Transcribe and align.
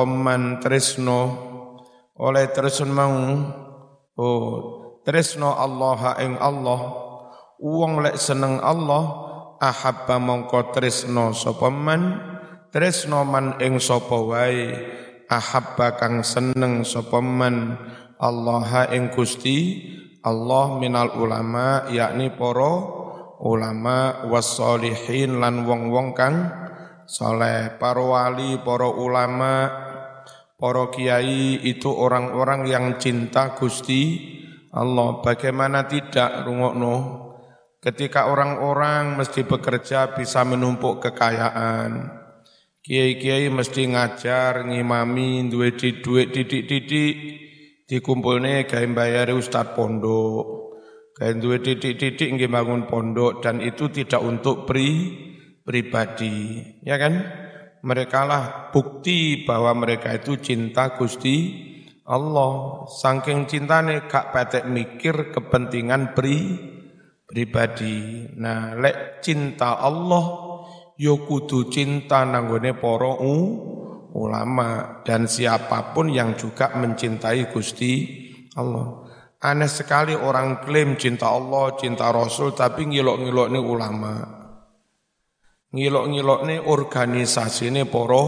sapa 0.00 0.08
man 0.08 0.64
tresno. 0.64 1.20
Oleh 2.16 2.48
tresno 2.56 2.88
mau 2.88 3.12
oh 4.16 4.48
tresno 5.04 5.60
Allah 5.60 6.16
ing 6.24 6.40
Allah. 6.40 6.80
Wong 7.60 8.00
lek 8.00 8.16
seneng 8.16 8.64
Allah 8.64 9.04
ahabba 9.60 10.16
mongko 10.16 10.72
tresno 10.72 11.36
sapa 11.36 11.68
man? 11.68 12.16
Tresno 12.72 13.28
man 13.28 13.60
ing 13.60 13.76
sapa 13.76 14.16
wae? 14.24 14.72
Ahabba 15.28 16.00
kang 16.00 16.24
seneng 16.24 16.80
sapa 16.80 17.20
man? 17.20 17.76
Allah 18.16 18.88
ing 18.96 19.12
Gusti 19.12 19.84
Allah 20.24 20.80
minal 20.80 21.12
ulama 21.12 21.92
yakni 21.92 22.32
para 22.32 22.72
ulama 23.36 24.24
wassolihin 24.32 25.44
lan 25.44 25.68
wong-wong 25.68 26.16
kang 26.16 26.48
soleh, 27.10 27.74
para 27.82 27.98
wali, 27.98 28.54
para 28.62 28.86
ulama, 28.86 29.66
para 30.60 30.92
kiai 30.92 31.64
itu 31.64 31.88
orang-orang 31.88 32.68
yang 32.68 32.86
cinta 33.00 33.56
Gusti 33.56 34.20
Allah. 34.70 35.24
Bagaimana 35.24 35.88
tidak 35.88 36.44
rungokno? 36.44 37.26
Ketika 37.80 38.28
orang-orang 38.28 39.16
mesti 39.16 39.48
bekerja 39.48 40.12
bisa 40.12 40.44
menumpuk 40.44 41.00
kekayaan. 41.00 42.20
Kiai-kiai 42.84 43.48
mesti 43.48 43.88
ngajar, 43.88 44.68
ngimami, 44.68 45.48
duwe 45.48 45.72
duit 45.76 46.32
didik-didik, 46.32 47.16
dikumpulne 47.88 48.68
gawe 48.68 48.86
bayar 48.92 49.32
ustad 49.32 49.72
pondok. 49.72 50.76
Gawe 51.16 51.32
duwe 51.40 51.60
didik-didik 51.60 52.36
nggih 52.36 52.52
bangun 52.52 52.84
pondok 52.84 53.40
dan 53.40 53.64
itu 53.64 53.88
tidak 53.88 54.20
untuk 54.20 54.68
pri 54.68 55.16
pribadi, 55.64 56.60
ya 56.84 57.00
kan? 57.00 57.20
Mereka 57.80 58.20
lah 58.28 58.44
bukti 58.68 59.48
bahwa 59.48 59.72
mereka 59.72 60.12
itu 60.12 60.36
cinta 60.36 60.92
Gusti 60.92 61.68
Allah. 62.04 62.84
Saking 62.84 63.48
cintane 63.48 64.04
gak 64.04 64.36
patek 64.36 64.68
mikir 64.68 65.32
kepentingan 65.32 66.12
pri 66.12 66.36
pribadi. 67.24 68.28
Nah, 68.36 68.76
lek 68.76 69.24
cinta 69.24 69.80
Allah 69.80 70.50
yo 71.00 71.24
kudu 71.24 71.72
cinta 71.72 72.28
nanggone 72.28 72.76
para 72.76 73.16
ulama 74.12 75.00
dan 75.06 75.24
siapa 75.24 75.96
pun 75.96 76.12
yang 76.12 76.36
juga 76.36 76.76
mencintai 76.76 77.48
Gusti 77.48 77.92
Allah. 78.60 79.08
Aneh 79.40 79.72
sekali 79.72 80.12
orang 80.12 80.60
klaim 80.60 81.00
cinta 81.00 81.32
Allah, 81.32 81.72
cinta 81.80 82.12
Rasul 82.12 82.52
tapi 82.52 82.84
ngilok-ngilok 82.84 83.48
ini 83.48 83.60
ulama 83.62 84.39
ngilok-ngilok 85.70 86.40
ini 86.46 86.56
organisasi 86.58 87.70
ini 87.70 87.82
poro 87.86 88.24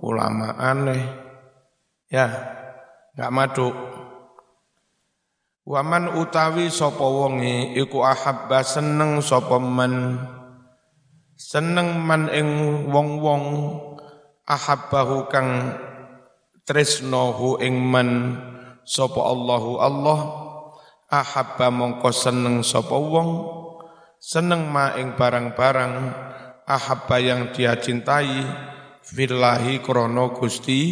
ulama 0.00 0.56
aneh. 0.60 1.02
Ya, 2.06 2.28
nggak 3.16 3.32
maduk. 3.32 3.74
Waman 5.66 6.14
utawi 6.22 6.70
sapa 6.70 7.02
wonge 7.02 7.74
iku 7.74 8.06
ahabba 8.06 8.62
seneng 8.62 9.18
sapa 9.18 9.58
man 9.58 10.14
seneng 11.34 11.98
man 12.06 12.30
ing 12.30 12.48
wong-wong 12.86 13.74
ahabbahu 14.46 15.26
kang 15.26 15.74
tresnohu 16.62 17.58
ing 17.58 17.82
man 17.82 18.38
sapa 18.86 19.18
Allahu 19.18 19.82
Allah 19.82 20.18
ahabba 21.10 21.74
mongko 21.74 22.14
seneng 22.14 22.62
sapa 22.62 22.94
wong 22.94 23.30
seneng 24.22 24.70
ma 24.70 24.94
ing 24.94 25.18
barang-barang 25.18 25.92
ahabba 26.66 27.16
yang 27.22 27.54
dia 27.54 27.78
cintai 27.78 28.42
fillahi 29.06 29.78
krono 29.78 30.34
Gusti 30.34 30.82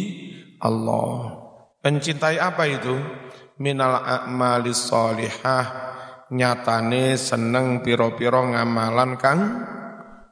Allah. 0.63 1.43
Pencintai 1.83 2.39
apa 2.39 2.63
itu? 2.65 2.95
Minal 3.59 4.03
a'mali 4.03 4.75
sholihah 4.75 5.67
nyatane 6.33 7.15
seneng 7.15 7.85
piro-piro 7.85 8.41
ngamalan 8.51 9.15
kang 9.15 9.39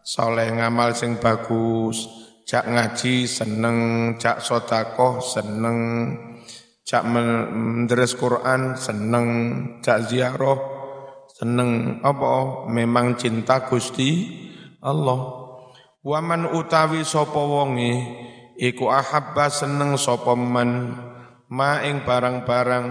soleh 0.03 0.49
ngamal 0.51 0.91
sing 0.97 1.21
bagus 1.21 2.09
cak 2.43 2.67
ngaji 2.67 3.23
seneng 3.29 3.77
cak 4.19 4.43
sodakoh 4.43 5.23
seneng 5.23 5.77
cak 6.83 7.07
mendres 7.07 8.19
Quran 8.19 8.75
seneng 8.75 9.27
cak 9.79 10.11
ziarah 10.11 10.59
seneng 11.31 12.01
apa 12.03 12.67
memang 12.67 13.15
cinta 13.15 13.63
Gusti 13.63 14.43
Allah. 14.83 15.19
Waman 16.03 16.51
utawi 16.51 17.07
sapa 17.07 17.39
wonge 17.39 18.03
iku 18.59 18.91
ahabba 18.91 19.47
seneng 19.47 19.95
sapa 19.95 20.35
man 20.35 20.99
barang-barang. 22.03 22.87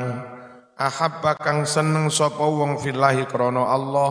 Ahabba 0.80 1.36
kang 1.36 1.68
seneng 1.68 2.08
sapa 2.08 2.40
wong 2.40 2.80
fillahi 2.80 3.28
krana 3.28 3.68
Allah. 3.68 4.10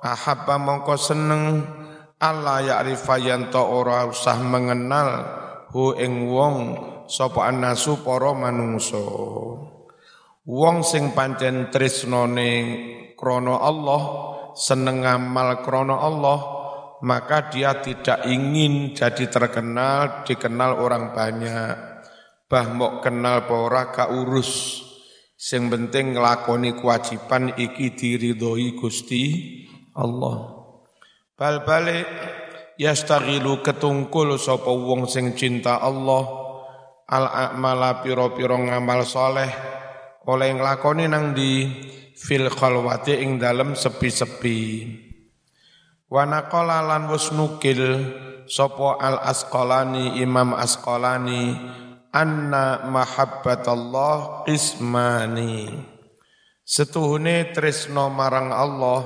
Ahabba 0.00 0.56
mongko 0.56 0.96
seneng 0.96 1.60
Allah 2.16 2.64
ya'rifa 2.64 3.20
yanto 3.20 3.60
ora 3.60 4.08
usah 4.08 4.40
mengenal 4.40 5.08
hu 5.76 5.92
ing 6.00 6.24
wong 6.32 6.56
sapa 7.04 7.52
anasu 7.52 8.00
para 8.00 8.32
manungsa. 8.32 8.96
Wong 10.48 10.80
sing 10.80 11.12
pancen 11.12 11.68
tresnane 11.68 12.50
krana 13.12 13.60
Allah 13.60 14.02
seneng 14.56 15.04
ngamal 15.04 15.60
krana 15.60 16.00
Allah 16.00 16.59
maka 17.00 17.48
dia 17.48 17.80
tidak 17.80 18.28
ingin 18.28 18.92
jadi 18.92 19.28
terkenal, 19.32 20.24
dikenal 20.28 20.80
orang 20.80 21.16
banyak. 21.16 21.74
Bah 22.50 22.66
mau 22.68 23.00
kenal 23.00 23.46
pora 23.48 23.94
ka 23.94 24.10
urus. 24.10 24.82
Sing 25.40 25.72
penting 25.72 26.12
ngelakoni 26.12 26.76
kewajiban 26.76 27.56
iki 27.56 27.96
diridhoi 27.96 28.76
Gusti 28.76 29.24
Allah. 29.96 30.60
Bal 31.32 31.64
balik 31.64 32.04
yastaghilu 32.76 33.64
ketungkul 33.64 34.36
sapa 34.36 34.68
wong 34.68 35.08
sing 35.08 35.32
cinta 35.32 35.80
Allah 35.80 36.28
al 37.08 37.24
a'mala 37.24 38.04
piro-piro 38.04 38.60
ngamal 38.60 39.08
soleh 39.08 39.48
oleh 40.28 40.48
nglakoni 40.52 41.08
nang 41.08 41.32
di 41.32 41.64
fil 42.12 42.52
khalwati 42.52 43.24
ing 43.24 43.40
dalem 43.40 43.72
sepi-sepi. 43.72 44.58
Wa 46.10 46.26
naqala 46.26 46.82
lan 46.82 47.06
wis 47.06 47.30
nukil 47.30 48.02
sapa 48.50 48.98
al 48.98 49.22
asqalani 49.22 50.18
Imam 50.18 50.58
Asqalani 50.58 51.54
anna 52.10 52.82
mahabbatallah 52.90 54.42
qismani. 54.42 55.70
Setuhune 56.66 57.54
tresno 57.54 58.10
marang 58.10 58.50
Allah 58.50 59.00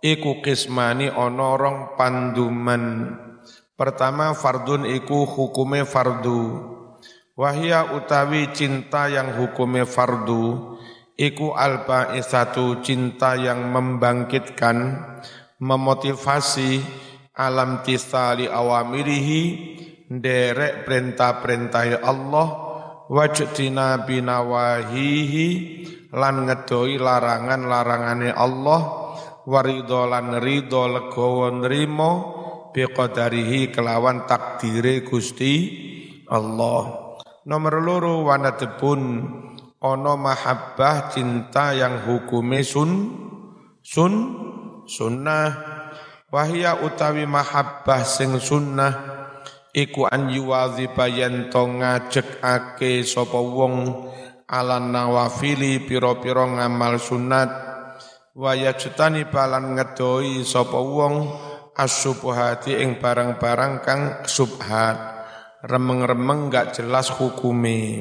iku 0.00 0.40
qismani 0.40 1.12
ana 1.12 1.60
rong 1.60 2.00
panduman. 2.00 3.12
Pertama 3.76 4.32
fardun 4.32 4.88
iku 4.88 5.28
hukume 5.28 5.84
fardu. 5.84 6.72
Wahia 7.36 7.92
utawi 7.92 8.48
cinta 8.56 9.12
yang 9.12 9.36
hukume 9.36 9.84
fardu 9.88 10.76
Iku 11.20 11.52
alba 11.52 12.16
satu 12.24 12.80
cinta 12.80 13.36
yang 13.36 13.76
membangkitkan 13.76 15.04
memotivasi 15.60 16.80
alam 17.36 17.84
tisali 17.84 18.48
awamirihi 18.48 19.42
derek 20.10 20.88
perintah-perintah 20.88 22.02
Allah 22.02 22.48
wajtina 23.06 24.02
binawahihi 24.08 25.48
lan 26.10 26.48
ngedoi 26.48 26.98
larangan-larangane 26.98 28.34
Allah 28.34 28.80
warido 29.46 30.10
lan 30.10 30.42
rido 30.42 30.90
legowo 30.90 31.48
nrimo 31.54 32.12
biqadarihi 32.74 33.70
kelawan 33.70 34.26
takdire 34.26 35.02
Gusti 35.06 35.54
Allah. 36.30 37.14
Nomor 37.46 37.74
loro 37.82 38.14
wanadebun 38.26 39.00
ono 39.80 40.12
mahabbah 40.14 41.10
cinta 41.10 41.72
yang 41.74 42.04
hukume 42.04 42.60
sun 42.62 42.90
sun 43.80 44.12
sunnah. 44.90 45.48
Wahya 46.30 46.82
utawi 46.82 47.26
mahabbah 47.26 48.02
sing 48.02 48.38
sunnah 48.42 48.94
iku 49.70 50.06
an 50.10 50.30
yuwadziba 50.30 51.06
yen 51.06 51.50
to 51.50 51.62
ngajekake 51.62 53.06
sapa 53.06 53.38
wong 53.38 54.06
ala 54.50 54.82
nawafili 54.82 55.78
pira-pira 55.86 56.46
ngamal 56.46 56.98
sunat 56.98 57.50
wa 58.34 58.54
yajtani 58.54 59.26
balan 59.30 59.78
ngedoi 59.78 60.42
sapa 60.42 60.78
wong 60.78 61.34
asyubhati 61.74 62.78
ing 62.78 62.98
barang-barang 62.98 63.74
kang 63.82 64.02
subhat. 64.26 65.18
Remeng-remeng 65.60 66.48
gak 66.48 66.80
jelas 66.80 67.12
hukume 67.12 68.00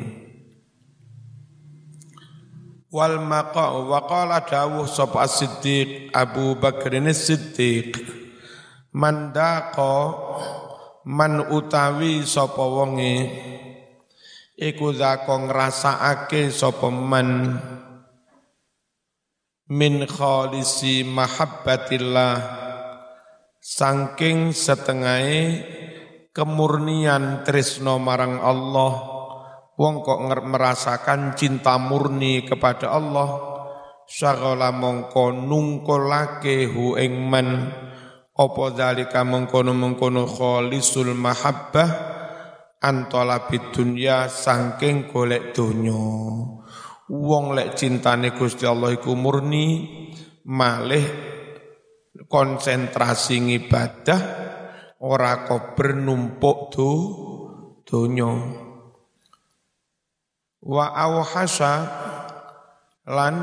wal 2.90 3.22
maqa 3.22 3.78
wa 3.86 4.02
qala 4.10 4.42
dawuh 4.42 4.90
sapa 4.90 5.30
siddiq 5.30 6.10
Abu 6.14 6.58
Bakar 6.58 6.94
Siddiq. 7.14 8.02
Mandaqa 8.90 9.94
man 11.06 11.54
utawi 11.54 12.26
sapa 12.26 12.66
wonge 12.66 13.30
iku 14.58 14.92
zako 14.92 15.46
ngrasakake 15.46 16.50
sapa 16.50 16.90
man 16.90 17.62
min 19.70 20.10
khalisi 20.10 21.06
mahabbatillah 21.06 22.36
saking 23.62 24.50
setengahe 24.50 25.62
kemurnian 26.34 27.46
tresno 27.46 28.02
marang 28.02 28.42
Allah 28.42 29.09
wong 29.80 30.04
kok 30.04 30.20
merasakan 30.44 31.40
cinta 31.40 31.80
murni 31.80 32.44
kepada 32.44 32.92
Allah 32.92 33.30
syaghala 34.04 34.76
mongko 34.76 35.32
nungkolake 35.32 36.68
hu 36.68 37.00
ing 37.00 37.16
man 37.32 37.72
apa 38.36 38.64
zalika 38.76 39.24
mengkono-mengkono 39.24 40.28
khalisul 40.28 41.16
mahabbah 41.16 41.90
antola 42.80 43.48
bidunya 43.48 44.32
saking 44.32 45.12
golek 45.12 45.52
donya. 45.52 46.00
Wong 47.10 47.46
lek 47.52 47.76
cintane 47.76 48.32
Gusti 48.32 48.64
Allah 48.64 48.96
iku 48.96 49.12
murni 49.18 49.84
malih 50.48 51.04
konsentrasi 52.32 53.60
ibadah 53.60 54.22
ora 55.04 55.44
kober 55.44 56.00
numpuk 56.00 56.58
do 56.72 56.92
donya 57.84 58.69
wa 60.64 60.92
awhasa 60.92 61.74
lan 63.08 63.36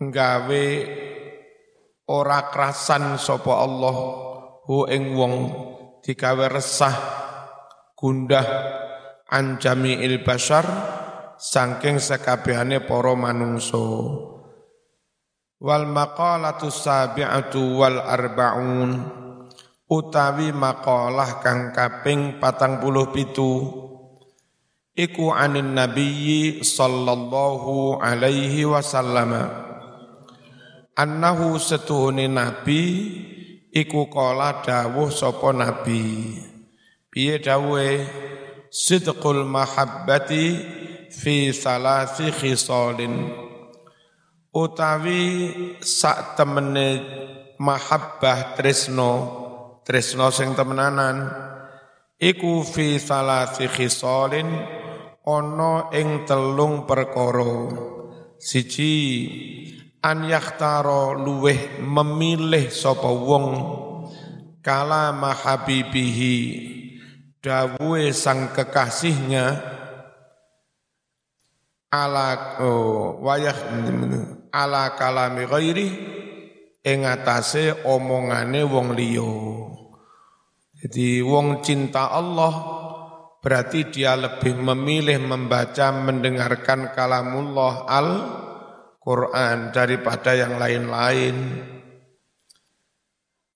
nggawe 0.00 0.66
ora 2.10 2.40
krasan 2.52 3.16
sapa 3.16 3.52
Allah 3.64 3.96
hu 4.68 4.84
ing 4.88 5.16
wong 5.16 5.34
digawe 6.04 6.46
resah 6.52 6.96
gundah 7.96 8.44
anjami 9.32 10.04
il 10.04 10.20
bashar 10.20 10.68
saking 11.40 11.98
sekabehane 11.98 12.84
para 12.84 13.12
manungsa. 13.16 13.86
Wal 15.64 15.88
maqalatu 15.88 16.68
sabi'atu 16.68 17.80
wal 17.80 17.96
arba'un 18.04 18.90
utawi 19.88 20.52
makalah 20.52 21.40
kang 21.40 21.72
kaping 21.72 22.36
patang 22.36 22.84
puluh 22.84 23.08
pitu 23.08 23.84
iku 24.94 25.34
anin 25.34 25.74
nabiyyi 25.74 26.62
sallallahu 26.62 27.98
alaihi 27.98 28.62
wasallam. 28.62 29.34
Annahu 30.94 31.58
setuhune 31.58 32.30
nabi 32.30 32.82
iku 33.74 34.06
kala 34.06 34.62
dawuh 34.62 35.10
sapa 35.10 35.50
nabi. 35.50 36.38
Piye 37.10 37.42
dawuhe? 37.42 38.06
Sidqul 38.74 39.46
mahabbati 39.46 40.46
fi 41.10 41.54
salasi 41.54 42.30
khisalin. 42.30 43.30
Utawi 44.54 45.50
sak 45.82 46.38
temene 46.38 47.02
mahabbah 47.58 48.54
tresno 48.54 49.42
tresno 49.86 50.30
sing 50.30 50.54
temenanan 50.58 51.30
iku 52.18 52.62
fi 52.62 52.98
salasi 52.98 53.66
khisalin 53.70 54.46
ana 55.24 55.88
ing 55.96 56.28
telung 56.28 56.84
perkara. 56.84 57.72
Siji 58.36 58.94
an 60.04 60.28
yakhtaro 60.28 61.16
luweh 61.16 61.80
memilih 61.80 62.68
sapa 62.68 63.08
wong. 63.08 63.48
Kala 64.64 65.12
mahabibihi 65.12 66.36
dawuhe 67.44 68.16
sang 68.16 68.56
kekasihnya 68.56 69.60
ala 71.92 72.56
oh, 72.64 73.20
wayah 73.20 73.60
ala 74.48 74.96
kalami 74.96 75.44
ghairi 75.44 75.88
ing 76.80 77.04
atase 77.04 77.84
omongane 77.84 78.64
wong 78.64 78.96
liya. 78.96 79.32
Jadi 80.80 81.20
wong 81.20 81.60
cinta 81.60 82.08
Allah 82.08 82.73
berarti 83.44 83.92
dia 83.92 84.16
lebih 84.16 84.56
memilih 84.56 85.20
membaca 85.20 85.92
mendengarkan 85.92 86.96
kalamullah 86.96 87.84
al 87.84 88.08
Quran 89.04 89.68
daripada 89.68 90.32
yang 90.32 90.56
lain-lain. 90.56 91.36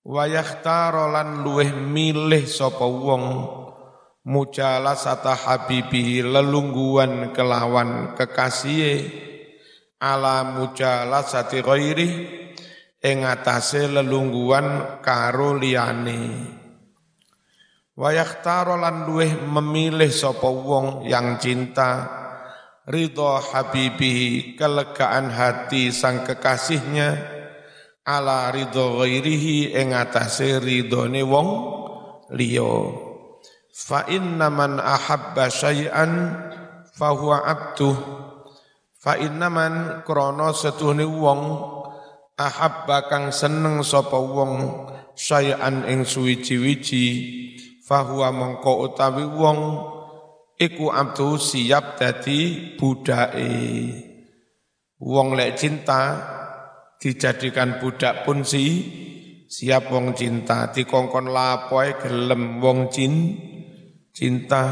Wayahtarolan 0.05 1.41
luweh 1.41 1.73
milih 1.73 2.45
sapa 2.45 2.85
wong 2.85 3.25
mujalasata 4.29 5.33
habibihi 5.33 6.21
lelungguan 6.21 7.33
kelawan 7.33 8.13
kekasih 8.13 9.09
ala 9.97 10.53
mujalasati 10.53 11.65
ghairi 11.65 12.09
ing 13.01 13.25
atase 13.25 13.89
lelungguan 13.89 15.01
karo 15.01 15.57
liyane. 15.57 16.58
Wayaktaro 17.99 18.79
lan 18.79 19.03
memilih 19.43 20.07
sapa 20.07 20.47
wong 20.47 21.03
yang 21.03 21.35
cinta. 21.35 22.07
Ridho 22.87 23.43
habibihi 23.43 24.55
kelegaan 24.55 25.27
hati 25.27 25.91
sang 25.91 26.23
kekasihnya. 26.23 27.19
Ala 28.07 28.55
ridho 28.55 29.03
ghairihi 29.03 29.75
ing 29.75 29.91
atase 29.91 30.63
ridhone 30.63 31.27
wong 31.27 31.47
liya. 32.39 32.87
Fa 33.75 34.07
inna 34.07 34.47
man 34.47 34.79
ahabba 34.79 35.51
syai'an 35.51 36.39
fahuwa 36.95 37.43
abduh. 37.43 37.99
Fa 38.95 39.19
inna 39.19 39.51
man 39.51 40.07
krana 40.07 40.55
setuhne 40.55 41.03
wong 41.03 41.41
ahabba 42.39 43.11
kang 43.11 43.35
seneng 43.35 43.83
sapa 43.83 44.15
wong 44.15 44.87
syai'an 45.19 45.83
ing 45.83 46.07
suwiji-wiji 46.07 47.39
fahuwa 47.89 48.29
mongko 48.29 48.85
utawi 48.85 49.25
wong 49.25 49.59
iku 50.61 50.93
abdu 50.93 51.41
siap 51.41 51.97
dadi 51.97 52.69
budake. 52.77 53.49
Wong 55.01 55.33
lek 55.33 55.57
cinta 55.57 56.01
dijadikan 57.01 57.81
budak 57.81 58.29
pun 58.29 58.45
si 58.45 58.65
siap 59.49 59.89
wong 59.89 60.13
cinta. 60.13 60.69
Dikongkon 60.69 61.33
lapoe 61.33 61.97
gelem 61.97 62.61
wong 62.61 62.93
cin 62.93 63.13
cinta. 64.13 64.63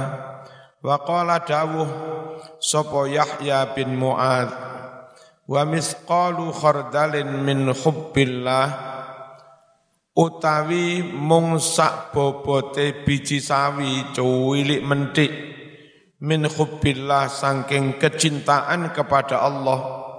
Wa 0.85 1.01
qala 1.01 1.41
dawuh 1.41 1.89
sapa 2.61 3.09
Yahya 3.09 3.73
bin 3.73 3.97
Muad 3.97 4.53
wa 5.47 5.61
misqalu 5.65 6.53
khardalin 6.53 7.41
min 7.41 7.71
hubbillah 7.71 8.86
utawi 10.17 11.05
mung 11.05 11.61
sak 11.61 12.09
bobote 12.09 13.05
biji 13.05 13.37
sawi 13.37 14.17
cuwilik 14.17 14.81
mentik 14.81 15.29
min 16.17 16.49
khubbillah 16.49 17.29
saking 17.29 18.01
kecintaan 18.01 18.89
kepada 18.89 19.45
Allah. 19.45 20.09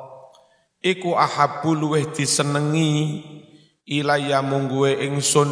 Iku 0.78 1.18
ahabbu 1.18 1.74
luweh 1.74 2.06
disenengi 2.14 3.26
ilaya 3.90 4.38
mungguwe 4.46 5.02
ingsun. 5.02 5.50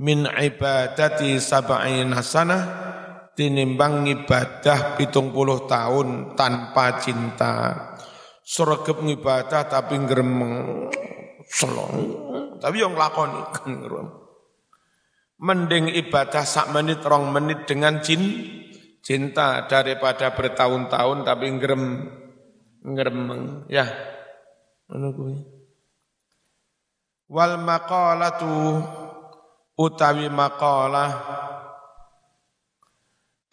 Min 0.00 0.24
ibadati 0.24 1.36
sab'ina 1.36 2.24
sanah 2.24 2.64
tinimbang 3.36 4.08
ibadah 4.08 4.96
pitung 4.96 5.28
puluh 5.28 5.68
tahun 5.68 6.32
tanpa 6.40 6.96
cinta. 7.04 7.76
Surgep 8.40 9.04
ngibadah 9.04 9.68
tapi 9.68 10.00
ngremeng. 10.00 10.88
Selong 11.44 11.96
tapi 12.60 12.84
yang 12.84 12.94
lakoni 12.94 13.40
mending 15.40 15.88
ibadah 15.96 16.44
sak 16.44 16.68
menit 16.70 17.00
rong 17.00 17.32
menit 17.32 17.64
dengan 17.64 18.04
jin 18.04 18.20
cinta 19.00 19.64
daripada 19.64 20.36
bertahun-tahun 20.36 21.24
tapi 21.24 21.46
ngerem 21.56 21.84
ngeremeng 22.84 23.64
ya. 23.72 23.88
Ngono 24.92 25.08
wal 27.30 27.62
maqalatu 27.62 28.82
utawi 29.78 30.26
maqalah 30.28 31.10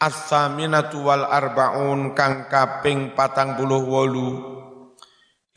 as-saminatu 0.02 1.06
wal 1.06 1.24
arbaun 1.24 2.18
kang 2.18 2.50
kaping 2.50 3.14
patang 3.14 3.54
puluh 3.54 3.86
wolu 3.86 4.57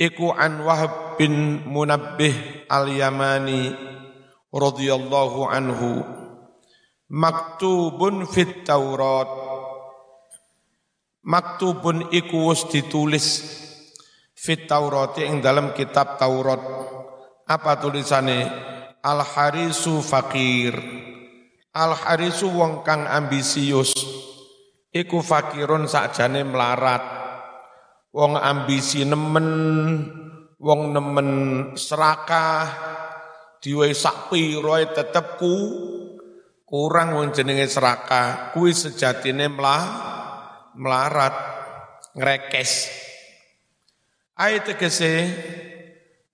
iku 0.00 0.32
an 0.32 0.64
Wahab 0.64 1.20
bin 1.20 1.60
Munabbih 1.68 2.64
al-Yamani 2.72 3.76
radhiyallahu 4.48 5.44
anhu. 5.44 6.00
Maktubun 7.12 8.24
fit 8.24 8.64
Taurat. 8.64 9.28
Maktubun 11.20 12.08
iku 12.16 12.48
wis 12.48 12.64
ditulis 12.72 13.26
fit 14.32 14.64
Taurat 14.64 15.20
ing 15.20 15.44
dalam 15.44 15.76
kitab 15.76 16.16
Taurat. 16.16 16.64
Apa 17.44 17.76
tulisane? 17.76 18.48
Al 19.04 19.20
harisu 19.20 20.00
fakir. 20.00 20.72
Al 21.76 21.92
harisu 21.92 22.48
wong 22.48 22.80
kang 22.88 23.04
ambisius. 23.04 23.92
Iku 24.90 25.20
fakirun 25.20 25.86
sakjane 25.86 26.42
melarat 26.42 27.19
wong 28.10 28.34
ambisi 28.34 29.06
nemen 29.06 29.48
wong 30.58 30.80
nemen 30.90 31.28
serakah 31.78 32.66
diwe 33.62 33.94
sak 33.94 34.32
pira 34.32 34.82
tetep 34.90 35.38
ku 35.38 35.54
kurang 36.66 37.14
wong 37.18 37.30
jenenge 37.30 37.66
serakah 37.70 38.54
kuwi 38.54 38.74
sejatine 38.74 39.50
melah 39.50 39.84
melarat 40.74 41.34
ngrekes. 42.14 42.90
Ayat 44.40 44.72
tegese 44.72 45.28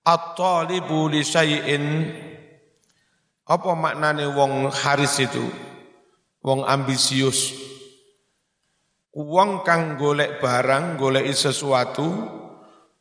at-talibu 0.06 1.10
li 1.10 1.26
syai'in 1.26 1.84
apa 3.46 3.70
maknane 3.74 4.30
wong 4.30 4.70
haris 4.70 5.18
itu? 5.18 5.42
Wong 6.46 6.62
ambisius 6.62 7.65
Uang 9.16 9.64
kang 9.64 9.96
golek 9.96 10.44
barang, 10.44 11.00
golek 11.00 11.24
sesuatu, 11.32 12.04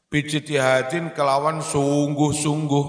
bijtihadin 0.08 1.12
kelawan 1.12 1.60
sungguh-sungguh. 1.60 2.88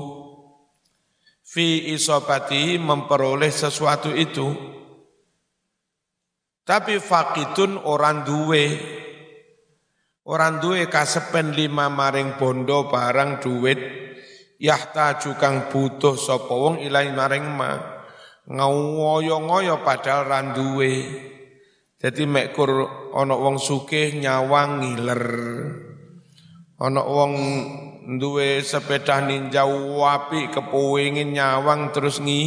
Fi 1.43 1.91
isobati 1.91 2.79
memperoleh 2.79 3.51
sesuatu 3.51 4.15
itu. 4.15 4.47
Tapi 6.63 7.03
fakitun 7.03 7.83
orang 7.83 8.23
duwe. 8.23 8.65
Orang 10.23 10.63
duwe 10.63 10.87
kasepen 10.87 11.51
lima 11.51 11.91
maring 11.91 12.39
bondo 12.39 12.87
barang 12.87 13.43
duit. 13.43 13.81
Yahta 14.63 15.19
jukang 15.19 15.67
butuh 15.67 16.15
sapa 16.15 16.55
wong 16.55 16.79
ilai 16.79 17.11
maring 17.11 17.47
ma. 17.51 17.75
Ngoyo-ngoyo 18.47 19.83
padahal 19.83 20.31
randuwe. 20.31 20.95
Jadi 21.97 22.29
mekur 22.29 22.85
ana 23.17 23.33
wong 23.33 23.57
sugih 23.57 24.21
nyawang 24.21 24.85
ngiler. 24.85 25.25
Ana 26.77 27.01
wong 27.01 27.33
duwe 28.21 28.61
sepeda 28.61 29.25
ninja 29.25 29.65
wapi 29.65 30.53
kepengin 30.53 31.33
nyawang 31.33 31.97
terus 31.97 32.21
ngi 32.21 32.45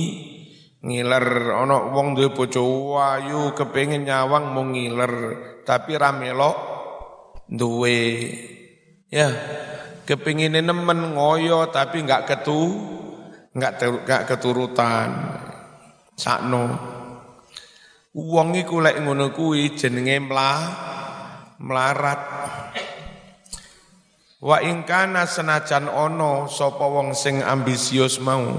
ngiler. 0.86 1.58
Ana 1.58 1.89
wong 1.89 2.13
duwe 2.13 2.29
bojo 2.29 2.94
ayu 3.01 3.58
kepengin 3.58 4.06
nyawang 4.06 4.53
mau 4.53 4.70
ngiler, 4.70 5.13
tapi 5.65 5.98
ra 5.98 6.13
melok 6.13 6.58
duwe. 7.50 8.29
Ya, 9.10 9.34
kepingin 10.06 10.62
nemen 10.62 11.18
ngoyo 11.18 11.74
tapi 11.74 12.06
enggak 12.06 12.29
ketu 12.29 12.70
enggak 13.58 13.82
enggak 13.82 14.24
keturutan. 14.29 15.10
Sakno. 16.13 16.99
Wong 18.10 18.58
iku 18.58 18.82
lek 18.82 19.06
ngono 19.06 19.30
kuwi 19.30 19.78
jenenge 19.78 20.18
mlah 20.18 20.62
melarat. 21.62 22.22
Wa 24.42 24.66
ingkana 24.66 25.30
senajan 25.30 25.86
ono 25.86 26.50
sapa 26.50 26.89
wong 26.89 27.13
sing 27.13 27.46
ambisius 27.46 28.18
mau. 28.18 28.50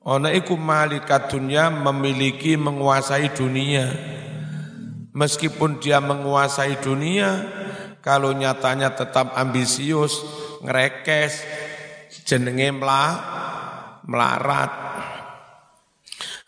Ono 0.00 0.28
iku 0.32 0.56
malikat 0.56 1.28
dunia 1.28 1.68
memiliki 1.68 2.56
menguasai 2.56 3.36
dunia. 3.36 3.84
Meskipun 5.12 5.76
dia 5.76 6.00
menguasai 6.00 6.80
dunia, 6.80 7.44
kalau 8.00 8.32
nyatanya 8.32 8.96
tetap 8.96 9.36
ambisius, 9.36 10.24
ngerekes, 10.64 11.44
jenenge 12.24 12.72
melah, 12.72 13.12
melarat. 14.08 14.85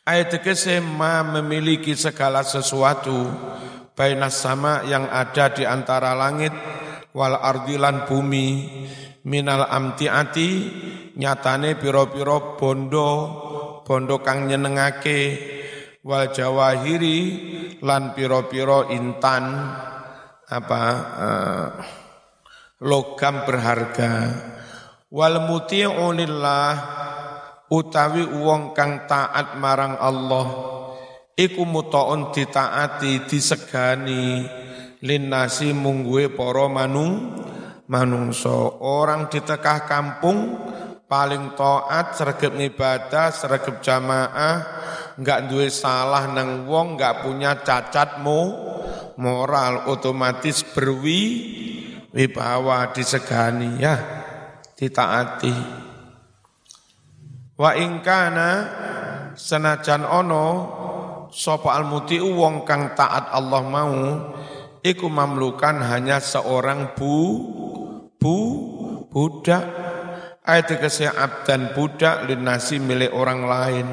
Ayat 0.08 0.40
tegese 0.40 0.80
ma 0.80 1.20
memiliki 1.20 1.92
segala 1.92 2.40
sesuatu 2.40 3.28
bainas 3.92 4.40
sama 4.40 4.80
yang 4.88 5.04
ada 5.04 5.52
di 5.52 5.68
antara 5.68 6.16
langit 6.16 6.56
wal 7.12 7.36
ardilan 7.36 8.08
bumi 8.08 8.48
minal 9.28 9.68
amtiati 9.68 10.50
nyatane 11.12 11.76
piro-piro 11.76 12.56
bondo 12.56 13.10
bondo 13.84 14.24
kang 14.24 14.48
nyenengake 14.48 15.20
wal 16.00 16.32
jawahiri 16.32 17.20
lan 17.84 18.16
piro-piro 18.16 18.88
intan. 18.88 19.44
Apa 20.48 20.84
uh, 21.20 21.68
logam 22.80 23.44
berharga. 23.44 24.12
Wal 25.12 25.44
muti'u 25.44 26.08
utawi 27.68 28.24
wong 28.24 28.72
kang 28.72 29.04
taat 29.04 29.60
marang 29.60 29.96
Allah 30.00 30.46
iku 31.38 31.62
mutaun 31.62 32.34
ditaati 32.34 33.24
disegani. 33.30 34.44
Linnasi 34.98 35.70
mungguwe 35.78 36.34
para 36.34 36.66
manung 36.66 37.38
manungso 37.86 38.82
orang 38.82 39.30
di 39.30 39.38
tengah 39.38 39.86
kampung 39.86 40.58
paling 41.06 41.54
taat 41.54 42.18
sergap 42.18 42.50
ibadah 42.58 43.30
sergap 43.30 43.78
jamaah 43.78 44.58
enggak 45.14 45.46
duwe 45.46 45.70
salah 45.70 46.26
nang 46.34 46.66
wong 46.66 46.98
enggak 46.98 47.22
punya 47.22 47.62
cacat 47.62 48.18
moral 49.14 49.86
otomatis 49.86 50.66
berwi 50.66 51.22
wibawa 52.10 52.90
disegani. 52.90 53.78
Ya 53.78 54.02
ditaati 54.74 55.54
Wa 57.58 57.74
ingkana 57.74 58.50
senajan 59.34 60.06
ono 60.06 60.46
sapa 61.34 61.74
almuti 61.74 62.22
wong 62.22 62.62
kang 62.62 62.94
taat 62.94 63.34
Allah 63.34 63.62
mau 63.66 63.98
iku 64.78 65.10
mamlukan 65.10 65.82
hanya 65.82 66.22
seorang 66.22 66.94
bu 66.94 67.18
bu 68.14 68.36
budak. 69.10 69.66
Ayat 70.46 70.70
kese 70.78 71.10
abdan 71.10 71.74
budak 71.74 72.30
linasi 72.30 72.78
milik 72.78 73.10
orang 73.10 73.42
lain. 73.44 73.88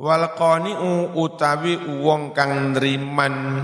Wal 0.00 0.32
qani'u 0.32 1.20
utawi 1.20 1.76
wong 2.00 2.32
kang 2.32 2.72
nriman 2.72 3.60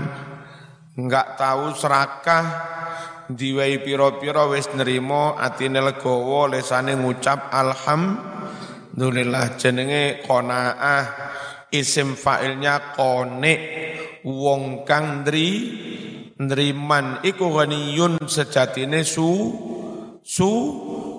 enggak 0.93 1.41
tahu 1.41 1.73
serakah 1.73 2.45
diwai 3.33 3.81
piro-piro 3.81 4.53
wis 4.53 4.69
nerimo 4.77 5.33
atine 5.41 5.81
legowo 5.81 6.45
lesane 6.45 6.93
ngucap 6.93 7.49
alhamdulillah 7.49 8.35
Alhamdulillah 8.95 9.59
jenenge 9.59 10.23
qanaah. 10.23 11.03
Isim 11.67 12.15
fa'ilnya 12.15 12.95
qone 12.95 13.53
wong 14.23 14.87
kang 14.87 15.27
ndri 15.27 15.51
ndriman 16.39 17.19
iku 17.19 17.51
ghaniyun 17.51 18.23
sejatine 18.23 19.03
su 19.03 19.51
su 20.23 20.51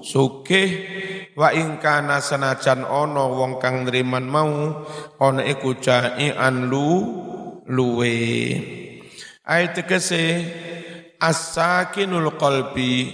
sugih. 0.00 0.72
Wa 1.36 1.52
ing 1.52 1.76
kana 1.76 2.24
sanajan 2.24 2.80
ana 2.88 3.28
wong 3.28 3.60
kang 3.60 3.84
ndriman 3.84 4.24
mau 4.24 4.80
ana 5.20 5.44
iku 5.44 5.76
jai'an 5.76 6.72
lu 6.72 6.88
luwe. 7.68 8.16
Ayat 9.44 9.84
tegese 9.84 10.24
as-sakinul 11.20 12.40
qalbi 12.40 13.12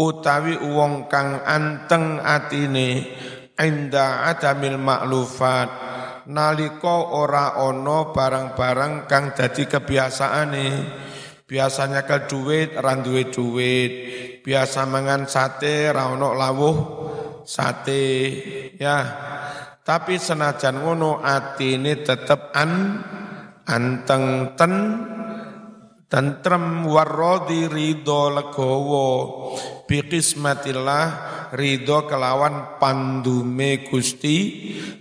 utawi 0.00 0.56
wong 0.64 1.12
kang 1.12 1.44
anteng 1.44 2.24
atine 2.24 3.04
inda 3.58 4.30
adamil 4.30 4.78
maklufat 4.78 5.68
naliko 6.28 7.16
ora 7.16 7.58
ono 7.58 8.12
barang-barang 8.12 9.08
kang 9.08 9.32
dadi 9.32 9.64
kebiasaane. 9.64 10.68
Biasanya 11.48 12.04
ke 12.04 12.28
duit 12.28 12.76
ran 12.76 13.00
duwe 13.00 13.32
duit. 13.32 13.92
Biasa 14.44 14.84
mangan 14.84 15.24
sate 15.24 15.88
ra 15.88 16.12
lawuh 16.12 16.76
sate 17.48 18.04
ya. 18.76 18.98
Tapi 19.80 20.20
senajan 20.20 20.84
ngono 20.84 21.24
atine 21.24 22.04
tetep 22.04 22.52
an 22.52 23.00
anteng 23.64 24.52
ten 24.52 24.72
tentrem 26.08 26.88
warrodi 26.88 27.68
ridho 27.68 28.32
legowo 28.32 29.08
bi 29.84 30.00
qismatillah 30.08 31.06
ridho 31.52 32.08
kelawan 32.08 32.80
pandume 32.80 33.84
Gusti 33.88 34.36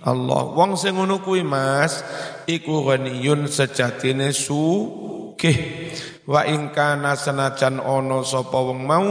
Allah. 0.04 0.52
Wong 0.52 0.76
sing 0.80 0.96
ngono 0.96 1.24
kuwi 1.24 1.44
Mas, 1.44 2.04
iku 2.48 2.88
ghaniyun 2.88 3.48
sejatine 3.48 4.32
sugih. 4.36 5.58
Wa 6.28 6.44
ing 6.44 6.76
kana 6.76 7.16
senajan 7.16 7.80
ana 7.80 8.20
sapa 8.28 8.60
wong 8.60 8.84
mau, 8.84 9.08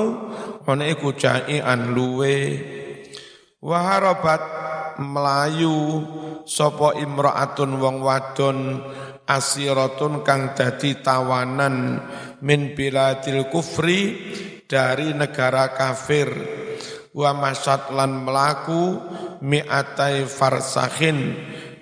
ana 0.69 0.85
iku 0.85 1.17
jai'an 1.17 1.97
luwe. 1.97 2.37
Wa 3.61 3.81
melayu 5.00 6.05
sapa 6.49 6.97
imraatun 6.97 7.76
wong 7.81 8.00
wadon 8.00 8.81
asiratun 9.26 10.23
kang 10.23 10.54
dadi 10.54 11.02
tawanan 11.02 11.99
min 12.40 12.78
biladil 12.78 13.50
kufri 13.50 14.14
dari 14.64 15.12
negara 15.12 15.75
kafir. 15.75 16.30
Wa 17.16 17.33
masyad 17.33 17.97
lan 17.97 18.28
melaku 18.28 19.00
mi'atai 19.40 20.28
farsahin 20.28 21.33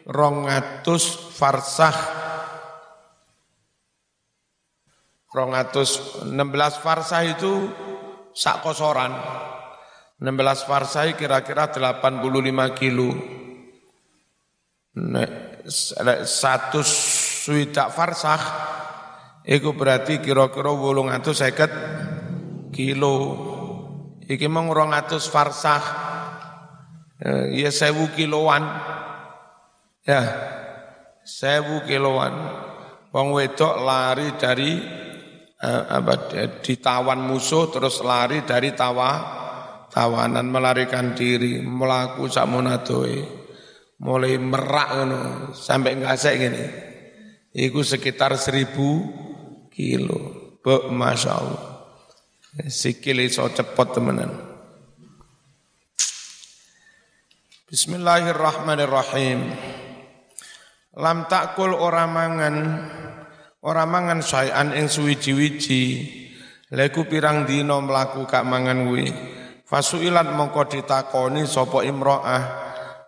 rongatus 0.06 1.34
farsah 1.34 1.96
rongatus 5.34 6.22
16 6.22 6.38
farsah 6.78 7.26
itu 7.26 7.66
sakosoran 8.30 9.10
16 10.22 10.70
farsah 10.70 11.10
kira-kira 11.18 11.74
85 11.74 12.78
kilo. 12.78 13.10
100 14.94 17.23
suidak 17.44 17.92
farsah 17.92 18.40
iku 19.44 19.76
berarti 19.76 20.24
kira-kira 20.24 20.72
850 20.72 22.72
kilo. 22.72 23.16
Iki 24.24 24.48
mung 24.48 24.72
200 24.72 25.20
farsah. 25.28 25.82
Ya 27.52 27.68
1000 27.68 28.16
kiloan. 28.16 28.64
Ya. 30.08 30.24
1000 31.28 31.84
kiloan. 31.84 32.32
Wong 33.12 33.36
wedok 33.36 33.84
lari 33.84 34.32
dari 34.40 34.80
eh, 35.60 35.82
apa 35.86 36.32
ditawan 36.64 37.20
musuh 37.20 37.68
terus 37.70 38.02
lari 38.02 38.42
dari 38.42 38.74
tawa 38.74 39.10
tawanan 39.92 40.50
melarikan 40.50 41.14
diri 41.14 41.62
melaku 41.62 42.26
sakmonadoe 42.26 43.22
mulai 44.02 44.34
merak 44.34 44.88
ngono 44.98 45.20
sampai 45.54 45.94
ngasek 46.02 46.34
ini 46.42 46.93
iku 47.54 47.86
sekitar 47.86 48.34
seribu 48.34 49.06
kilo. 49.70 50.42
Bok 50.60 50.90
Masya 50.90 51.30
Allah. 51.30 51.64
Sikil 52.66 53.22
iso 53.22 53.46
cepot 53.50 53.94
temenan. 53.94 54.30
Bismillahirrahmanirrahim. 57.70 59.40
Lam 60.94 61.26
takul 61.26 61.74
ora 61.74 62.06
mangan 62.06 62.56
ora 63.58 63.82
mangan 63.82 64.22
sayan 64.22 64.70
ing 64.78 64.86
suwiji-wiji. 64.86 65.82
Leku 66.74 67.06
pirang 67.10 67.46
dino 67.46 67.82
mlaku 67.82 68.26
kak 68.30 68.46
mangan 68.46 68.86
kuwi. 68.86 69.10
Fasuilat 69.66 70.30
mongko 70.32 70.70
ditakoni 70.70 71.50
sapa 71.50 71.82
imro'ah 71.82 72.42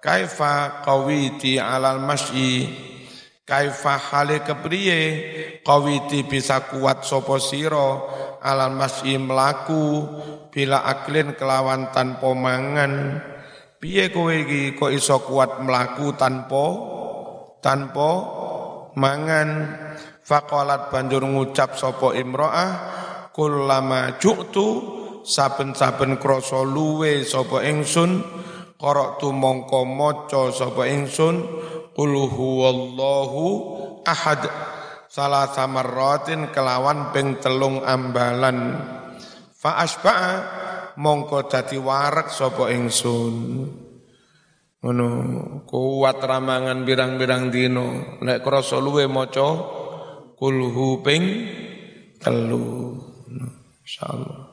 kaifa 0.03 0.83
qawiti 0.83 1.63
alal 1.63 2.03
masyi 2.03 2.67
kaifa 3.47 3.95
hale 3.97 4.43
kepriye? 4.43 5.01
Qawiti 5.63 6.27
bisa 6.27 6.67
kuat 6.67 7.07
sapa 7.07 7.39
sira 7.39 8.03
alal 8.43 8.75
masyi 8.75 9.17
mlaku 9.17 10.05
bila 10.51 10.83
aklin 10.85 11.39
kelawan 11.39 11.95
tanpa 11.95 12.35
mangan. 12.35 13.23
Piye 13.79 14.11
kowe 14.11 14.35
iki? 14.35 14.75
Kok 14.75 14.93
iso 14.93 15.23
kuat 15.23 15.63
mlaku 15.63 16.13
tanpa 16.19 16.67
tanpa 17.63 18.11
mangan? 18.99 19.49
Faqalat 20.27 20.91
banjur 20.91 21.23
ngucap 21.23 21.79
sapa 21.79 22.11
imro'ah 22.19 22.71
kullama 23.31 24.19
ju'tu 24.19 24.67
saben-saben 25.23 26.19
krasa 26.19 26.67
luwe 26.67 27.23
sapa 27.23 27.63
ingsun 27.63 28.27
qara'tu 28.75 29.31
mongko 29.31 29.87
maca 29.87 30.51
sapa 30.51 30.91
ingsun 30.91 31.47
Qul 31.97 32.13
huwallahu 32.29 33.45
ahad. 34.05 34.45
Salah 35.09 35.49
samarratin 35.49 36.53
kelawan 36.53 37.09
ping 37.17 37.41
telung 37.41 37.81
ambalan. 37.81 38.77
Fa 39.57 39.81
asba'a 39.81 40.33
mongko 41.01 41.49
dadi 41.49 41.81
warak 41.81 42.29
sapa 42.29 42.69
ingsun. 42.69 43.35
Ngono 44.85 45.09
kuat 45.65 46.21
ramangan 46.21 46.85
birang-birang 46.85 47.49
dino 47.49 48.21
nek 48.21 48.45
krasa 48.45 48.77
luwe 48.77 49.09
maca 49.09 49.49
kulhu 50.37 51.01
ping 51.01 51.25
telu. 52.21 52.93
Insyaallah. 53.81 54.53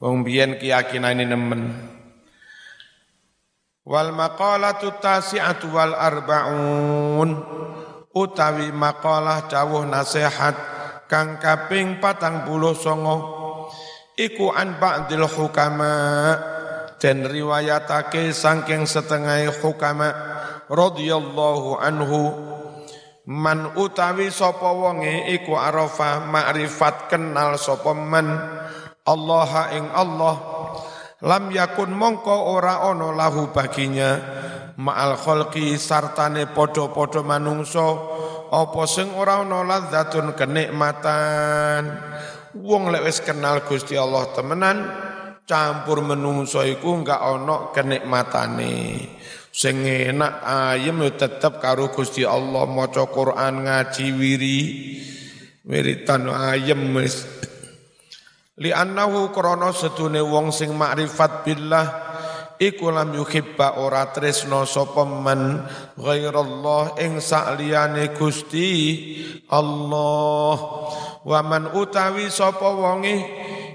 Wong 0.00 0.24
biyen 0.24 0.56
keyakinane 0.56 1.28
nemen 1.28 1.62
Wal 3.82 4.14
maqalatu 4.14 4.94
tasi'atu 5.02 5.74
wal 5.74 5.94
arba'un. 5.98 7.30
Utawi 8.12 8.70
maqalah 8.70 9.50
dawuh 9.50 9.82
nasihat 9.88 10.54
kang 11.10 11.42
kaping 11.42 11.98
patang 11.98 12.46
puluh 12.46 12.78
songo. 12.78 13.18
Iku 14.14 14.54
an 14.54 14.78
ba'dil 14.78 15.26
hukama. 15.26 15.94
Dan 17.02 17.26
riwayatake 17.26 18.30
sangking 18.30 18.86
setengah 18.86 19.50
hukama. 19.58 20.14
Radhiyallahu 20.70 21.82
anhu. 21.82 22.22
Man 23.26 23.74
utawi 23.74 24.30
sapa 24.30 24.70
wonge 24.70 25.30
iku 25.34 25.58
arafa 25.58 26.22
ma'rifat 26.22 27.10
kenal 27.10 27.58
sapa 27.58 27.90
man. 27.94 28.30
Allah 29.02 29.74
ing 29.74 29.90
Allah 29.90 30.51
lam 31.22 31.54
yakun 31.54 31.94
mongko 31.94 32.52
ora 32.52 32.86
ono 32.90 33.14
lahu 33.14 33.54
baginya. 33.54 34.18
Ma'al 34.72 35.20
kholqi 35.20 35.76
sartane 35.76 36.48
podo-podo 36.48 37.20
manungso 37.20 37.88
apa 38.48 38.82
sing 38.88 39.12
ora 39.12 39.44
ono 39.44 39.60
ladzatun 39.62 40.32
kenikmatan. 40.32 41.82
Wong 42.56 42.88
lek 42.88 43.04
wis 43.04 43.20
kenal 43.20 43.64
Gusti 43.64 43.96
Allah 43.96 44.32
temenan 44.32 44.78
campur 45.44 46.00
menungso 46.00 46.64
iku 46.64 47.04
enggak 47.04 47.20
ono 47.20 47.68
kenikmatane. 47.72 48.76
Sing 49.52 49.84
enak 49.84 50.40
ayem 50.40 51.04
yo 51.04 51.12
tetep 51.12 51.60
karo 51.60 51.92
Gusti 51.92 52.24
Allah 52.24 52.64
maca 52.64 53.04
Quran 53.04 53.68
ngaji 53.68 54.06
wiri. 54.16 54.60
Wiritan 55.68 56.32
ayem 56.32 56.96
wis 56.96 57.41
li 58.62 58.70
annahu 58.70 59.34
krana 59.34 59.74
sedune 59.74 60.22
wong 60.22 60.54
sing 60.54 60.70
makrifat 60.78 61.42
billah 61.42 61.86
iku 62.62 62.94
lam 62.94 63.10
yuhibba 63.10 63.82
ora 63.82 64.14
tresno 64.14 64.62
sapa 64.62 65.02
men 65.02 65.66
ghairallah 65.98 66.94
ing 67.02 67.18
sakliyane 67.18 68.14
Gusti 68.14 68.70
Allah. 69.50 70.54
Wa 71.26 71.38
man 71.42 71.74
utawi 71.74 72.30
sapa 72.30 72.70
wonge 72.70 73.18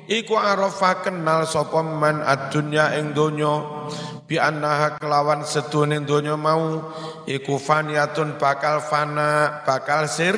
iku 0.08 0.40
arafa 0.40 1.04
kenal 1.04 1.44
sapa 1.44 1.84
man 1.84 2.24
adunya 2.24 2.96
ing 2.96 3.12
donya. 3.12 3.84
Bi 4.28 4.36
annaha 4.40 5.00
kelawan 5.00 5.44
sedune 5.48 6.04
donya 6.04 6.40
mau 6.40 6.80
iku 7.28 7.60
faniyatun 7.60 8.40
bakal 8.40 8.84
fana 8.84 9.64
bakal 9.64 10.08
sir 10.08 10.36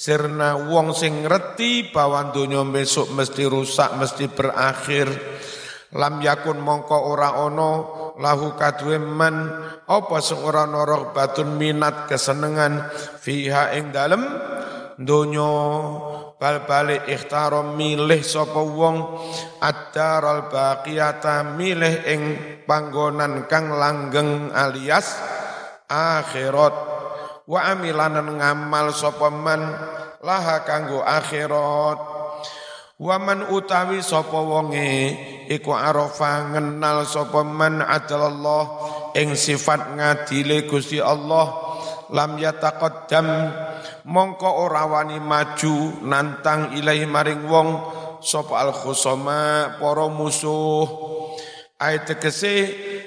sirna 0.00 0.56
wong 0.56 0.96
sing 0.96 1.28
ngerti 1.28 1.92
bahwa 1.92 2.32
donya 2.32 2.64
besok 2.64 3.12
mesti 3.12 3.44
rusak 3.44 4.00
mesti 4.00 4.32
berakhir. 4.32 5.12
Lam 5.92 6.24
yakun 6.24 6.56
mongko 6.56 7.12
ora 7.12 7.36
ono 7.44 7.72
lahu 8.16 8.56
kadwe 8.56 8.96
man 8.96 9.52
apa 9.84 10.16
sing 10.24 10.40
ora 10.40 10.64
ana 10.64 11.12
batun 11.12 11.60
minat 11.60 12.08
kesenengan 12.08 12.88
fiha 13.20 13.76
ing 13.76 13.92
dalem. 13.92 14.24
Donya 14.96 15.52
bal 16.40 16.64
balik 16.64 17.04
ikhtarom 17.04 17.76
milih 17.76 18.24
sapa 18.24 18.60
wong 18.60 18.96
ad-daral 19.60 20.48
baqiyata 20.48 21.56
milih 21.56 22.08
ing 22.08 22.22
panggonan 22.64 23.44
kang 23.48 23.72
langgeng 23.76 24.48
alias 24.52 25.20
akhirat 25.88 26.89
wa 27.50 27.66
amilanan 27.66 28.38
ngamal 28.38 28.94
sapa 28.94 29.26
man 29.26 29.58
laha 30.22 30.62
kanggo 30.62 31.02
akhirat. 31.02 31.98
Wa 33.00 33.16
man 33.16 33.48
utawi 33.48 34.04
sapa 34.04 34.38
wonge 34.38 35.16
iku 35.48 35.72
arafa 35.72 36.52
ngenal 36.52 37.08
sapa 37.08 37.40
man 37.42 37.80
adalallah 37.80 38.62
ing 39.16 39.34
sifat 39.34 39.96
ngadile 39.98 40.68
Gusti 40.70 41.02
Allah. 41.02 41.48
Lam 42.12 42.36
yataqaddam 42.36 43.26
mongko 44.04 44.50
ora 44.68 44.84
wani 44.84 45.16
maju 45.18 46.04
nantang 46.04 46.76
ilahi 46.76 47.08
maring 47.08 47.48
wong 47.48 47.68
sapa 48.20 48.68
al 48.68 48.76
khusama 48.76 49.80
para 49.80 50.06
musuh 50.12 50.84
ayat 51.80 52.04
tegese 52.12 52.54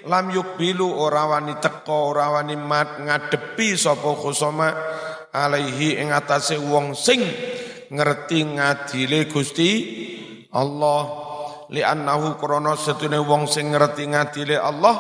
lam 0.09 0.33
yukbilu 0.33 0.89
ora 0.97 1.29
wani 1.29 1.55
teko 1.61 2.11
ora 2.11 2.33
wani 2.33 2.57
mat 2.57 2.97
ngadepi 2.99 3.77
sapa 3.77 4.17
khusama 4.17 4.73
alaihi 5.29 6.01
ing 6.01 6.09
atase 6.09 6.57
wong 6.57 6.97
sing 6.97 7.21
ngerti 7.93 8.57
ngadile 8.57 9.29
Gusti 9.29 9.71
Allah. 10.53 11.01
Li 11.73 11.81
annahu 11.81 12.37
krana 12.37 12.77
setune 12.77 13.17
wong 13.17 13.49
sing 13.49 13.73
ngerti 13.73 14.09
ngadile 14.09 14.57
Allah 14.61 14.95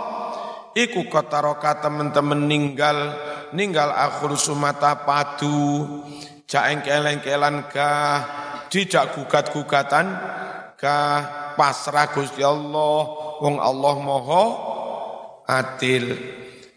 iku 0.73 1.05
kataroka 1.05 1.77
temen-temen 1.81 2.49
ninggal 2.49 2.97
ninggal 3.53 3.93
akhir 3.93 4.33
sumata 4.41 5.05
padu 5.05 5.85
jak 6.49 6.73
engkeleng-kelan 6.73 7.69
kah 7.69 8.25
dijak 8.73 9.13
gugat-gugatan 9.13 10.17
kah 10.81 11.42
pasrah 11.53 12.11
Gusti 12.11 12.41
Allah. 12.41 12.97
Wong 13.41 13.57
Allah 13.57 13.95
moho 13.99 14.45
adil. 15.47 16.15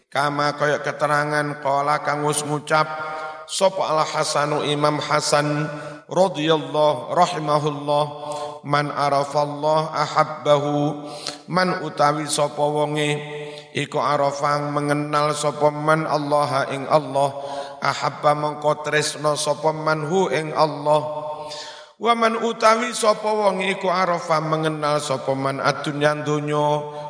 Kama 0.07 0.55
kaya 0.55 0.79
keterangan 0.81 1.61
kala 1.61 2.01
kang 2.01 2.23
wis 2.23 2.41
ngucap 2.41 2.87
sapa 3.45 3.83
al 3.91 4.01
Hasanu 4.07 4.63
Imam 4.63 4.97
Hasan 5.03 5.67
radhiyallahu 6.07 7.11
rahimahullah 7.11 8.05
man 8.63 8.87
arafallah 8.91 9.91
ahabbahu 9.91 11.03
man 11.51 11.83
utawi 11.83 12.27
sapa 12.31 12.63
wonge 12.63 13.19
iku 13.75 13.99
arafang 13.99 14.71
mengenal 14.71 15.35
sapa 15.35 15.67
man 15.69 16.07
Allah 16.07 16.71
ing 16.71 16.87
Allah 16.87 17.35
ahabba 17.83 18.31
mengko 18.33 18.81
tresno 18.81 19.35
sapa 19.35 19.75
man 19.75 20.07
hu 20.07 20.31
ing 20.31 20.55
Allah 20.55 21.26
Wa 21.97 22.13
man 22.13 22.37
utawi 22.37 22.93
sapa 22.93 23.25
wong 23.25 23.65
iku 23.73 23.89
mengenal 24.45 25.01
sapa 25.01 25.33
man 25.33 25.57
adunya 25.57 26.13
donya 26.21 26.65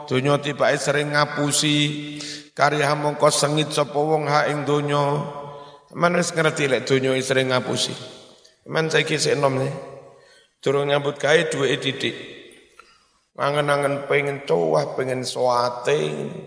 donya 0.08 0.40
tibake 0.40 0.80
sering 0.80 1.12
ngapusi 1.12 2.16
karya 2.56 2.96
mongko 2.96 3.28
sengit 3.28 3.76
sapa 3.76 4.00
wong 4.00 4.32
ha 4.32 4.48
ing 4.48 4.64
donya. 4.64 5.36
Man 5.92 6.16
wis 6.16 6.32
ngerti 6.32 6.72
lek 6.72 6.88
donya 6.88 7.12
sering 7.20 7.52
ngapusi. 7.52 7.92
Man 8.72 8.88
saiki 8.88 9.20
sik 9.20 9.36
enom 9.36 9.60
ne 9.60 9.70
durung 10.64 10.88
nyambut 10.88 11.20
gawe 11.20 11.52
duwe 11.52 11.76
didik 11.84 12.16
mangan-angen 13.36 14.08
pengen 14.08 14.48
cowah 14.48 14.96
pengen 14.96 15.28
suate 15.28 16.00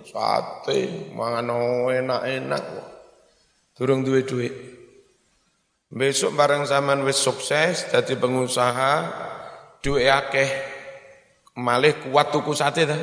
suate 0.08 1.12
mangan 1.12 1.52
enak-enak. 1.92 2.64
Durung 3.76 4.00
duwe 4.00 4.24
duit 4.24 4.69
Besok 5.90 6.38
bareng 6.38 6.70
zaman 6.70 7.02
wis 7.02 7.18
sukses 7.18 7.90
jadi 7.90 8.14
pengusaha 8.14 8.94
duwe 9.82 10.06
akeh 10.06 10.46
malih 11.58 11.98
kuat 12.06 12.30
tuku 12.30 12.54
sate 12.54 12.86
ta. 12.86 12.94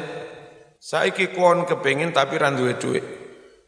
Saiki 0.80 1.36
kon 1.36 1.68
kepengin 1.68 2.16
tapi 2.16 2.40
ra 2.40 2.48
duwe 2.48 2.80
duit. 2.80 3.04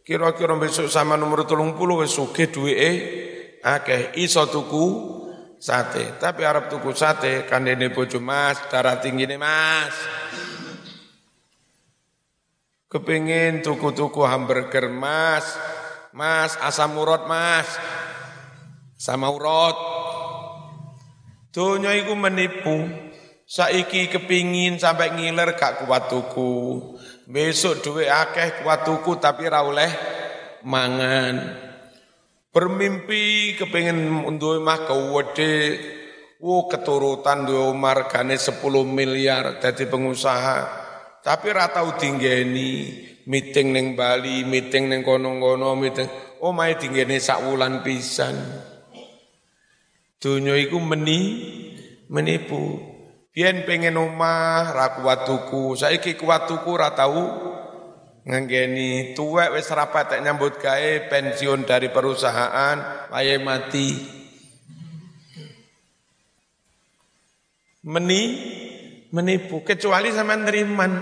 Kira-kira 0.08 0.56
besok 0.56 0.88
sama 0.88 1.20
nomor 1.20 1.44
30 1.44 1.76
wis 2.00 2.16
sugih 2.16 2.48
duweke 2.48 2.92
akeh 3.60 4.16
iso 4.24 4.48
tuku 4.48 4.88
sate. 5.60 6.16
Tapi 6.16 6.48
arep 6.48 6.72
tuku 6.72 6.96
sate 6.96 7.44
kandene 7.44 7.92
bojo 7.92 8.24
Mas, 8.24 8.56
darah 8.72 9.04
tinggi 9.04 9.28
Mas. 9.36 10.00
Kepingin 12.88 13.60
tuku-tuku 13.68 14.24
hamburger 14.24 14.88
Mas. 14.88 15.44
Mas, 16.16 16.56
asam 16.64 16.96
urat 16.96 17.28
Mas 17.28 17.99
sama 19.00 19.32
urut. 19.32 19.78
Donya 21.56 21.96
iku 21.96 22.14
menipu. 22.20 23.08
Saiki 23.50 24.14
kepingin 24.14 24.78
sampai 24.78 25.16
ngiler 25.16 25.58
gak 25.58 25.88
kuat 25.88 26.12
tuku. 26.12 26.78
Besok 27.26 27.82
duit 27.82 28.12
akeh 28.12 28.62
kuat 28.62 28.86
tuku 28.86 29.18
tapi 29.18 29.50
ra 29.50 29.66
oleh 29.66 29.90
mangan. 30.68 31.58
Bermimpi 32.54 33.58
kepingin 33.58 34.28
untuk 34.28 34.62
mah 34.62 34.86
kewede. 34.86 35.56
Wo 36.40 36.72
keturutan 36.72 37.44
duwe 37.44 37.76
margane 37.76 38.40
10 38.40 38.64
miliar 38.86 39.60
jadi 39.60 39.90
pengusaha. 39.90 40.60
Tapi 41.20 41.48
ra 41.52 41.68
tau 41.68 42.00
dinggeni 42.00 42.96
meeting 43.28 43.76
neng 43.76 43.88
Bali, 44.00 44.48
meeting 44.48 44.88
neng 44.88 45.04
kono-kono, 45.04 45.76
meeting. 45.76 46.08
Oh 46.40 46.56
mai 46.56 46.80
dinggeni 46.80 47.20
sak 47.20 47.44
wulan 47.44 47.84
pisan. 47.84 48.40
Dunia 50.20 50.60
iku 50.60 50.84
meni 50.84 51.20
menipu. 52.12 52.76
Biyen 53.32 53.64
pengen 53.64 53.96
omah 53.96 54.76
ra 54.76 54.88
kuat 55.00 55.24
tuku, 55.24 55.80
saiki 55.80 56.20
kuat 56.20 56.44
tuku 56.44 56.76
ra 56.76 56.92
tau 56.92 57.48
nganggeni 58.28 59.16
tuwek 59.16 59.56
wis 59.56 59.72
rapat 59.72 60.12
tak 60.12 60.22
nyambut 60.28 60.60
gawe 60.60 61.08
pensiun 61.08 61.64
dari 61.64 61.88
perusahaan 61.88 63.08
wayahe 63.16 63.40
mati. 63.40 63.90
Meni 67.88 68.22
menipu 69.16 69.64
kecuali 69.64 70.12
sama 70.12 70.36
neriman. 70.36 71.00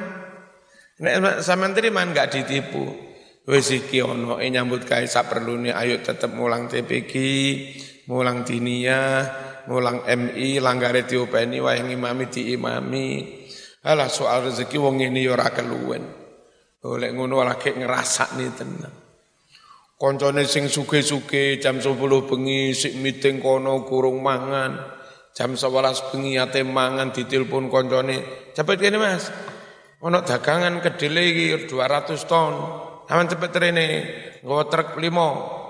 Nek 1.01 1.41
sama 1.41 1.73
neriman 1.73 2.13
enggak 2.13 2.38
ditipu. 2.38 2.86
Wis 3.49 3.73
iki 3.73 3.97
ono 4.06 4.38
e 4.38 4.45
nyambut 4.53 4.86
gawe 4.86 5.08
sak 5.10 5.25
perlune 5.34 5.73
ayo 5.73 6.06
tetep 6.06 6.30
mulang 6.38 6.69
TPG 6.69 7.13
mulang 8.07 8.47
diniyah, 8.47 9.15
mulang 9.67 10.07
MI, 10.07 10.63
langgare 10.63 11.03
diopeni 11.03 11.59
wayang 11.59 11.91
imami 11.91 12.31
diimami. 12.31 13.07
Alah 13.87 14.11
soal 14.11 14.51
rezeki 14.51 14.79
wong 14.79 14.99
ini 15.03 15.27
ya 15.27 15.35
ora 15.35 15.51
keluwen. 15.51 16.03
Oleh 16.87 17.11
ngono 17.11 17.43
lagi 17.43 17.75
ngerasakne 17.75 18.45
tenan. 18.55 18.93
Koncone 19.97 20.45
sing 20.45 20.69
suge-suge 20.69 21.57
jam 21.57 21.81
10 21.81 21.97
bengi 22.29 22.69
sik 22.69 23.01
meeting 23.01 23.41
kono 23.41 23.81
kurung 23.81 24.21
mangan. 24.21 24.77
Jam 25.33 25.57
11 25.57 26.13
bengi 26.13 26.37
ate 26.37 26.61
mangan 26.61 27.09
ditelepon 27.09 27.67
koncone. 27.67 28.49
Cepet 28.53 28.77
kene 28.77 29.01
Mas. 29.01 29.33
Ono 30.05 30.21
dagangan 30.21 30.85
kedele 30.85 31.23
iki 31.33 31.45
200 31.65 32.29
ton. 32.29 32.53
Aman 33.09 33.25
cepet 33.25 33.51
rene. 33.57 33.87
Nggawa 34.45 34.63
truk 34.69 35.01
5. 35.01 35.66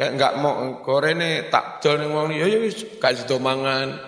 Kayak 0.00 0.16
enggak 0.16 0.34
mau 0.40 0.80
gorene 0.80 1.52
tak 1.52 1.84
dol 1.84 2.00
ning 2.00 2.16
wong 2.16 2.32
ya 2.32 2.48
ya 2.48 2.56
wis 2.56 2.96
gak 2.96 3.20
sido 3.20 3.36
mangan. 3.36 4.00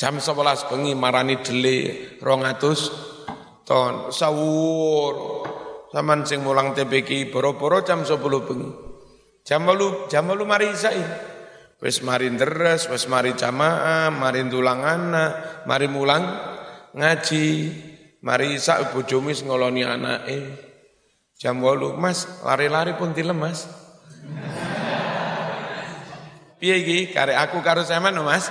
Jam 0.00 0.16
11 0.16 0.32
bengi 0.72 0.96
marani 0.96 1.36
dele 1.44 2.08
200 2.24 3.68
ton 3.68 4.08
sawur. 4.08 5.44
Saman 5.92 6.24
sing 6.24 6.40
mulang 6.40 6.72
TPK 6.72 7.28
boro-boro 7.28 7.84
jam 7.84 8.00
10 8.00 8.16
bengi. 8.16 8.70
Jam 9.44 9.68
8 9.68 10.08
jam 10.08 10.24
8 10.24 10.40
mari 10.48 10.72
isai. 10.72 11.04
Wis 11.84 12.00
mari 12.00 12.32
deres, 12.32 12.88
wis 12.88 13.04
mari 13.04 13.36
jamaah, 13.36 14.08
mari 14.08 14.40
tulangan, 14.48 15.12
mari 15.68 15.84
mulang 15.84 16.24
ngaji. 16.96 17.48
Mari 18.24 18.56
isak 18.56 18.96
bojomu 18.96 19.36
ngoloni 19.36 19.84
anake. 19.84 20.64
Jam 21.36 21.60
8, 21.60 21.92
Mas, 22.00 22.24
lari-lari 22.40 22.96
pun 22.96 23.12
dilem, 23.12 23.36
Mas. 23.36 23.68
Piye 26.56 26.80
iki 26.80 27.12
kare 27.12 27.36
aku 27.36 27.60
karo 27.60 27.84
sampean 27.84 28.16
Mas? 28.24 28.48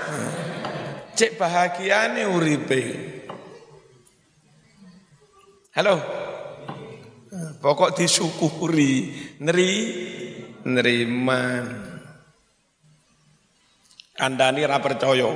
Cek 1.18 1.42
bahagiane 1.42 2.30
uripe. 2.30 2.82
Halo. 5.74 5.98
Pokok 7.60 7.98
disyukuri, 7.98 9.12
neri 9.42 9.72
neriman. 10.70 11.66
Kandani 14.16 14.62
ra 14.64 14.78
percaya. 14.80 15.32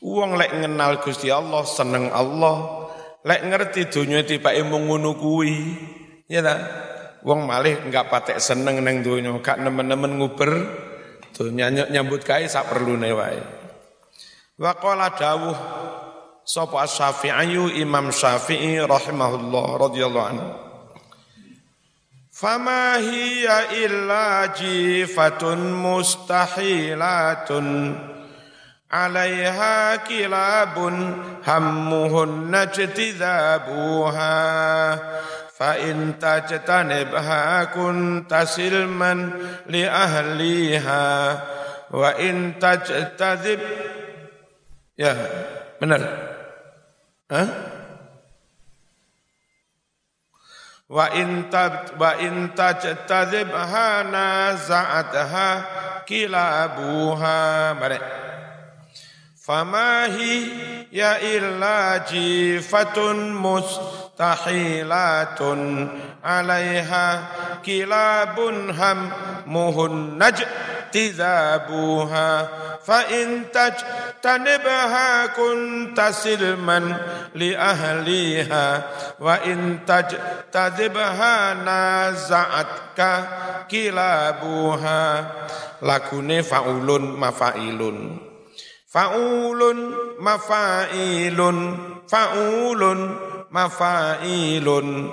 Uang 0.00 0.36
lek 0.36 0.52
ngenal 0.52 1.00
Gusti 1.00 1.32
Allah, 1.32 1.64
seneng 1.64 2.12
Allah, 2.12 2.88
lek 3.24 3.40
ngerti 3.40 3.88
dunia 3.88 4.20
tibake 4.22 4.60
mung 4.62 4.86
ngono 4.86 5.16
kuwi. 5.16 5.54
Ya 6.30 6.44
ta? 6.44 6.56
Wong 7.24 7.44
malih 7.44 7.76
enggak 7.86 8.08
patek 8.08 8.40
seneng 8.40 8.84
neng 8.84 9.02
donya, 9.04 9.32
gak 9.40 9.58
nemen-nemen 9.60 10.18
nguber 10.20 10.50
donya 11.36 11.70
nyambut 11.70 12.24
gawe 12.24 12.48
sak 12.48 12.68
perlune 12.72 13.12
wae. 13.12 13.40
Wa 14.60 14.76
qala 14.76 15.16
dawuh 15.16 15.56
sapa 16.44 16.84
Syafi'i 16.84 17.80
Imam 17.80 18.12
Syafi'i 18.12 18.76
rahimahullah 18.84 19.80
radhiyallahu 19.80 20.28
anhu. 20.36 20.52
Fama 22.28 22.96
hiya 22.96 23.72
illa 23.84 24.48
jifatun 24.56 25.76
mustahilatun 25.76 27.92
alaiha 28.88 30.00
kilabun 30.08 30.96
hammuhun 31.44 32.48
najtidhabuha 32.48 34.32
فإن 35.59 36.19
تجتنبها 36.19 37.63
كنت 37.63 38.35
سلما 38.35 39.13
لأهليها 39.67 41.43
وإن 41.91 42.59
تجتذب 42.59 43.59
يا 44.97 45.13
benar 45.81 46.01
Hah? 47.25 47.49
wa 50.85 51.09
in 51.17 51.49
tab 51.49 51.97
wa 51.97 52.13
in 52.21 52.53
tajtadhibha 52.53 54.05
naza'atha 54.05 55.49
kilabuha 56.05 57.73
bare 57.73 57.97
famahi 59.33 60.33
ya 60.93 61.17
illa 61.17 62.05
jifatun 62.05 63.33
mus 63.33 63.65
تحيلات 64.20 65.40
عليها 66.24 67.08
كلاب 67.66 68.38
همه 68.76 69.86
النجد 69.86 70.48
اجتذابوها 70.94 72.48
فإن 72.86 73.44
تجتنبها 73.52 75.26
كنت 75.26 76.00
سلما 76.00 76.96
لأهليها 77.34 78.82
وإن 79.20 79.78
تجتذبها 79.86 81.54
نازعتك 81.54 83.00
كلابوها. 83.70 85.26
lakune 85.80 86.44
فعول 86.44 87.16
mafailun 87.16 87.96
فعول 88.84 89.60
mafailun 90.20 91.58
فعول 92.04 92.82
mafailun. 93.50 95.10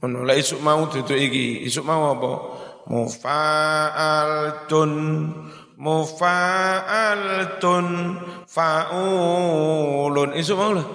Ngono 0.00 0.32
isuk 0.32 0.62
mau 0.62 0.86
duduk 0.86 1.18
iki. 1.18 1.66
Isuk 1.66 1.82
mau 1.82 2.14
apa? 2.14 2.62
Mufa'altun. 2.86 4.92
Mufa'altun. 5.76 7.86
Faulun. 8.46 10.30
Isuk 10.38 10.56
mau 10.56 10.72
lah. 10.78 10.86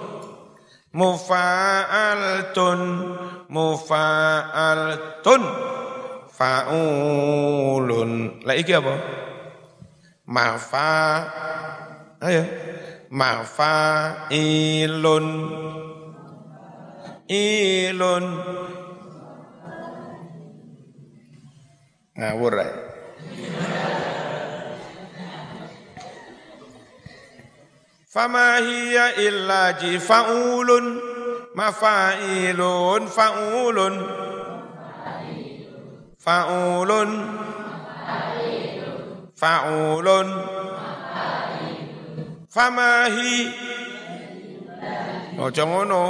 Mufa'altun. 0.96 2.80
Mufa'altun. 3.52 5.44
Faulun. 6.32 8.40
Lek 8.48 8.64
iki 8.64 8.72
apa? 8.72 8.96
Mafa 10.24 11.28
ayo. 12.24 12.48
Mafailun 13.12 14.32
ilun. 17.28 18.24
Ngawur 22.18 22.54
ae 22.60 22.72
Fama 28.12 28.60
hiya 28.60 29.16
illa 29.16 29.72
jifaulun. 29.72 31.00
Mafailun 31.56 33.08
faulun. 33.08 33.94
Faulun. 36.20 37.10
Faulun. 39.32 40.28
Fama 42.52 43.08
hi. 43.08 43.36
Ojo 45.40 45.64
ngono 45.66 46.02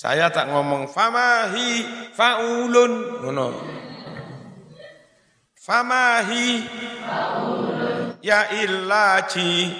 saya 0.00 0.32
tak 0.32 0.48
ngomong 0.48 0.88
famahi 0.88 1.84
faulun. 2.16 3.20
Ngono. 3.20 3.52
Famahi 5.60 6.64
ya 8.24 8.48
illaji 8.48 9.76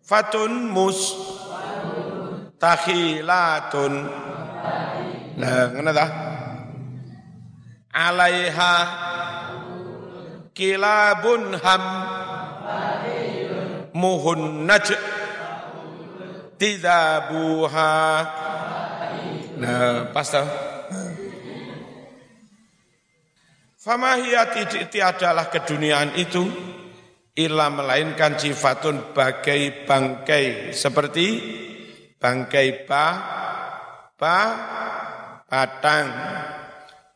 fatun 0.00 0.72
mus. 0.72 1.20
Takhilatun. 2.56 3.92
Nah 5.36 5.60
ngono 5.76 5.92
ta? 5.92 6.06
Alaiha 7.92 8.74
kilabun 10.56 11.60
ham. 11.60 11.84
Muhun 13.92 14.64
naj' 16.60 16.68
tidzabuha 16.68 17.96
nah 19.56 20.12
pas 20.12 20.28
Famahiyati 23.80 24.92
tiadalah 24.92 25.48
keduniaan 25.48 26.12
itu 26.20 26.44
illa 27.32 27.72
melainkan 27.72 28.36
sifatun 28.36 29.16
bagai 29.16 29.88
bangkai. 29.88 30.76
Seperti 30.76 31.26
bangkai 32.20 32.84
ba 32.84 33.06
ba 34.20 34.38
batang. 35.48 36.06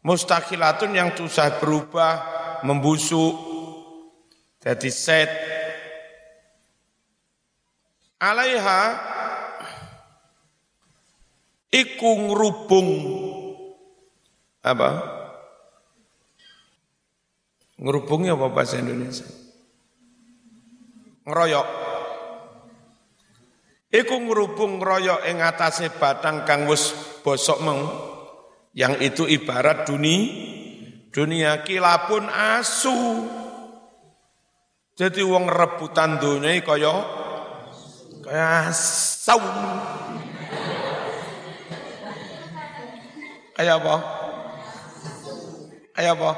Mustaqilatun 0.09 0.97
yang 0.97 1.13
susah 1.13 1.61
berubah 1.61 2.15
membusuk 2.65 3.37
jadi 4.65 4.89
set. 4.89 5.29
Alaiha 8.25 9.13
iku 11.75 12.11
ngrubung 12.31 12.89
apa? 14.63 14.91
Ngerubungnya 17.75 18.39
apa 18.39 18.47
bahasa 18.55 18.79
Indonesia? 18.79 19.27
Ngeroyok. 21.27 21.69
Iku 23.91 24.15
ngerubung 24.25 24.79
ngeroyok 24.79 25.27
ing 25.27 25.43
atase 25.43 25.91
batang 25.91 26.47
kang 26.47 26.71
wis 26.71 26.95
bosok 27.27 27.59
meng 27.63 27.81
yang 28.75 28.99
itu 29.03 29.27
ibarat 29.27 29.87
dunia 29.87 30.55
dunia 31.15 31.63
kilapun 31.63 32.27
asu. 32.27 33.23
Jadi 34.95 35.23
wong 35.23 35.47
rebutan 35.47 36.19
dunia 36.23 36.59
kaya 36.63 36.95
kaya 38.23 38.71
saung. 38.75 40.24
Kayak 43.55 43.87
apa? 43.87 43.95
Kayak 45.95 46.13
apa? 46.19 46.31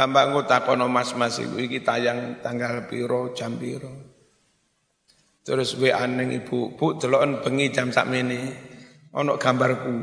Engko 0.00 0.48
takono 0.48 0.88
mas-mas 0.88 1.36
iku 1.44 1.60
iki 1.60 1.84
tayang 1.84 2.40
tanggal 2.40 2.88
piro 2.88 3.36
jam 3.36 3.60
piro. 3.60 3.92
Terus 5.44 5.76
gue 5.76 5.92
aneng 5.92 6.32
ibu, 6.32 6.72
bu 6.72 6.96
deloken 6.96 7.44
bengi 7.44 7.68
jam 7.68 7.92
sakmene 7.92 8.40
ana 9.12 9.36
gambarku. 9.36 9.94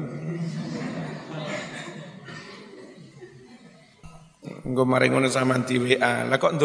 Engko 4.70 4.84
mari 4.86 5.10
ngono 5.10 5.32
sampean 5.34 5.66
di 5.66 5.82
WA. 5.82 6.30
Lah 6.30 6.38
kok? 6.38 6.62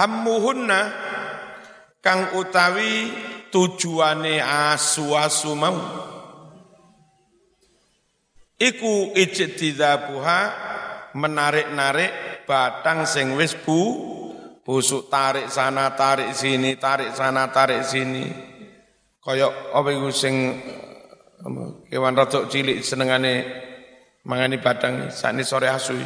Hammuhunna 0.00 0.80
kang 2.00 2.32
utawi 2.40 3.12
tujuane 3.52 4.40
asu-asu 4.40 5.52
mau. 5.52 5.76
Iku 8.60 9.12
ijtidzabuha 9.16 10.40
menarik-narik 11.16 12.44
batang 12.48 13.04
sing 13.04 13.36
wis 13.36 13.56
bu 13.56 14.08
busuk 14.64 15.08
tarik 15.08 15.48
sana 15.48 15.96
tarik 15.96 16.32
sini 16.36 16.76
tarik 16.76 17.12
sana 17.12 17.48
tarik 17.52 17.84
sini. 17.84 18.24
Kaya 19.20 19.48
apa 19.76 19.88
iku 19.92 20.08
sing 20.12 20.60
kewan 21.88 22.16
rodok 22.16 22.48
cilik 22.52 22.84
senengane 22.84 23.48
mangani 24.28 24.60
batang 24.60 25.08
sakni 25.08 25.40
sore 25.40 25.68
asu 25.72 25.96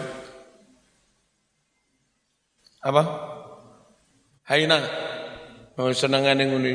apa 2.84 3.33
Haina. 4.44 4.78
Oh, 5.80 5.90
senengane 5.90 6.44
ngono 6.46 6.70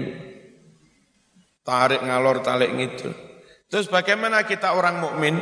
Tarik 1.64 2.02
ngalor 2.02 2.42
tarik 2.42 2.74
gitu. 2.74 3.14
Terus 3.70 3.86
bagaimana 3.86 4.42
kita 4.42 4.74
orang 4.74 4.98
mukmin? 4.98 5.38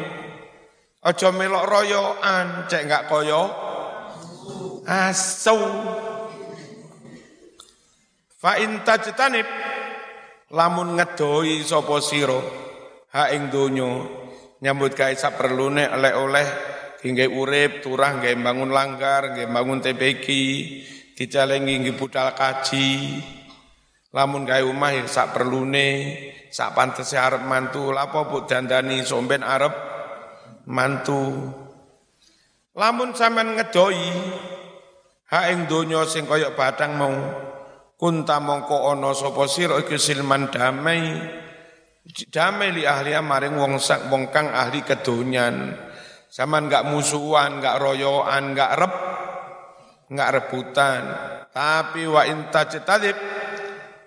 Ojo 1.07 1.31
melok 1.31 1.65
royoan, 1.71 2.67
cek 2.67 2.83
enggak 2.83 3.07
koyo 3.07 3.47
asu. 4.83 5.55
Fa 8.35 8.59
tajtanib 8.59 9.47
lamun 10.51 10.99
ngedoi 10.99 11.63
sapa 11.63 11.95
sira 12.03 12.39
ha 13.15 13.31
ing 13.31 13.47
donya 13.47 14.03
nyambut 14.63 14.95
gawe 14.95 15.15
saperlune 15.15 15.87
oleh-oleh 15.87 16.47
hingga 17.03 17.27
urip 17.27 17.83
turah 17.83 18.19
nggih 18.19 18.35
bangun 18.39 18.71
langgar 18.71 19.31
nggih 19.31 19.47
bangun 19.47 19.79
TPQ 19.79 20.25
dicalengi 21.17 21.81
nggih 21.81 21.97
budal 21.97 22.37
kaji. 22.37 23.17
Lamun 24.13 24.45
gawe 24.45 24.63
omah 24.63 24.93
ya 24.93 25.03
sak 25.09 25.33
perlune 25.33 25.89
sak 26.53 26.77
pantese 26.77 27.17
arep 27.17 27.41
mantu. 27.43 27.89
Lapo 27.89 28.29
bu 28.29 28.45
dandani 28.45 29.01
somben 29.01 29.41
arep 29.41 29.73
mantu? 30.69 31.33
Lamun 32.77 33.17
sampean 33.17 33.57
ngedoi 33.57 34.05
ha 35.33 35.49
ing 35.49 35.65
donya 35.65 36.05
sing 36.05 36.29
kaya 36.29 36.53
batang 36.53 36.93
mau 36.95 37.11
kunta 37.97 38.37
mongko 38.37 38.93
ana 38.93 39.11
sapa 39.17 39.49
sira 39.49 39.81
iku 39.81 39.97
silman 39.97 40.53
damai. 40.53 41.01
Damai 42.07 42.71
li 42.71 42.87
ahli 42.87 43.11
maring 43.19 43.59
wong 43.59 43.73
sak 43.83 44.07
wong 44.07 44.31
kang 44.31 44.47
ahli 44.53 44.79
kedonyan. 44.85 45.75
Saman 46.27 46.67
gak 46.67 46.87
musuhan, 46.87 47.63
gak 47.63 47.79
royoan, 47.79 48.51
gak 48.51 48.71
rep, 48.79 48.95
enggak 50.07 50.31
rebutan. 50.43 51.01
Tapi 51.51 52.07
wa 52.07 52.23
inta 52.27 52.67
cetalib 52.67 53.17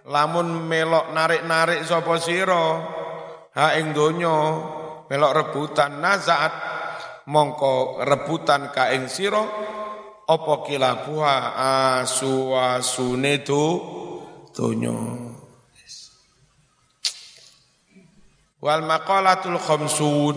lamun 0.09 0.65
melok 0.67 1.13
narik-narik 1.13 1.85
sapa 1.85 2.19
sira 2.19 2.67
ha 3.55 3.67
ing 3.77 3.93
donya 3.95 4.37
melok 5.07 5.33
rebutan 5.35 6.03
nazaat 6.03 6.55
mongko 7.31 8.03
rebutan 8.03 8.75
ka 8.75 8.91
ing 8.91 9.07
sira 9.07 9.43
apa 10.31 10.55
kilabuha 10.67 11.37
asu 12.03 12.55
asune 12.55 13.43
do 13.43 13.67
donya 14.55 14.99
wal 18.63 18.83
maqalatul 18.87 19.59
khamsun 19.59 20.37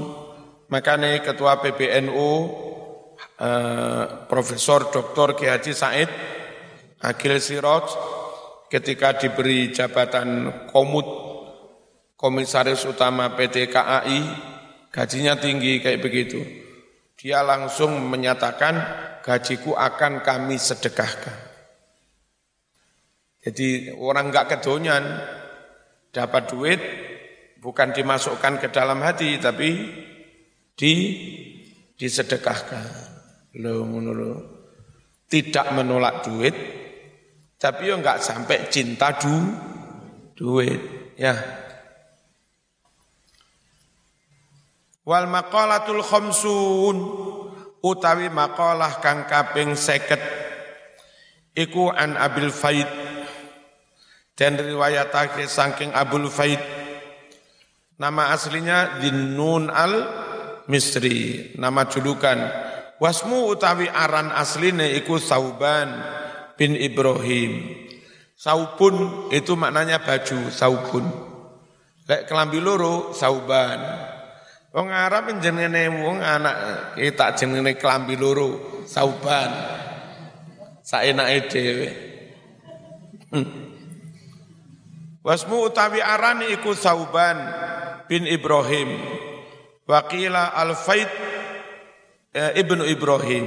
makane 0.70 1.22
ketua 1.22 1.62
PBNU 1.62 2.34
eh, 3.44 4.04
Profesor 4.32 4.88
Dr. 4.88 5.36
Ki 5.36 5.52
Haji 5.52 5.74
Said 5.76 6.10
Agil 7.04 7.36
Siroj 7.44 7.86
ketika 8.72 9.20
diberi 9.20 9.76
jabatan 9.76 10.64
komut 10.72 11.06
komisaris 12.16 12.88
utama 12.88 13.36
PT 13.36 13.68
KAI 13.68 14.20
gajinya 14.90 15.36
tinggi 15.36 15.84
kayak 15.84 16.00
begitu 16.00 16.40
dia 17.20 17.44
langsung 17.44 18.00
menyatakan 18.08 18.80
gajiku 19.22 19.76
akan 19.76 20.24
kami 20.24 20.56
sedekahkan 20.56 21.38
jadi 23.44 24.00
orang 24.00 24.32
nggak 24.32 24.58
kedonyan 24.58 25.04
dapat 26.16 26.44
duit 26.48 26.82
bukan 27.60 27.92
dimasukkan 27.92 28.64
ke 28.64 28.72
dalam 28.72 29.04
hati 29.04 29.38
tapi 29.38 29.70
di 30.80 30.94
disedekahkan 32.00 33.13
lo 33.62 33.86
menurut 33.86 34.42
tidak 35.30 35.70
menolak 35.74 36.26
duit 36.26 36.56
tapi 37.62 37.88
yo 37.88 37.96
nggak 37.96 38.20
sampai 38.20 38.68
cinta 38.68 39.16
du 39.16 39.32
duit 40.36 40.82
ya. 41.16 41.32
Wal 45.04 45.32
maqalatul 45.32 46.04
khamsun 46.04 46.98
utawi 47.80 48.28
maqalah 48.28 49.00
kang 49.04 49.28
kaping 49.28 49.80
seket 49.80 50.20
iku 51.56 51.88
an 51.92 52.20
abil 52.20 52.52
faid. 52.52 52.88
Dan 54.34 54.58
riwayatake 54.58 55.46
saking 55.46 55.94
abul 55.94 56.26
faid. 56.28 56.60
Nama 58.02 58.34
aslinya 58.34 58.98
Dinnun 59.00 59.70
al 59.70 59.94
Misri 60.68 61.54
nama 61.60 61.86
julukan 61.86 62.40
wasmu 63.02 63.50
utawi 63.50 63.90
aran 63.90 64.30
asline 64.34 64.94
iku 64.98 65.18
Sauban 65.22 65.90
bin 66.58 66.78
Ibrahim. 66.78 67.82
Saubun 68.34 69.30
itu 69.32 69.56
maknanya 69.56 70.04
baju, 70.04 70.52
saubun. 70.52 71.06
Lek 72.04 72.28
kelambi 72.28 72.60
loro, 72.60 73.16
sauban. 73.16 73.80
Wong 74.76 74.92
Arab 74.92 75.32
jenenge 75.40 75.88
wong 75.88 76.20
anak 76.20 76.56
kita 77.00 77.40
jenenge 77.40 77.80
kelambi 77.80 78.20
loro, 78.20 78.84
sauban. 78.84 79.48
Saenake 80.84 81.48
dhewe. 81.48 81.90
Wasmu 85.24 85.72
utawi 85.72 86.04
arani 86.04 86.52
iku 86.52 86.76
Sauban 86.76 87.40
bin 88.12 88.28
Ibrahim. 88.28 89.00
Wakila 89.88 90.52
Al-Faid 90.52 91.08
eh, 91.08 91.33
Ibnu 92.34 92.82
Ibrahim. 92.90 93.46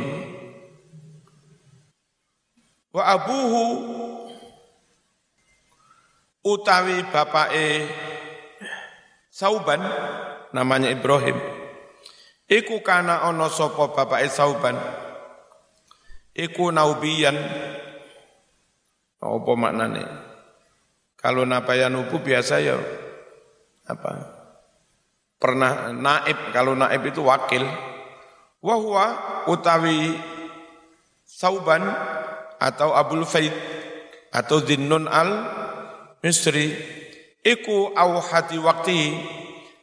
Wa 2.95 3.03
abuhu 3.19 3.65
utawi 6.47 7.03
bapake 7.11 7.91
Sauban 9.29 9.83
namanya 10.55 10.89
Ibrahim. 10.89 11.35
Iku 12.47 12.79
kana 12.81 13.27
ana 13.27 13.51
sapa 13.51 13.91
bapake 13.91 14.31
Sauban. 14.31 14.79
Iku 16.33 16.71
naubiyan. 16.71 17.37
Apa 19.19 19.53
maknane? 19.59 20.07
Kalau 21.19 21.43
nabayanubu 21.43 22.23
biasa 22.23 22.63
ya 22.63 22.79
apa? 23.91 24.31
Pernah 25.43 25.91
naib, 25.91 26.55
kalau 26.55 26.79
naib 26.79 27.03
itu 27.03 27.27
wakil. 27.27 27.67
Wahwa 28.65 29.05
utawi 29.53 30.17
Sauban 31.27 31.85
atau 32.57 32.97
Abul 32.97 33.29
Faid 33.29 33.53
atau 34.33 34.65
Dinnun 34.65 35.05
al 35.05 35.31
Misri 36.25 36.73
iku 37.45 37.93
awhati 37.93 38.57
waktu 38.57 39.01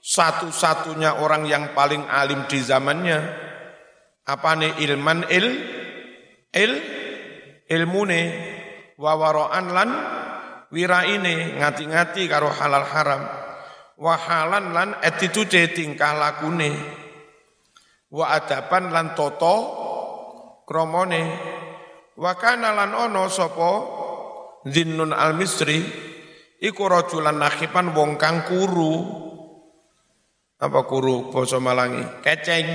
satu-satunya 0.03 1.23
orang 1.23 1.47
yang 1.47 1.71
paling 1.71 2.03
alim 2.09 2.43
di 2.49 2.59
zamannya. 2.59 3.19
Apa 4.23 4.55
nih 4.55 4.81
ilman 4.87 5.29
il 5.29 5.47
il 6.51 6.73
ilmune. 7.69 8.21
Wawaroan 8.93 9.73
lan 9.73 9.89
wiraine 10.69 11.59
ngati-ngati 11.59 12.29
karo 12.29 12.49
halal 12.49 12.87
haram. 12.87 13.23
Wahalan 13.99 14.73
lan 14.73 14.89
attitude 15.01 15.69
tingkah 15.71 16.17
lakune 16.17 17.02
wa 18.13 18.25
adaban 18.37 18.93
lan 18.93 19.17
toto 19.17 19.55
kromone 20.69 21.21
Wa 22.13 22.37
kana 22.37 22.77
lan 22.77 22.93
ono 22.93 23.25
sapa 23.29 23.71
Zinnun 24.63 25.11
al-Misri 25.11 25.81
iku 26.61 26.87
rajulan 26.87 27.35
nakhipan 27.35 27.91
wong 27.91 28.15
kang 28.15 28.45
kuru. 28.47 29.25
Apa 30.63 30.87
kuru 30.87 31.33
basa 31.33 31.59
Malangi? 31.59 32.23
Keceng. 32.23 32.67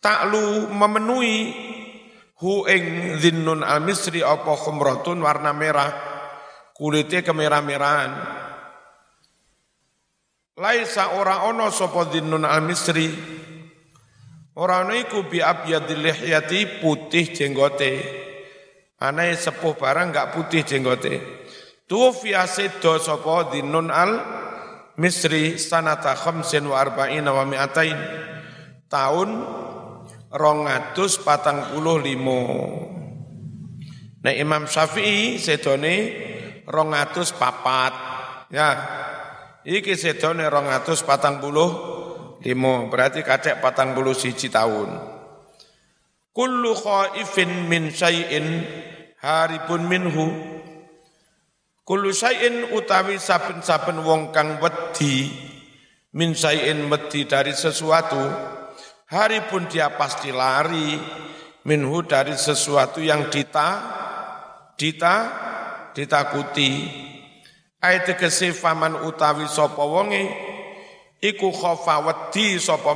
Taklu 0.00 0.70
memenuhi 0.72 1.36
hu 2.40 2.64
ing 2.64 3.18
Zinnun 3.20 3.60
al-Misri 3.60 4.22
apa 4.24 4.54
khumratun 4.54 5.20
warna 5.20 5.52
merah. 5.52 5.92
Kulitnya 6.74 7.20
kemerah-merahan. 7.20 8.12
Laisa 10.54 11.18
ora 11.18 11.44
ono 11.50 11.68
sapa 11.74 12.06
Zinnun 12.08 12.46
al-Misri 12.46 13.34
Orang 14.54 14.94
iku 14.94 15.26
bi 15.26 15.42
abyadil 15.42 15.98
lihyati 15.98 16.78
putih 16.78 17.34
jenggote. 17.34 18.22
Anae 19.02 19.34
sepuh 19.34 19.74
barang 19.74 20.14
enggak 20.14 20.30
putih 20.30 20.62
jenggote. 20.62 21.18
Tufiya 21.90 22.46
sedo 22.46 22.96
sapa 23.02 23.50
dinun 23.50 23.90
al 23.90 24.12
Misri 24.94 25.58
sanata 25.58 26.14
khamsin 26.14 26.70
wa 26.70 26.78
arba'ina 26.78 27.34
wa 27.34 27.42
mi'atain. 27.42 27.98
Tahun 28.86 29.30
rongatus 30.30 31.18
patang 31.18 31.74
puluh 31.74 31.98
limo. 31.98 32.42
Nah 34.22 34.30
Imam 34.30 34.70
Syafi'i 34.70 35.42
sedone 35.42 35.94
rongatus 36.62 37.34
papat. 37.34 37.92
Ya, 38.54 38.70
iki 39.66 39.98
sedone 39.98 40.46
rongatus 40.46 41.02
patang 41.02 41.42
puluh 41.42 41.74
limo 42.44 42.92
berarti 42.92 43.24
kacek 43.24 43.64
patang 43.64 43.96
bulu 43.96 44.12
siji 44.12 44.52
tahun. 44.52 44.92
Kullu 46.34 46.76
khaifin 46.76 47.70
min 47.70 47.88
syai'in 47.88 48.60
haripun 49.22 49.88
minhu. 49.88 50.26
Kullu 51.86 52.12
syai'in 52.12 52.74
utawi 52.76 53.16
saben-saben 53.16 54.04
wong 54.04 54.28
kang 54.34 54.60
wedi 54.60 55.32
min 56.12 56.36
syai'in 56.36 56.84
wedi 56.92 57.24
dari 57.24 57.56
sesuatu 57.56 58.20
haripun 59.08 59.70
dia 59.70 59.94
pasti 59.96 60.34
lari 60.34 60.98
minhu 61.64 62.04
dari 62.04 62.36
sesuatu 62.36 63.00
yang 63.00 63.32
dita 63.32 63.68
dita 64.76 65.16
ditakuti. 65.96 67.02
Ayat 67.84 68.16
kesifaman 68.16 69.04
utawi 69.04 69.44
sapa 69.44 69.84
wonge 69.84 70.53
iku 71.24 71.48
khofa 71.48 72.04
wedi 72.04 72.60
sapa 72.60 72.92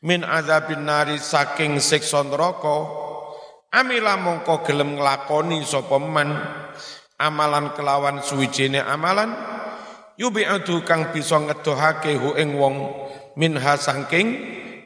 min 0.00 0.24
azabin 0.24 0.88
nari 0.88 1.20
saking 1.20 1.76
siksa 1.76 2.24
neraka. 2.24 2.88
Amila 3.70 4.18
mongko 4.18 4.64
gelem 4.64 4.96
nglakoni 4.96 5.60
sapa 5.62 6.00
man. 6.00 6.32
Amalan 7.20 7.76
kelawan 7.76 8.24
suwijine 8.24 8.80
amalan. 8.80 9.28
Yubi'atu 10.16 10.84
kang 10.88 11.12
bisa 11.12 11.36
ngedohake 11.36 12.16
hu 12.16 12.32
ing 12.40 12.56
wong 12.56 12.76
minha 13.36 13.76
saking 13.76 14.28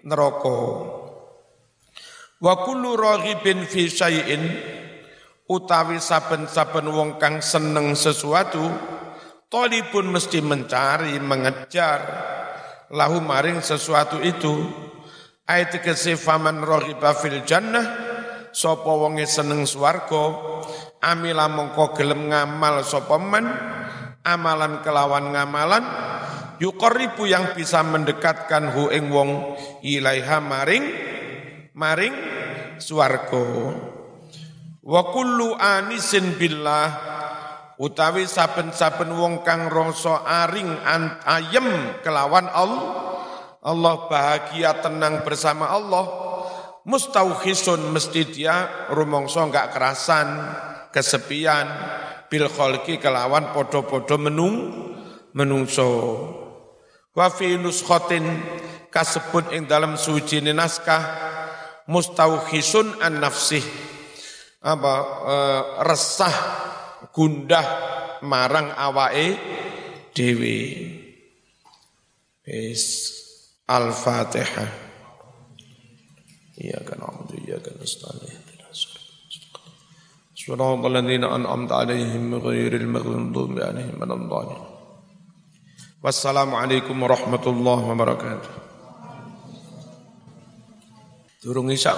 neraka. 0.03 0.59
Wa 2.43 2.55
kullu 2.67 2.99
raghibin 2.99 3.63
fi 3.71 3.87
syai'in. 3.87 4.43
Utawi 5.45 6.01
saben-saben 6.01 6.89
wong 6.91 7.21
kang 7.23 7.39
seneng 7.45 7.93
sesuatu 7.95 8.65
Toli 9.55 9.87
pun 9.87 10.11
mesti 10.11 10.43
mencari, 10.43 11.15
mengejar. 11.23 12.03
Lahu 12.91 13.23
maring 13.23 13.63
sesuatu 13.63 14.19
itu. 14.19 14.51
Ayat 15.47 15.79
kesifaman 15.79 16.59
rohiba 16.59 17.15
fil 17.15 17.47
jannah 17.47 17.87
sapa 18.51 18.91
wonge 18.91 19.31
seneng 19.31 19.63
swarga. 19.63 20.35
Amila 21.07 21.47
mongko 21.47 21.95
gelem 21.95 22.35
ngamal 22.35 22.83
sapa 22.83 23.15
men 23.15 23.47
amalan 24.27 24.83
kelawan 24.83 25.31
ngamalan 25.31 25.87
yuqarribu 26.59 27.23
yang 27.23 27.55
bisa 27.55 27.79
mendekatkan 27.87 28.75
hu 28.75 28.91
ing 28.91 29.07
wong 29.07 29.55
ilaiha 29.87 30.43
maring 30.43 30.83
maring 31.79 32.15
swarga. 32.83 33.71
Wa 34.83 35.15
kullu 35.15 35.55
anisin 35.55 36.35
billah 36.43 37.14
utawi 37.81 38.29
saben-saben 38.29 39.11
wong 39.15 39.43
kang 39.43 39.71
rasa 39.71 40.23
aring 40.47 40.71
ayem 41.27 41.99
kelawan 42.03 42.47
Allah 42.51 42.87
Allah 43.65 43.95
bahagia 44.13 44.77
tenang 44.85 45.25
bersama 45.25 45.73
Allah 45.73 46.05
mustauhisun 46.85 47.91
mesti 47.91 48.29
dia 48.29 48.89
rumongso 48.93 49.41
enggak 49.41 49.73
kerasan 49.73 50.29
kesepian 50.93 51.67
bil 52.29 52.47
kholki 52.53 53.01
kelawan 53.01 53.51
podo-podo 53.57 54.21
menung 54.21 54.57
menungso. 55.35 55.91
Wa 57.15 57.31
fi 57.31 57.59
nuskhatin 57.59 58.23
kasebut 58.91 59.51
ing 59.55 59.67
dalam 59.67 59.99
suci 59.99 60.39
naskah 60.45 61.03
mustauhisun 61.91 63.03
an 63.03 63.19
nafsih 63.19 63.63
apa 64.65 64.95
e, 65.05 65.37
resah 65.85 66.37
gundah 67.14 67.66
marang 68.24 68.74
awake 68.76 69.38
dewi 70.14 70.60
Yes. 72.50 73.14
Al-Fatihah. 73.70 74.70
Iyyaka 76.58 76.98
na'budu 76.98 77.38
wa 77.38 77.42
iyyaka 77.46 77.70
nasta'in. 77.78 78.50
صراط 80.40 80.82
الذين 80.82 81.24
أنعمت 81.30 81.72
عليهم 81.72 82.42
غير 82.42 82.74
المغضوب 82.74 83.60
عليهم 83.60 84.02
ولا 84.02 84.16
الضالين 84.18 84.64
والسلام 86.02 86.50
عليكم 86.56 86.96
ورحمة 87.04 87.46
الله 87.46 87.80
وبركاته 87.94 88.52
Durung 91.40 91.70
isya. 91.70 91.94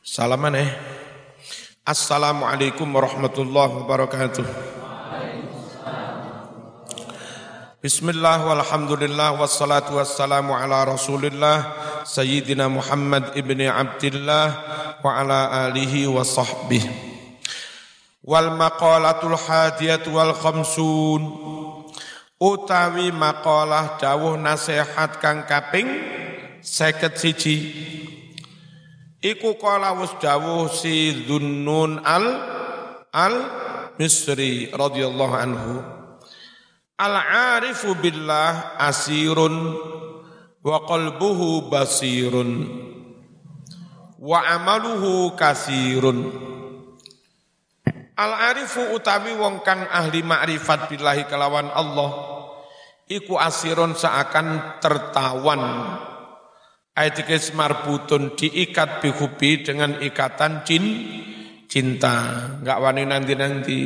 Salaman 0.00 0.56
eh. 0.58 0.70
Assalamualaikum 1.91 2.87
warahmatullahi 2.87 3.83
wabarakatuh. 3.83 4.47
Bismillah 7.83 8.47
walhamdulillah 8.47 9.35
wassalatu 9.35 9.99
wassalamu 9.99 10.55
ala 10.55 10.87
rasulillah 10.87 11.67
Sayyidina 12.07 12.71
Muhammad 12.71 13.35
ibni 13.35 13.67
Abdillah 13.67 14.47
wa 15.03 15.19
ala 15.19 15.67
alihi 15.67 16.07
wa 16.07 16.23
sahbihi. 16.23 16.87
Wal 18.23 18.55
maqalatul 18.55 19.35
hadiyat 19.35 20.07
wal 20.07 20.31
khamsun. 20.31 21.27
Utawi 22.39 23.11
maqalah 23.11 23.99
dawuh 23.99 24.39
nasihat 24.39 25.19
kang 25.19 25.43
kaping 25.43 25.91
seket 26.63 27.19
siji 27.19 27.57
Iku 29.21 29.53
kala 29.61 29.93
wus 30.01 30.17
dawuh 30.17 30.65
si 30.65 31.13
Dhunnun 31.29 32.01
al 32.01 32.25
al 33.13 33.35
Misri 34.01 34.73
radhiyallahu 34.73 35.35
anhu. 35.37 35.77
Al-arifu 36.97 38.01
billah 38.01 38.81
asirun 38.81 39.77
wa 40.65 40.77
qalbuhu 40.89 41.69
basirun 41.69 42.65
wa 44.17 44.41
amaluhu 44.41 45.37
kasirun. 45.37 46.33
Al-arifu 48.17 48.97
utawi 48.97 49.37
wong 49.37 49.61
kang 49.61 49.85
ahli 49.85 50.25
ma'rifat 50.25 50.89
billahi 50.89 51.29
kelawan 51.29 51.69
Allah 51.69 52.09
iku 53.05 53.37
asirun 53.37 53.93
seakan 53.93 54.81
tertawan 54.81 55.61
ayat 56.95 57.23
marbutun 57.55 58.35
diikat 58.35 58.99
bihubi 58.99 59.63
dengan 59.63 59.99
ikatan 59.99 60.67
cin 60.67 60.83
cinta. 61.71 62.15
Enggak 62.59 62.79
wani 62.83 63.03
nanti-nanti 63.07 63.79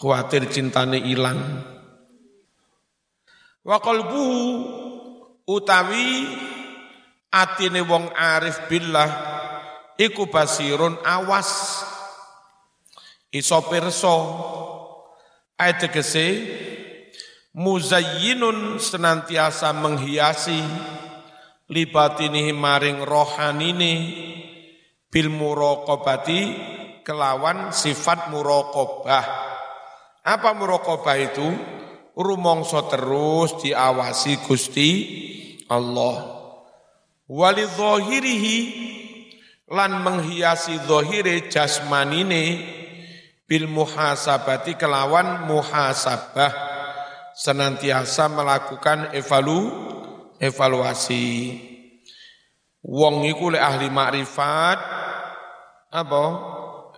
khawatir 0.00 0.48
cintane 0.48 1.04
hilang. 1.04 1.40
Wa 3.60 3.76
qalbuhu 3.76 4.40
utawi 5.44 6.24
atine 7.28 7.84
wong 7.84 8.08
arif 8.16 8.64
billah 8.72 9.10
iku 10.00 10.32
basirun 10.32 10.96
awas 11.04 11.84
iso 13.28 13.60
pirsa. 13.68 14.16
Ayat 15.60 15.92
muzayyinun 17.52 18.80
senantiasa 18.80 19.76
menghiasi 19.76 20.56
libatinihi 21.70 22.50
maring 22.50 23.06
rohanine 23.06 23.94
bil 25.06 25.30
muraqabati 25.30 26.40
kelawan 27.06 27.70
sifat 27.70 28.28
muraqabah. 28.34 29.26
Apa 30.26 30.50
muraqabah 30.52 31.16
itu? 31.18 31.48
Rumongso 32.20 32.90
terus 32.90 33.62
diawasi 33.62 34.44
Gusti 34.44 34.90
Allah. 35.70 36.42
Wali 37.30 37.64
zahirihi 37.64 38.58
lan 39.70 40.02
menghiasi 40.02 40.82
zahire 40.84 41.46
jasmanine 41.46 42.60
bil 43.46 43.70
muhasabati 43.70 44.74
kelawan 44.74 45.46
muhasabah. 45.46 46.68
Senantiasa 47.32 48.28
melakukan 48.28 49.14
evalu 49.16 49.70
evaluasi. 50.40 51.60
Wong 52.80 53.28
iku 53.28 53.52
le 53.52 53.60
ahli 53.60 53.92
makrifat 53.92 54.78
apa? 55.92 56.24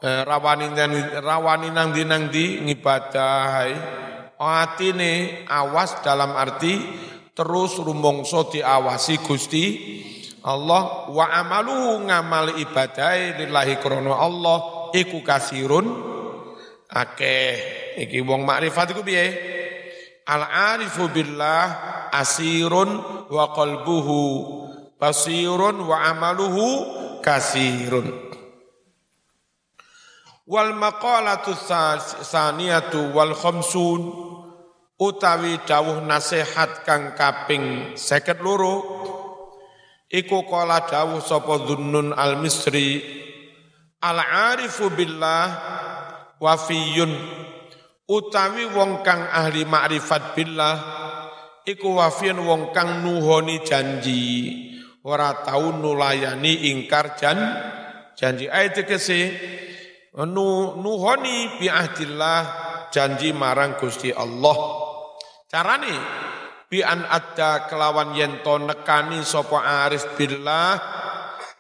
Eh, 0.03 0.23
rawani 0.23 0.71
rawani 1.19 1.69
nang 1.75 1.91
di 1.91 2.03
nang 2.07 2.31
di 2.31 2.63
ngibadah 2.63 3.67
atine 4.39 5.47
awas 5.47 6.03
dalam 6.03 6.35
arti 6.35 6.75
terus 7.35 7.79
rumongso 7.83 8.47
diawasi 8.47 9.15
Gusti 9.27 9.67
Allah. 10.47 11.11
Wa 11.11 11.27
amalu 11.35 12.07
ngamal 12.07 12.63
ibadah 12.63 13.43
lillahi 13.43 13.79
krono 13.83 14.15
Allah 14.15 14.91
iku 14.95 15.19
kasirun. 15.23 16.15
Akeh. 16.93 17.55
Iki 17.99 18.23
wong 18.23 18.47
makrifat 18.47 18.95
iku 18.95 19.03
piye? 19.03 19.27
Al 20.29 20.47
arifu 20.47 21.11
billah 21.11 21.67
asirun 22.13 23.01
wa 23.33 23.51
qalbuhu 23.57 24.21
basirun 25.01 25.83
wa 25.83 25.97
amaluhu 26.07 26.67
kasirun. 27.25 28.07
Wal 30.47 30.77
maqalatu 30.77 31.57
saniyatu 32.23 33.11
wal 33.17 33.33
khamsun 33.33 34.01
utawi 35.03 35.59
dawuh 35.67 35.99
nasihat 36.07 36.87
kang 36.87 37.19
kaping 37.19 37.99
seket 37.99 38.39
loro 38.39 38.87
iku 40.07 40.47
kala 40.47 40.87
dawuh 40.87 41.19
sapa 41.19 41.67
dhunnun 41.67 42.15
al 42.15 42.39
misri 42.39 43.03
al 43.99 44.23
arifu 44.23 44.95
billah 44.95 45.47
wafiyun 46.39 47.11
utawi 48.07 48.71
wong 48.71 49.03
kang 49.03 49.27
ahli 49.27 49.67
makrifat 49.67 50.39
billah 50.39 51.02
iku 51.63 51.99
wafiyun 51.99 52.43
wong 52.43 52.63
kang 52.75 53.07
nuhoni 53.07 53.63
janji 53.63 54.25
ora 55.07 55.43
tau 55.47 55.75
nulayani 55.75 56.71
ingkar 56.75 57.15
jan 57.19 57.39
janji 58.19 58.51
ayat 58.51 58.83
kese 58.87 59.21
nu 60.27 60.77
nuhoni 60.79 61.59
bi 61.59 61.67
ahdillah 61.71 62.41
janji 62.93 63.33
marang 63.33 63.81
Gusti 63.81 64.13
Allah. 64.13 64.57
Carane 65.49 65.97
bi 66.69 66.85
an 66.85 67.09
adda 67.09 67.67
kelawan 67.67 68.13
yen 68.13 68.45
to 68.45 68.61
nekani 68.61 69.25
sapa 69.25 69.89
arif 69.89 70.05
billah 70.17 70.77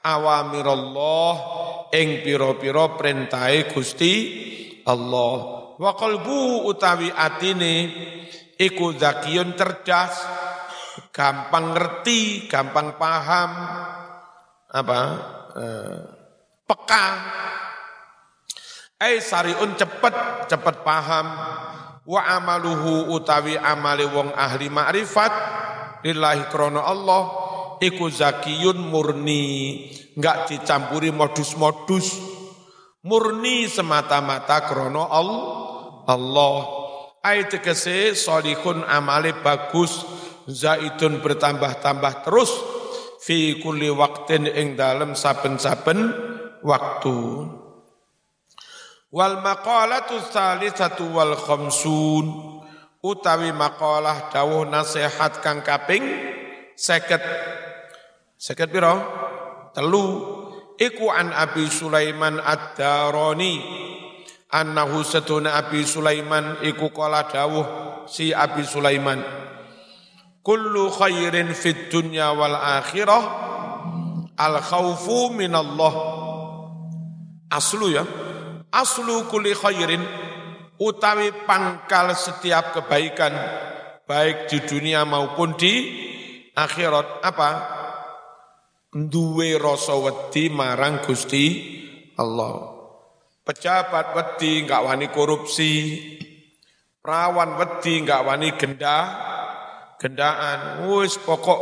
awamirallah 0.05 1.34
ing 1.94 2.20
pira-pira 2.20 2.92
perintahe 2.98 3.72
Gusti 3.72 4.14
Allah. 4.84 5.36
Wa 5.80 5.96
qalbu 5.96 6.68
utawi 6.68 7.09
atine 7.09 7.74
iku 8.63 8.95
zakiyun 8.95 9.59
cerdas, 9.59 10.15
gampang 11.11 11.75
ngerti, 11.75 12.47
gampang 12.47 12.95
paham, 12.95 13.51
apa? 14.71 15.01
Eh, 15.53 16.01
peka 16.65 17.07
Ai 19.03 19.19
sariun 19.19 19.75
cepet, 19.75 20.47
cepet 20.47 20.87
paham. 20.87 21.27
Wa 22.07 22.39
amaluhu 22.39 23.11
utawi 23.11 23.59
amali 23.59 24.07
wong 24.07 24.31
ahli 24.31 24.71
ma'rifat 24.71 25.33
lillahi 26.07 26.47
krono 26.47 26.87
Allah 26.87 27.23
iku 27.83 28.07
zakiyun 28.07 28.79
murni, 28.79 29.91
enggak 30.15 30.55
dicampuri 30.55 31.11
modus-modus. 31.11 32.15
Murni 33.03 33.67
semata-mata 33.67 34.71
krono 34.71 35.11
Allah. 35.11 36.82
Ayat 37.23 37.55
tegese 37.55 38.18
solihun 38.18 38.83
amale 38.83 39.31
bagus, 39.47 40.03
zaitun 40.51 41.23
bertambah-tambah 41.23 42.27
terus 42.27 42.51
fi 43.23 43.62
kulli 43.62 43.87
waktin 43.95 44.51
ing 44.51 44.75
dalem 44.75 45.14
saben-saben 45.14 46.11
waktu. 46.66 47.18
Wal 49.14 49.39
maqalatu 49.39 50.18
satu 50.35 51.14
wal 51.14 51.39
khamsun 51.39 52.27
utawi 53.07 53.55
maqalah 53.55 54.27
dawuh 54.35 54.66
nasihat 54.66 55.39
kang 55.39 55.62
kaping 55.62 56.03
seket. 56.75 57.23
Seket 58.35 58.66
piro? 58.75 58.99
Telu. 59.70 60.07
Iku 60.75 61.07
an 61.07 61.31
Abi 61.31 61.70
Sulaiman 61.70 62.43
ad-Darani 62.43 63.55
annahu 64.53 65.00
satuna 65.00 65.57
Abi 65.57 65.82
Sulaiman 65.88 66.61
iku 66.61 66.92
kala 66.92 67.24
dawuh 67.26 67.66
si 68.05 68.30
Abi 68.36 68.62
Sulaiman. 68.68 69.18
Kullu 70.44 70.92
khairin 70.92 71.57
fid 71.57 71.88
dunya 71.88 72.36
wal 72.36 72.55
akhirah 72.55 73.24
al 74.36 74.57
khaufu 74.61 75.32
minallah. 75.32 75.94
Aslu 77.48 77.88
ya. 77.88 78.05
Aslu 78.68 79.28
kulli 79.32 79.57
khairin 79.57 80.05
utawi 80.76 81.32
pangkal 81.48 82.12
setiap 82.12 82.76
kebaikan 82.76 83.32
baik 84.05 84.50
di 84.53 84.59
dunia 84.64 85.09
maupun 85.09 85.57
di 85.57 85.72
akhirat. 86.53 87.24
Apa? 87.24 87.50
Duwe 88.92 89.57
rasa 89.57 89.96
wedi 89.96 90.53
marang 90.53 91.00
Gusti 91.00 91.44
Allah 92.20 92.72
pejabat 93.43 94.14
wedi 94.14 94.66
enggak 94.66 94.82
wani 94.82 95.07
korupsi. 95.11 95.74
Perawan 97.03 97.59
wedi 97.59 98.03
enggak 98.03 98.22
wani 98.22 98.49
gendah 98.55 99.05
gendaan. 99.99 100.86
Wis 100.86 101.18
pokok 101.18 101.61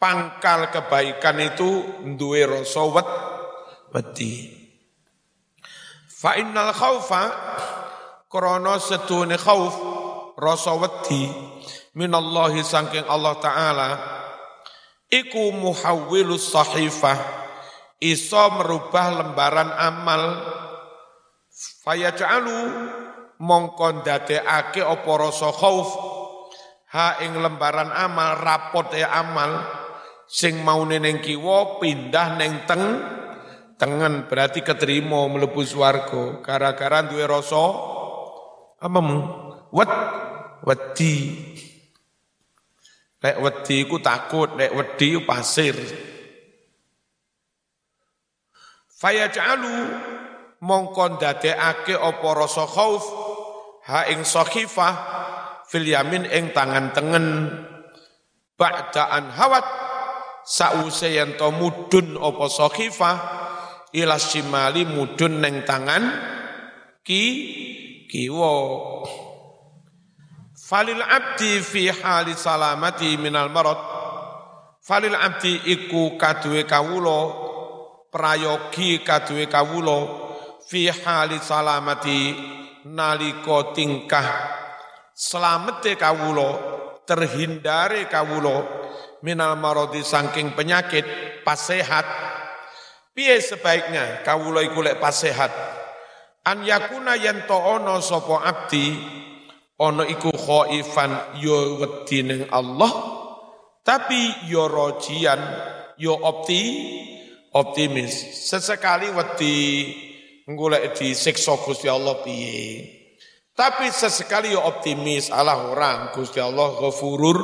pangkal 0.00 0.68
kebaikan 0.72 1.40
itu 1.40 1.84
duwe 2.16 2.44
rasa 2.44 2.84
wedi. 3.92 4.52
Fa 6.08 6.36
innal 6.40 6.72
khaufa 6.72 7.22
krana 8.32 8.80
setune 8.80 9.36
khauf 9.36 9.74
rasa 10.36 10.72
wedi. 10.76 11.28
Minallahi 11.96 12.60
saking 12.60 13.08
Allah 13.08 13.40
taala 13.40 13.90
iku 15.08 15.48
muhawwilus 15.56 16.52
sahifah 16.52 17.16
iso 18.04 18.44
merubah 18.52 19.24
lembaran 19.24 19.72
amal 19.72 20.22
fayaj'alu 21.56 22.58
mongkon 23.40 24.04
dadekake 24.04 24.84
apa 24.84 25.12
rasa 25.16 25.50
khauf. 25.52 25.90
Ha 26.92 27.20
ing 27.26 27.36
lembaran 27.42 27.90
amal 27.92 28.38
rapot 28.40 28.88
ya 28.94 29.10
amal 29.10 29.64
sing 30.30 30.62
mau 30.62 30.86
ning 30.86 31.20
kiwa 31.20 31.82
pindah 31.82 32.38
neng 32.38 32.64
teng 32.64 32.84
tengen 33.76 34.24
berarti 34.30 34.64
keterima 34.64 35.28
mlebu 35.28 35.60
swarga. 35.66 36.40
Gara-gara 36.40 37.04
duwe 37.04 37.24
rasa 37.26 37.64
apa 38.80 39.00
wet 39.72 39.92
wedi. 40.64 41.14
Lek 43.16 43.36
wedi 43.42 43.76
ku 43.88 43.98
takut 43.98 44.54
lek 44.54 44.72
wedi 44.72 45.18
pasir. 45.24 45.76
Fayaj'alu 48.96 49.76
mongkon 50.60 51.20
dadekake 51.20 51.96
apa 51.96 52.28
rasa 52.32 52.64
khauf 52.64 53.04
ha 53.88 54.08
ing 54.08 54.24
sakhifah 54.24 54.94
fil 55.68 55.86
yamin 55.86 56.24
ing 56.26 56.54
tangan 56.56 56.94
tengen. 56.94 57.26
Ba'daan 58.56 59.36
hawat 59.36 59.66
sause 60.48 61.12
yen 61.12 61.36
to 61.36 61.52
mudun 61.52 62.16
apa 62.16 62.44
sakhifah 62.48 63.16
ila 63.92 64.16
shimali 64.16 64.88
mudun 64.88 65.44
neng 65.44 65.68
tangan 65.68 66.04
ki 67.04 67.22
kiwa. 68.08 68.54
Falil 70.56 70.98
abdi 70.98 71.62
fi 71.62 71.92
hali 71.92 72.34
salamati 72.34 73.14
minal 73.20 73.52
marad. 73.52 73.78
Falil 74.82 75.14
abdi 75.14 75.62
iku 75.68 76.16
kaduwe 76.18 76.66
kawula 76.66 77.20
prayogi 78.10 79.04
kaduwe 79.04 79.46
kawula 79.46 80.25
fi 80.66 80.90
hali 80.90 81.38
salamati 81.38 82.34
nalika 82.90 83.72
tingkah 83.72 84.28
selamete 85.14 85.94
kawulo 85.94 86.50
terhindari 87.06 88.10
kawulo 88.10 88.66
minal 89.22 89.54
marodi 89.56 90.02
saking 90.02 90.52
penyakit 90.52 91.06
pas 91.46 91.56
sehat 91.56 92.04
piye 93.14 93.38
sebaiknya 93.38 94.26
kawulo 94.26 94.60
iku 94.60 94.82
lek 94.82 94.98
pas 94.98 95.14
sehat 95.14 95.54
an 96.44 96.62
yakuna 96.66 97.16
yen 97.16 97.46
ono 97.48 98.02
sapa 98.02 98.42
abdi 98.44 98.86
ono 99.76 100.04
iku 100.08 100.32
khaifan 100.32 101.40
yo 101.40 101.80
wedi 101.80 102.24
ning 102.24 102.48
Allah. 102.48 102.92
Tapi 103.86 104.50
yo 104.50 104.66
rojian 104.66 105.38
yo 106.00 106.16
opti 106.18 106.62
optimis. 107.54 108.34
Sesekali 108.50 109.14
wedi 109.14 109.54
golek 110.46 110.94
disiksa 110.94 111.58
Gusti 111.58 111.90
Allah 111.90 112.22
piye 112.22 112.96
tapi 113.56 113.88
sesekali 113.88 114.52
ya 114.52 114.68
optimis 114.68 115.32
Allah 115.32 115.72
orang 115.72 116.12
Gusti 116.12 116.36
Allah 116.44 116.76
ghafurur 116.76 117.40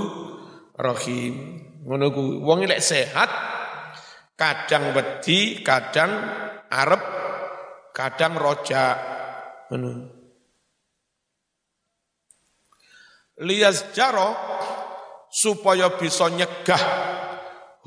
rahim. 0.76 1.57
Ngono 1.88 2.07
ku 2.12 2.22
wong 2.44 2.68
lek 2.68 2.84
sehat 2.84 3.32
kadang 4.36 4.92
wedi, 4.92 5.64
kadang 5.64 6.12
arep, 6.68 7.03
kadang 7.96 8.36
roja. 8.36 9.00
Ngono. 9.72 10.20
Lias 13.40 13.96
jaro 13.96 14.36
supaya 15.32 15.96
bisa 15.96 16.28
nyegah 16.28 16.84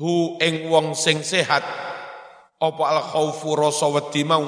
hu 0.02 0.34
ing 0.42 0.66
wong 0.66 0.98
sing 0.98 1.22
sehat 1.22 1.62
apa 2.58 2.82
al 2.82 3.00
khaufu 3.06 3.54
rasa 3.54 3.86
wedi 3.86 4.26
mau 4.26 4.42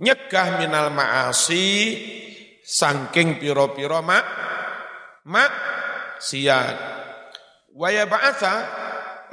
nyegah 0.00 0.60
minal 0.60 0.92
maasi 0.92 1.96
sangking 2.60 3.40
piro-piro 3.40 4.02
mak 4.04 4.24
mak 5.28 5.52
siat 6.20 6.76
waya 7.76 8.08
ba'atha 8.08 8.54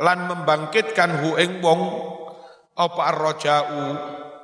lan 0.03 0.27
membangkitkan 0.27 1.23
hu 1.23 1.39
ing 1.39 1.63
wong 1.63 1.81
apa 2.73 3.01
arroja'u 3.13 3.83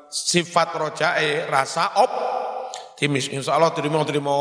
sifat 0.09 0.69
rojae 0.77 1.45
rasa 1.49 1.97
op. 2.01 2.11
Timis 2.97 3.31
insyaallah 3.31 3.71
terima 3.71 4.03
terima 4.03 4.35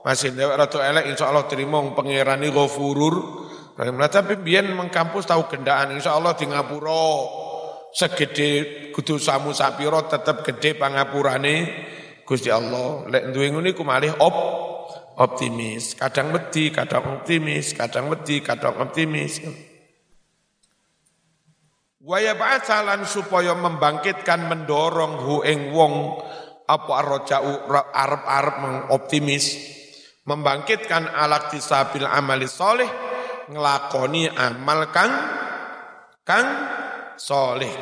masih 0.00 0.32
dewek 0.32 0.56
ratu 0.56 0.80
elek 0.80 1.04
insyaallah 1.12 1.44
terima 1.48 1.84
pengirani 1.92 2.48
rahim 2.48 3.96
tapi 4.08 4.40
biyen 4.40 4.72
mengkampus 4.72 5.28
tahu 5.28 5.48
gendaan 5.52 5.92
insyaallah 5.92 6.32
di 6.32 6.48
ngapura 6.48 7.08
segede 7.94 8.90
kudu 8.90 9.22
samu 9.22 9.54
sapiro 9.54 10.02
tetap 10.10 10.42
gede 10.42 10.74
pangapurane. 10.74 11.56
Gusti 12.24 12.50
Allah 12.50 13.06
lek 13.06 13.30
duwe 13.30 13.52
ngene 13.52 13.70
iku 13.76 13.84
malih 13.84 14.16
op 14.18 14.36
optimis, 15.14 15.94
kadang 15.94 16.34
wedi, 16.34 16.74
kadang 16.74 17.20
optimis, 17.20 17.76
kadang 17.76 18.10
wedi, 18.10 18.42
kadang 18.42 18.74
optimis. 18.82 19.44
Waya 22.04 22.36
ba'asalan 22.36 23.08
supaya 23.08 23.56
membangkitkan 23.56 24.44
mendorong 24.50 25.24
hu 25.24 25.36
ing 25.44 25.72
wong 25.72 26.20
apa 26.64 26.92
arroja'u 27.00 27.68
arep-arep 27.92 28.56
mengoptimis 28.60 29.44
membangkitkan 30.24 31.12
alat 31.12 31.52
tisabil 31.52 32.08
amali 32.08 32.48
soleh 32.48 32.88
ngelakoni 33.52 34.32
amal 34.32 34.88
kang 34.88 35.12
kang 36.24 36.48
soleh. 37.16 37.72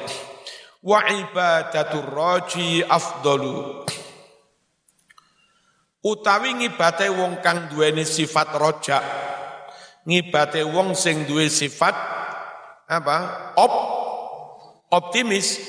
Wa 0.82 1.06
ibadatur 1.06 2.10
raji 2.10 2.82
afdalu. 2.82 3.86
Utawi 6.02 6.58
ngibate 6.58 7.06
wong 7.14 7.38
kang 7.38 7.70
duweni 7.70 8.02
sifat 8.02 8.58
rojak 8.58 9.04
ngibate 10.02 10.66
wong 10.66 10.98
sing 10.98 11.22
duwe 11.30 11.46
sifat 11.46 11.94
apa 12.90 13.16
op 13.54 13.74
optimis 14.90 15.62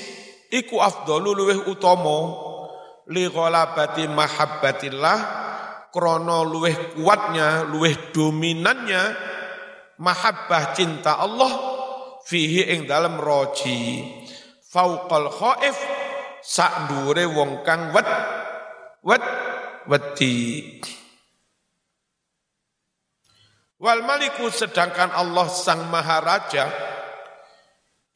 iku 0.50 0.82
afdalu 0.82 1.30
luweh 1.38 1.58
utama 1.70 2.18
li 3.14 3.30
ghalabati 3.30 4.10
mahabbatillah 4.10 5.18
krana 5.94 6.42
luweh 6.42 6.98
kuatnya 6.98 7.62
luweh 7.70 8.10
dominannya 8.10 9.02
mahabbah 10.02 10.74
cinta 10.74 11.22
Allah 11.22 11.73
fihi 12.24 12.72
ing 12.72 12.88
dalem 12.88 13.20
roji. 13.20 14.04
Fauqal 14.64 15.30
khaif 15.30 15.76
sak 16.42 16.90
dhuwure 16.90 17.24
wong 17.30 17.62
kang 17.62 17.94
wet 17.94 18.08
wet 19.04 19.24
wedi. 19.86 20.34
Wal 23.78 24.00
maliku 24.02 24.48
sedangkan 24.48 25.12
Allah 25.12 25.46
sang 25.52 25.86
maharaja 25.92 26.72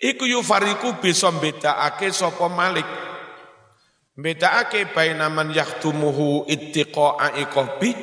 iku 0.01 0.25
yufariku 0.25 0.97
bisa 0.99 1.29
bedakake 1.31 2.09
sapa 2.11 2.49
malik. 2.49 2.89
Bedakake 4.19 4.91
baina 4.91 5.31
man 5.31 5.55
yahtumuhu 5.55 6.51
ittiqa'a 6.51 7.39
iqabi 7.39 7.95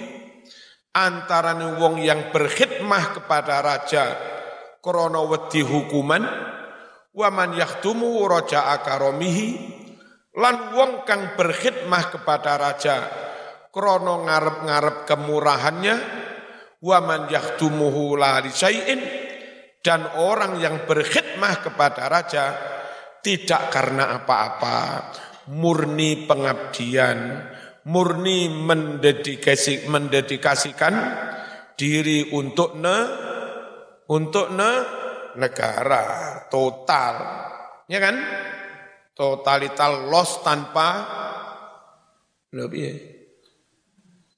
antarané 0.96 1.76
wong 1.76 2.00
yang 2.00 2.32
berkhidmah 2.32 3.20
kepada 3.20 3.60
raja 3.60 4.35
krana 4.86 5.26
wedi 5.26 5.66
hukuman 5.66 6.22
wa 7.18 7.30
man 7.34 7.58
yahtumu 7.58 8.22
raja'a 8.30 8.86
karomihi 8.86 9.48
lan 10.38 10.78
wong 10.78 11.02
kang 11.10 11.34
berkhidmah 11.34 12.14
kepada 12.14 12.54
raja 12.62 12.98
krana 13.74 14.22
ngarep-ngarep 14.22 14.98
kemurahannya 15.10 15.96
wa 16.86 17.00
man 17.02 17.26
yahtumuhu 17.26 18.14
la 18.14 18.46
dan 19.82 20.02
orang 20.22 20.62
yang 20.62 20.86
berkhidmah 20.86 21.66
kepada 21.66 22.06
raja 22.06 22.46
tidak 23.26 23.74
karena 23.74 24.22
apa-apa 24.22 24.78
murni 25.50 26.30
pengabdian 26.30 27.42
murni 27.86 28.50
mendedikasi, 28.50 29.86
mendedikasikan 29.90 30.94
diri 31.78 32.34
untuk 32.34 32.78
ne 32.78 32.98
untuk 34.12 34.54
ne 34.54 34.72
negara 35.36 36.40
total 36.48 37.14
ya 37.90 38.00
kan 38.00 38.16
totalitas 39.18 40.08
loss 40.08 40.40
tanpa 40.46 40.90
lebih 42.56 43.16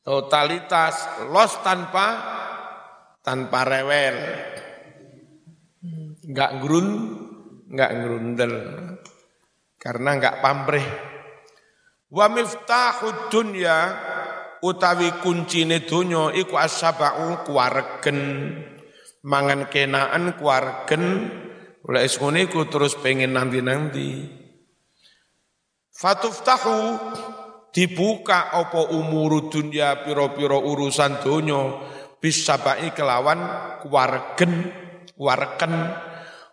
Totalitas 0.07 1.19
los 1.35 1.51
tanpa 1.67 2.15
tanpa 3.19 3.67
rewel. 3.67 4.15
Enggak 6.23 6.63
grun, 6.63 6.87
enggak 7.67 7.91
grundel. 7.91 8.53
Karena 9.75 10.15
enggak 10.15 10.39
pamrih. 10.39 10.87
Wa 12.07 12.31
miftahud 12.31 13.27
dunya 13.27 13.99
utawi 14.63 15.11
kuncine 15.19 15.83
donya 15.83 16.31
iku 16.39 16.55
asabau 16.55 17.43
kuwaregen. 17.43 18.19
Mangan 19.25 19.71
kenaan 19.71 20.37
kuwaregen. 20.37 21.31
Oleh 21.87 22.03
iku 22.43 22.67
terus 22.67 22.99
pengen 22.99 23.33
nanti-nanti. 23.33 24.27
Fatuftahu 25.97 26.99
dibuka 27.73 28.53
apa 28.53 28.93
umuru 28.93 29.49
dunya 29.49 30.01
piro-piro 30.05 30.61
urusan 30.61 31.21
donya 31.21 31.77
bisa 32.17 32.57
baik 32.57 32.97
kelawan 32.97 33.37
wargen 33.89 34.73
warken 35.17 35.73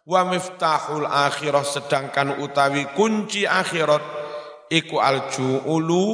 wa 0.05 0.21
miftahul 0.29 1.09
akhirah 1.09 1.65
sedangkan 1.65 2.45
utawi 2.45 2.89
kunci 2.93 3.49
akhirat 3.49 4.05
iku 4.69 5.01
aljuulu 5.01 6.07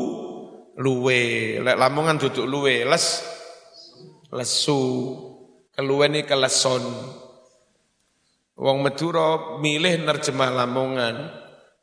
luwe 0.79 1.59
lek 1.59 1.77
lamongan 1.79 2.19
duduk 2.19 2.47
luwe 2.47 2.87
les 2.87 3.07
lesu 4.31 4.83
keluweni 5.81 6.29
keleson 6.29 6.85
wong 8.61 8.85
Madura 8.85 9.57
milih 9.65 10.05
nerjemah 10.05 10.53
lamongan 10.53 11.17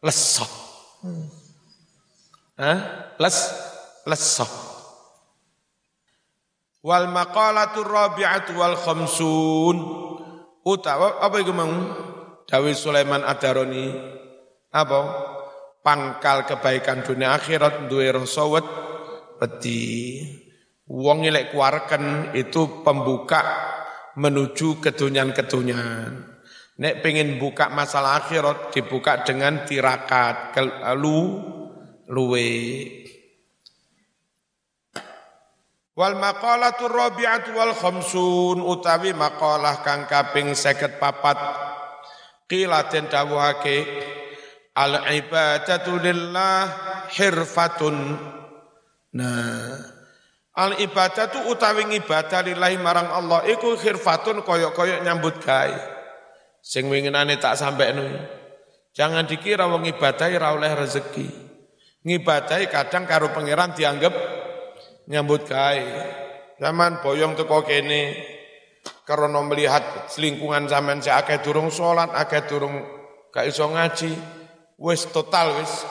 lesok 0.06 0.52
hmm. 1.02 1.38
Hah? 2.58 3.14
Les 3.22 3.38
lesok. 4.10 4.50
Wal 6.82 7.06
maqalatu 7.14 7.86
rabi'atu 7.86 8.58
wal 8.58 8.74
khamsun. 8.74 9.78
Utawa 10.66 11.22
apa 11.22 11.38
iku 11.38 11.54
mau? 11.54 11.70
Dawi 12.50 12.74
Sulaiman 12.74 13.22
Adaroni. 13.22 13.94
Apa? 14.74 15.00
Pangkal 15.86 16.50
kebaikan 16.50 17.06
dunia 17.06 17.38
akhirat 17.38 17.88
duwe 17.88 18.10
rasa 18.10 18.44
wedi. 18.50 20.26
Wong 20.90 21.30
lek 21.30 21.54
kuarken 21.54 22.34
itu 22.34 22.82
pembuka 22.82 23.44
menuju 24.18 24.82
kedunyan-kedunyan. 24.82 26.36
Nek 26.78 27.02
pengen 27.02 27.42
buka 27.42 27.70
masalah 27.74 28.22
akhirat 28.22 28.74
dibuka 28.74 29.22
dengan 29.26 29.66
tirakat, 29.66 30.54
lu 30.98 31.42
luwe. 32.10 32.54
Wal 35.98 36.14
maqalatu 36.22 36.86
rabi'atu 36.86 37.58
wal 37.58 37.74
khamsun 37.74 38.62
utawi 38.62 39.18
maqalah 39.18 39.82
kang 39.82 40.06
kaping 40.06 40.54
54 40.54 42.46
qila 42.46 42.86
den 42.86 43.10
dawuhake 43.10 43.82
al 44.78 45.10
ibadatu 45.10 45.98
lillah 45.98 46.70
hirfatun. 47.10 47.98
Nah 49.18 49.97
al 50.58 50.82
ibadatu 50.82 51.46
utawi 51.54 51.86
ibadah 52.02 52.42
lillahi 52.42 52.82
marang 52.82 53.14
Allah 53.14 53.46
iku 53.46 53.78
hirfatun 53.78 54.42
koyok-koyok 54.42 55.06
nyambut 55.06 55.38
gawe. 55.38 55.78
Sing 56.66 56.90
winginane 56.90 57.38
tak 57.38 57.56
sampai 57.56 57.94
jangan 58.92 59.30
dikira 59.30 59.70
wong 59.70 59.86
ibadah 59.86 60.28
ora 60.34 60.50
oleh 60.58 60.74
rezeki. 60.74 61.28
Ngibadahi 62.02 62.66
kadang 62.74 63.06
karo 63.06 63.30
pangeran 63.32 63.78
dianggap 63.78 64.12
nyambut 65.08 65.46
gawe. 65.46 65.86
Zaman 66.58 67.06
boyong 67.06 67.38
teko 67.38 67.62
kene 67.62 68.18
karena 69.06 69.40
melihat 69.46 70.10
selingkungan 70.10 70.66
zaman 70.66 71.00
saya 71.00 71.22
akeh 71.22 71.40
durung 71.46 71.70
sholat, 71.70 72.12
akeh 72.18 72.44
durung 72.50 72.82
gak 73.30 73.46
iso 73.46 73.70
ngaji, 73.70 74.12
wis 74.82 75.06
total 75.14 75.62
wis 75.62 75.86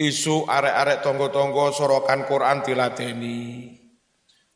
isu 0.00 0.48
arek-arek 0.48 1.04
tonggo-tonggo 1.04 1.76
sorokan 1.76 2.24
Quran 2.24 2.64
diladeni. 2.64 3.68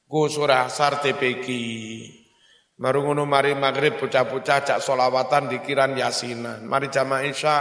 Ku 0.08 0.24
surah 0.32 0.72
asar 0.72 1.04
ngono 2.80 3.28
mari 3.28 3.52
maghrib 3.52 4.00
bocah-bocah 4.00 4.58
cak 4.64 4.80
solawatan 4.80 5.52
dikiran 5.52 5.92
yasinan. 5.94 6.64
Mari 6.64 6.88
jamaah 6.88 7.22
isya 7.22 7.56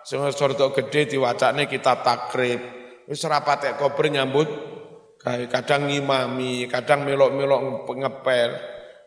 Sing 0.00 0.24
sordo 0.32 0.72
gede 0.72 1.12
diwacane 1.12 1.68
kita 1.68 2.00
takrib. 2.00 2.60
Wis 3.04 3.20
rapat 3.28 3.76
kober 3.76 4.08
nyambut 4.08 4.48
kadang 5.20 5.92
ngimami, 5.92 6.64
kadang 6.72 7.04
melok-melok 7.04 7.84
ngepel. 7.84 8.50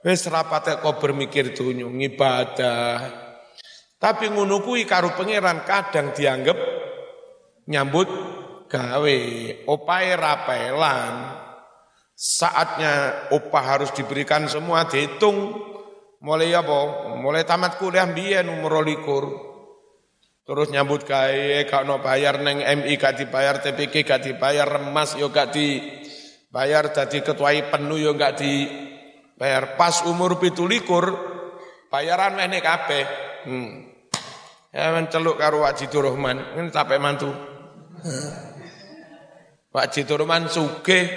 Wis 0.06 0.30
rapat 0.30 0.78
kober 0.86 1.18
mikir 1.18 1.56
dunyo 1.56 1.90
ngibadah. 1.90 3.26
Tapi 3.98 4.26
ngono 4.36 4.60
kuwi 4.62 4.84
karo 4.84 5.16
pangeran 5.16 5.64
kadang 5.64 6.12
dianggap 6.12 6.73
nyambut 7.68 8.10
gawe, 8.68 9.20
opae 9.70 10.10
rapelan. 10.18 11.16
Saatnya 12.14 13.28
opah 13.36 13.64
harus 13.76 13.92
diberikan 13.92 14.48
semua 14.48 14.88
dihitung 14.88 15.60
mulai 16.24 16.56
apa? 16.56 17.14
Mulai 17.20 17.44
tamat 17.44 17.82
kuliah 17.82 18.08
biyen 18.08 18.48
umur 18.48 18.86
likur. 18.86 19.54
Terus 20.44 20.68
nyambut 20.72 21.08
gawe 21.08 21.64
gak 21.68 21.84
no 21.88 22.04
bayar 22.04 22.44
neng 22.44 22.60
MI 22.60 23.00
gak 23.00 23.16
dibayar 23.20 23.64
TPK 23.64 24.04
gak 24.04 24.22
dibayar 24.28 24.68
remas 24.68 25.16
yo 25.16 25.32
gak 25.32 25.56
dibayar 25.56 26.92
jadi 26.92 27.24
ketuai 27.24 27.72
penuh 27.72 27.96
yo 27.96 28.12
gak 28.20 28.44
dibayar 28.44 29.80
pas 29.80 30.04
umur 30.04 30.44
pitulikur 30.44 31.16
bayaran 31.88 32.36
meh 32.42 32.60
kabeh. 32.60 33.06
Hmm. 33.48 33.94
Ya 34.74 34.90
menceluk 34.90 35.38
karo 35.38 35.62
Wak 35.62 35.78
Jitu 35.78 36.02
Rahman, 36.02 36.58
ini 36.58 36.74
capek 36.74 36.98
mantu. 36.98 37.30
Wak 39.74 39.86
Jitu 39.90 40.14
Rahman 40.20 40.52
sugih 40.52 41.08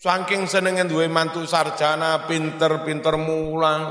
saking 0.00 0.48
senengin 0.48 0.88
duwe 0.88 1.08
mantu 1.08 1.44
sarjana, 1.44 2.24
pinter-pinter 2.24 3.20
mulang, 3.20 3.82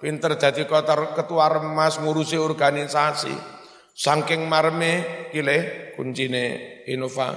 pinter 0.00 0.36
jadi 0.36 0.68
ketua 1.16 1.46
remas 1.48 2.00
ngurusi 2.00 2.36
organisasi. 2.36 3.32
Saking 3.94 4.50
marme 4.50 5.30
kile 5.30 5.92
kuncine 5.94 6.82
Innova 6.90 7.30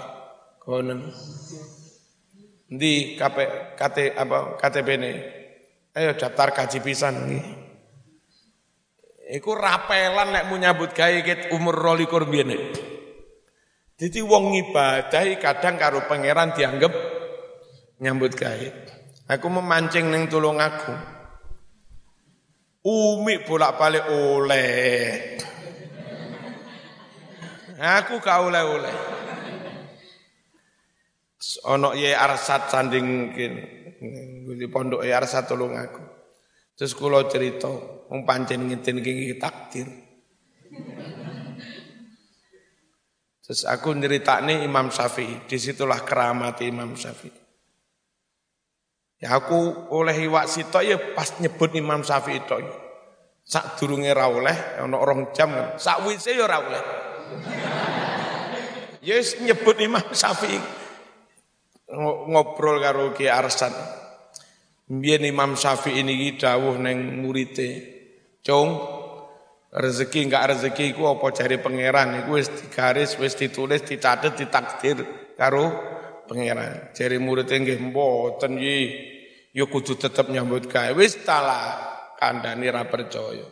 konen. 0.58 1.06
Di 2.68 3.16
KP, 3.16 3.38
KT 3.78 3.98
apa 4.18 4.60
KTP 4.60 4.88
ini. 5.00 5.12
Ayo 5.94 6.18
daftar 6.18 6.52
kaji 6.52 6.82
pisan 6.82 7.16
nih. 7.30 7.46
Iku 9.38 9.54
rapelan 9.54 10.34
nek 10.34 10.46
mau 10.50 10.58
nyambut 10.58 10.92
gawe 10.98 11.54
umur 11.54 11.78
rolikur 11.78 12.26
biyen. 12.26 12.74
Jadi 13.98 14.22
wong 14.22 14.54
ngibadahi 14.54 15.42
kadang 15.42 15.82
karo 15.82 16.06
pangeran 16.06 16.54
dianggap 16.54 16.94
nyambut 17.98 18.38
gawe. 18.38 18.70
Aku 19.34 19.48
memancing 19.50 20.14
neng 20.14 20.30
tulung 20.30 20.62
aku. 20.62 20.94
Umi 22.86 23.42
bolak-balik 23.42 24.06
oleh. 24.14 25.36
Aku 27.78 28.22
gak 28.22 28.48
oleh-oleh. 28.48 28.96
Ono 31.68 31.98
ye 31.98 32.14
arsat 32.14 32.70
sanding 32.70 33.34
di 34.58 34.68
pondok 34.70 35.02
ye 35.04 35.12
arsat 35.12 35.50
tolong 35.50 35.74
aku. 35.74 36.04
Terus 36.78 36.94
kula 36.94 37.26
cerita, 37.26 37.74
wong 38.14 38.22
pancen 38.30 38.70
ngiten 38.70 39.02
takdir. 39.42 40.07
Terus 43.48 43.64
aku 43.64 43.96
nyeritakne 43.96 44.68
Imam 44.68 44.92
Syafi'i, 44.92 45.48
di 45.48 45.56
situlah 45.56 46.04
keramat 46.04 46.60
Imam 46.68 47.00
Syafi'i. 47.00 47.32
Ya 49.24 49.34
aku 49.40 49.88
oleh 49.96 50.14
iwak 50.14 50.46
sitok 50.52 50.84
ya 50.84 51.00
pas 51.16 51.32
nyebut 51.40 51.72
Imam 51.74 52.04
Syafi'i 52.04 52.44
tok. 52.44 52.60
Sak 53.48 53.80
durunge 53.80 54.12
ra 54.12 54.28
oleh 54.28 54.84
ana 54.84 55.00
orang 55.00 55.32
jam 55.32 55.56
kan. 55.56 55.80
Sak 55.80 56.04
wise 56.04 56.36
ya 56.36 56.44
ora 56.44 56.60
oleh. 56.60 56.84
Yes 59.00 59.40
nyebut 59.40 59.80
Imam 59.80 60.04
Syafi'i 60.12 60.60
ngobrol 62.28 62.84
karo 62.84 63.16
Ki 63.16 63.32
Arsan. 63.32 63.72
Mbiyen 64.92 65.24
Imam 65.28 65.56
Syafi'i 65.56 66.04
niki 66.04 66.40
dawuh 66.40 66.76
neng 66.80 67.24
murite. 67.24 67.96
Cung, 68.44 68.80
rezeki 69.78 70.26
enggak 70.26 70.58
rezeki 70.58 70.98
iku 70.98 71.14
apa 71.14 71.30
cari 71.38 71.62
pangeran 71.62 72.26
iku 72.26 72.42
wis 72.42 72.50
digaris, 72.50 73.14
wis 73.22 73.38
ditulis, 73.38 73.86
dicatet, 73.86 74.34
ditakdir 74.34 74.98
karo 75.38 75.70
pangeran. 76.26 76.90
Jari 76.98 77.22
muridnya 77.22 77.62
nggih 77.62 77.80
mboten 77.94 78.58
yi. 78.58 78.80
Ya 79.54 79.66
kudu 79.70 79.98
tetep 79.98 80.30
nyambut 80.34 80.70
gawe. 80.70 80.94
Wis 80.98 81.22
tala 81.22 81.78
kandhani 82.18 82.70
ra 82.74 82.90
percaya. 82.90 83.46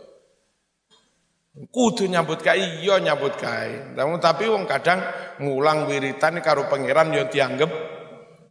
Kudu 1.71 2.09
nyambut 2.09 2.41
gawe, 2.41 2.57
iya 2.57 2.99
nyambut 2.99 3.37
gawe. 3.37 3.95
Tapi 4.19 4.43
wong 4.49 4.65
kadang 4.65 5.01
ngulang 5.39 5.87
wiritan 5.87 6.41
karo 6.41 6.65
pangeran 6.67 7.13
yo 7.13 7.29
dianggap 7.29 7.69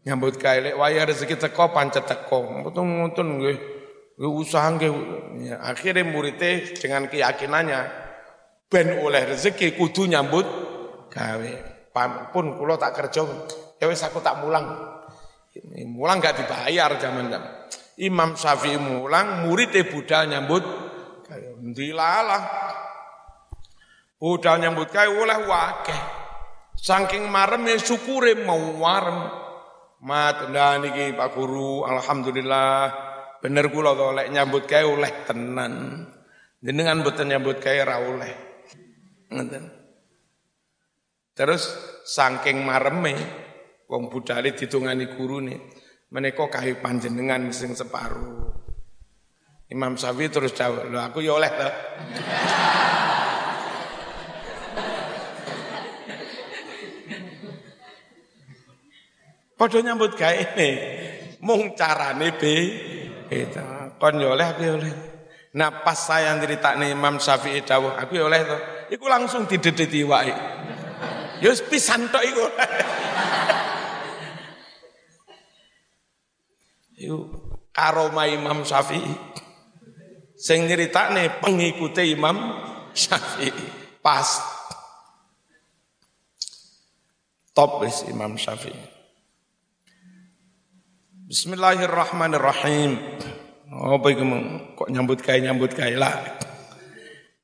nyambut 0.07 0.39
gawe 0.39 0.59
lek 0.63 0.75
waya 0.79 1.03
rezeki 1.07 1.37
teko 1.37 1.75
pancet 1.75 2.07
teko. 2.07 2.65
Mutun-mutun 2.65 3.29
nggih. 3.39 3.74
Usaha 4.15 4.71
nggih. 4.79 4.93
Ya, 5.43 5.57
akhirnya 5.59 6.07
muridnya 6.07 6.71
dengan 6.79 7.11
keyakinannya 7.11 7.81
ben 8.71 9.03
oleh 9.03 9.35
rezeki 9.35 9.75
kudu 9.75 10.07
nyambut 10.07 10.47
gawe. 11.11 11.53
Pun 12.35 12.59
kula 12.59 12.75
tak 12.75 12.99
kerja, 12.99 13.23
ya 13.79 13.87
wis 13.87 14.03
aku 14.03 14.19
tak 14.19 14.43
mulang. 14.43 14.67
Mulang 15.87 16.19
gak 16.19 16.43
dibayar 16.43 16.91
zaman 16.99 17.31
zaman. 17.31 17.53
Imam 18.03 18.35
Syafi'i 18.35 18.75
mulang, 18.75 19.47
muridnya 19.47 19.87
budal 19.87 20.27
nyambut 20.27 20.63
dilalah. 21.75 22.43
Budal 24.19 24.59
nyambut 24.59 24.91
gawe 24.91 25.07
oleh 25.07 25.39
wakeh. 25.47 26.03
Saking 26.75 27.31
marem 27.31 27.63
ya 27.71 27.79
syukure 27.79 28.35
mau 28.43 28.59
warem. 28.83 29.31
Mat 30.05 30.51
ndak 30.51 30.85
niki 30.85 31.15
Pak 31.15 31.33
Guru, 31.33 31.87
alhamdulillah 31.87 33.04
bener 33.45 33.69
kula 33.69 33.93
to 33.93 34.17
lek 34.17 34.33
nyambut 34.33 34.65
gawe 34.65 34.89
oleh 34.89 35.13
tenan. 35.29 36.01
Jenengan 36.65 37.05
mboten 37.05 37.29
nyambut 37.29 37.61
gawe 37.61 37.77
ra 37.85 38.01
oleh. 38.01 38.33
Ngoten. 39.29 39.69
Terus 41.37 41.69
saking 42.09 42.65
mareme 42.65 43.13
wong 43.85 44.09
budale 44.09 44.57
ditungani 44.57 45.13
gurune 45.13 45.61
menika 46.09 46.57
kayu 46.57 46.81
panjenengan 46.81 47.53
sing 47.53 47.77
separuh. 47.77 48.49
Imam 49.69 50.01
Syafi'i 50.01 50.33
terus 50.33 50.57
jawab, 50.57 50.89
"Lho 50.89 51.05
aku 51.05 51.21
ya 51.21 51.37
oleh 51.37 51.53
to." 51.53 51.69
Padha 59.61 59.85
nyambut 59.85 60.17
gawe. 60.17 60.65
Mung 61.45 61.77
carane 61.77 62.33
be 62.41 62.57
itu. 63.35 63.61
Kon 63.99 64.23
yo 64.23 64.39
oleh 64.39 64.49
oleh. 64.79 64.95
Nah 65.55 65.83
pas 65.83 65.99
saya 65.99 66.35
nih 66.79 66.95
Imam 66.95 67.19
Syafi'i 67.19 67.63
dawuh, 67.63 67.95
aku 67.95 68.19
yo 68.19 68.27
oleh 68.31 68.43
to. 68.43 68.59
Iku 68.95 69.07
langsung 69.11 69.47
didedeti 69.47 70.03
wae. 70.07 70.35
Yo 71.43 71.51
pisan 71.67 72.11
tok 72.11 72.23
iku. 72.23 72.47
Iku 76.95 77.19
karoma 77.75 78.31
Imam 78.31 78.63
Syafi'i. 78.63 79.15
Sing 80.39 80.71
nih 81.15 81.43
pengikute 81.43 82.07
Imam 82.07 82.39
Syafi'i. 82.95 83.51
Pas. 83.99 84.43
Top 87.55 87.83
Imam 88.11 88.39
Syafi'i. 88.39 88.94
Bismillahirrahmanirrahim. 91.35 92.95
Apa 93.67 94.07
iku 94.15 94.23
kok 94.79 94.87
nyambut 94.87 95.19
gawe 95.19 95.35
nyambut 95.43 95.75
gawe 95.75 95.91
lah. 95.99 96.15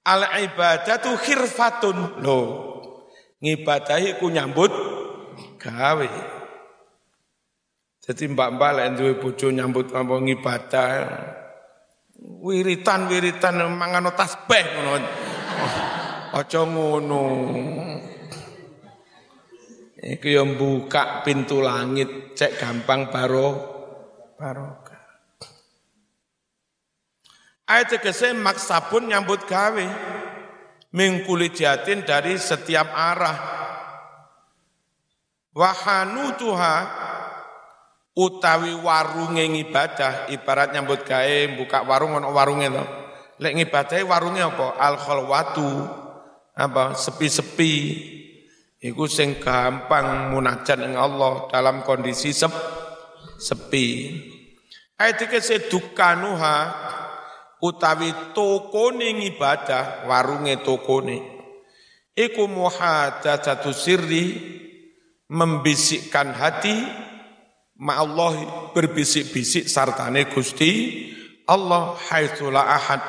Al 0.07 0.31
ibadatu 0.47 1.19
khirfatun. 1.19 2.23
Lho. 2.23 2.41
Ngibadahi 3.43 4.23
ku 4.23 4.31
nyambut 4.31 4.71
gawe. 5.59 6.11
Jadi 7.99 8.31
mbak-mbak 8.31 8.71
lek 8.79 8.89
duwe 8.95 9.13
bojo 9.19 9.51
nyambut 9.51 9.91
apa 9.91 10.15
ngibadah. 10.23 10.91
Wiritan-wiritan 12.47 13.59
mangan 13.75 14.07
tasbih 14.15 14.87
ngono. 14.87 15.11
Aja 16.39 16.63
ngono. 16.63 17.25
Iku 19.99 20.27
yang 20.31 20.55
buka 20.55 21.27
pintu 21.27 21.59
langit 21.59 22.39
cek 22.39 22.55
gampang 22.55 23.11
baro 23.11 23.70
barokah. 24.41 25.01
Ayat 27.69 28.01
tegese 28.01 28.33
maksabun 28.33 29.13
nyambut 29.13 29.45
gawe 29.45 29.87
mingkuli 30.97 31.53
jatin 31.53 32.03
dari 32.03 32.41
setiap 32.41 32.89
arah. 32.89 33.39
Wahanu 35.53 36.35
tuha 36.41 36.77
utawi 38.17 38.75
warunge 38.75 39.45
ibadah 39.61 40.33
ibarat 40.35 40.75
nyambut 40.75 41.07
gawe 41.07 41.37
buka 41.61 41.87
warung 41.87 42.19
ono 42.19 42.33
warunge 42.35 42.73
to. 42.73 42.85
Lek 43.41 43.55
ngibadahe 43.57 44.03
warunge 44.03 44.43
apa? 44.43 44.77
Al 44.81 44.97
khalwatu 44.99 45.71
apa 46.57 46.99
sepi-sepi. 46.99 47.75
Iku 48.81 49.05
sing 49.05 49.37
gampang 49.37 50.33
munajat 50.33 50.81
ing 50.81 50.97
Allah 50.97 51.49
dalam 51.53 51.85
kondisi 51.85 52.33
sep, 52.33 52.53
sepi. 53.37 53.89
Ayat 55.01 55.33
iki 55.33 55.41
dukanuha 55.73 56.57
utawi 57.65 58.13
tokone 58.37 59.17
ibadah, 59.33 60.05
warunge 60.05 60.61
tokone. 60.61 61.25
Iku 62.13 62.45
muhadatsatu 62.45 63.73
sirri 63.73 64.37
membisikkan 65.33 66.37
hati 66.37 66.85
ma 67.81 67.97
Allah 67.97 68.69
berbisik-bisik 68.77 69.73
sartane 69.73 70.29
Gusti 70.29 71.09
Allah 71.49 71.97
haitsula 71.97 72.61
ahad 72.61 73.01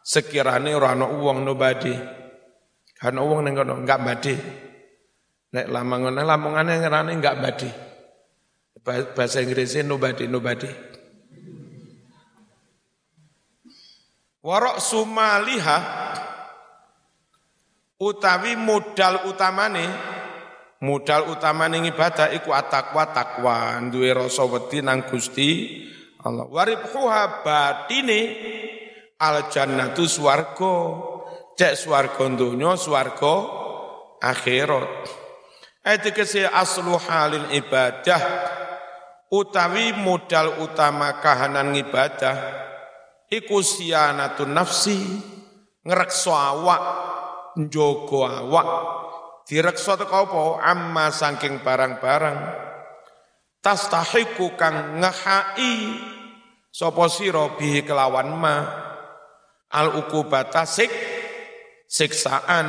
sekirane 0.00 0.72
ora 0.72 0.96
ana 0.96 1.04
wong 1.04 1.44
nobadi. 1.44 1.92
Kan 2.96 3.20
wong 3.20 3.44
ning 3.44 3.60
kono 3.60 3.76
enggak 3.76 4.00
badhe. 4.00 4.34
Nek 5.52 5.68
lamangane 5.68 6.24
lamangane 6.24 6.80
ngerane 6.80 7.12
enggak 7.12 7.36
badhe. 7.44 7.70
Bahasa 8.80 9.44
Inggrisnya 9.44 9.84
nobody, 9.84 10.24
nobody. 10.24 10.68
Warok 14.40 14.80
sumaliha 14.80 15.78
utawi 18.00 18.56
modal 18.56 19.28
utamane 19.28 19.84
modal 20.80 21.28
utamane 21.28 21.84
ibadah 21.84 22.32
iku 22.32 22.56
atakwa 22.56 23.12
takwa 23.12 23.76
duwe 23.92 24.16
rasa 24.16 24.48
wedi 24.48 24.80
nang 24.80 25.04
Gusti 25.04 25.84
Allah. 26.24 26.48
Waribhuha 26.48 27.44
batine 27.44 28.20
al 29.20 29.52
jannatu 29.52 30.08
swarga. 30.08 30.76
Cek 31.60 31.76
swarga 31.76 32.24
donya 32.32 32.80
swarga 32.80 33.34
akhirat. 34.24 34.88
Etikese 35.84 36.48
aslu 36.48 36.96
halil 36.96 37.52
ibadah 37.52 38.20
utawi 39.28 39.92
modal 40.00 40.64
utama 40.64 41.20
kahanan 41.20 41.76
ibadah 41.76 42.36
iku 43.30 43.62
sianatun 43.62 44.50
nafsi 44.50 44.98
ngrekso 45.86 46.34
awak 46.34 46.82
njogo 47.56 48.26
awak. 48.26 48.68
Direkso 49.46 49.98
teko 49.98 50.30
apa? 50.30 50.42
Amma 50.62 51.10
saking 51.10 51.62
barang-barang. 51.62 52.38
Tastahiku 53.58 54.54
kang 54.54 55.02
ngehai 55.02 55.74
sapa 56.70 57.10
sira 57.10 57.58
bihi 57.58 57.82
kelawan 57.82 58.30
ma? 58.38 58.56
Al 59.70 59.94
ukubata 59.98 60.66
sik 60.66 60.90
siksaan 61.90 62.66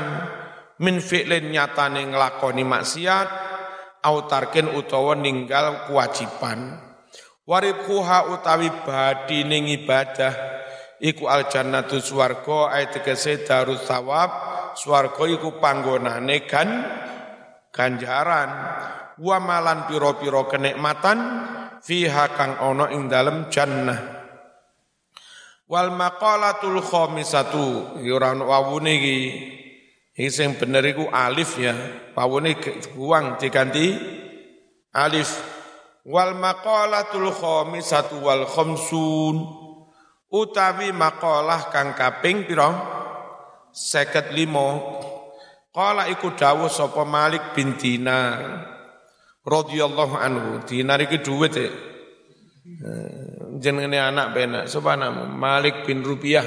min 0.82 0.97
fi'lin 1.01 1.53
nyatane 1.53 2.09
nglakoni 2.09 2.66
maksiat 2.66 3.30
au 4.01 4.26
tarkin 4.26 4.70
utawa 4.74 5.14
ninggal 5.18 5.86
kewajiban 5.86 6.91
waribhuha 7.48 8.34
utawi 8.34 8.70
badine 8.86 9.62
ibadah 9.82 10.34
iku 11.02 11.30
al 11.30 11.50
jannatu 11.50 11.98
swarga 12.02 12.74
ayat 12.78 13.02
tegese 13.02 13.46
darus 13.46 13.86
sawab 13.86 14.30
swarga 14.78 15.24
iku 15.30 15.58
panggonane 15.58 16.46
kan 16.50 16.70
ganjaran 17.74 18.50
wa 19.22 19.38
malan 19.38 19.86
piro-piro 19.86 20.50
kenikmatan 20.50 21.18
fiha 21.82 22.34
kang 22.38 22.62
ono 22.62 22.89
ing 22.94 23.10
dalem 23.10 23.50
jannah 23.50 24.22
Wal 25.72 25.96
maqalatul 25.96 26.84
khamisatu 26.84 28.04
ya 28.04 28.20
ora 28.20 28.36
ono 28.36 28.52
wawune 28.52 28.92
iki. 28.92 29.20
Iki 30.20 30.28
sing 30.28 30.60
bener 30.60 30.84
iku 30.84 31.08
alif 31.08 31.56
ya. 31.56 31.72
Wawune 32.12 32.60
buang 32.92 33.39
diganti 33.39 33.96
alif. 34.92 35.32
Wal 36.02 36.34
maqalatul 36.34 37.30
khamisatu 37.30 38.26
wal 38.26 38.49
khamsun 38.49 39.45
utawi 40.34 40.89
maqalah 40.89 41.70
kang 41.70 41.93
kaping 41.93 42.49
pira? 42.49 42.70
55. 43.72 44.34
Qala 45.72 46.12
iku 46.12 46.36
dawuh 46.36 46.68
sapa 46.68 47.08
Malik 47.08 47.56
bin 47.56 47.80
Dinar 47.80 48.68
radhiyallahu 49.45 50.16
anhu. 50.20 50.60
Dinar 50.68 50.99
iki 50.99 51.24
dhuwit 51.24 51.54
ya. 51.56 51.72
jenenge 53.62 53.97
anak 53.97 54.34
benak 54.34 54.66
sapa 54.70 54.93
nama 54.97 55.26
Malik 55.26 55.86
bin 55.86 56.06
Rupiah 56.06 56.45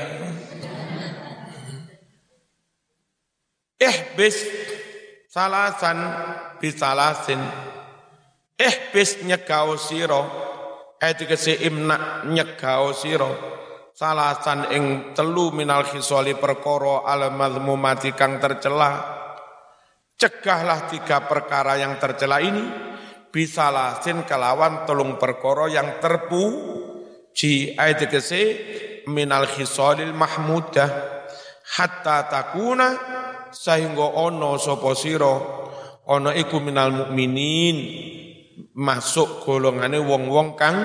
eh 3.79 3.97
bis 4.15 4.39
salasan 5.31 5.99
bisalasin 6.63 7.43
eh 8.55 8.95
bis 8.95 9.23
nyegao 9.27 9.75
siro 9.75 10.23
etikasi 11.03 11.67
imna 11.67 12.23
nyegao 12.27 12.95
siro 12.95 13.55
salasan 13.95 14.75
ing 14.75 14.85
telu 15.15 15.55
minal 15.55 15.87
khisoli 15.87 16.35
perkoro 16.35 17.07
al 17.07 17.31
madmumati 17.31 18.11
kang 18.13 18.43
tercela. 18.43 19.15
Cegahlah 20.15 20.91
tiga 20.91 21.27
perkara 21.27 21.79
yang 21.79 21.99
tercela 21.99 22.43
ini. 22.43 22.93
Bisa 23.35 23.67
lasin 23.71 24.23
kelawan 24.23 24.87
telung 24.87 25.19
perkoro 25.19 25.67
yang 25.67 25.99
terpu. 25.99 26.43
Ji 27.35 27.75
ayat 27.75 28.07
kese 28.07 28.43
minal 29.11 29.47
khisalil 29.51 30.15
mahmudah. 30.15 30.91
Hatta 31.75 32.31
takuna 32.31 32.89
sehingga 33.51 34.19
ono 34.23 34.55
sopo 34.59 34.95
siro 34.95 35.35
ono 36.07 36.31
iku 36.31 36.63
minal 36.63 36.95
mukminin 36.95 37.77
masuk 38.75 39.43
golongane 39.47 39.99
wong-wong 40.01 40.59
kang 40.59 40.79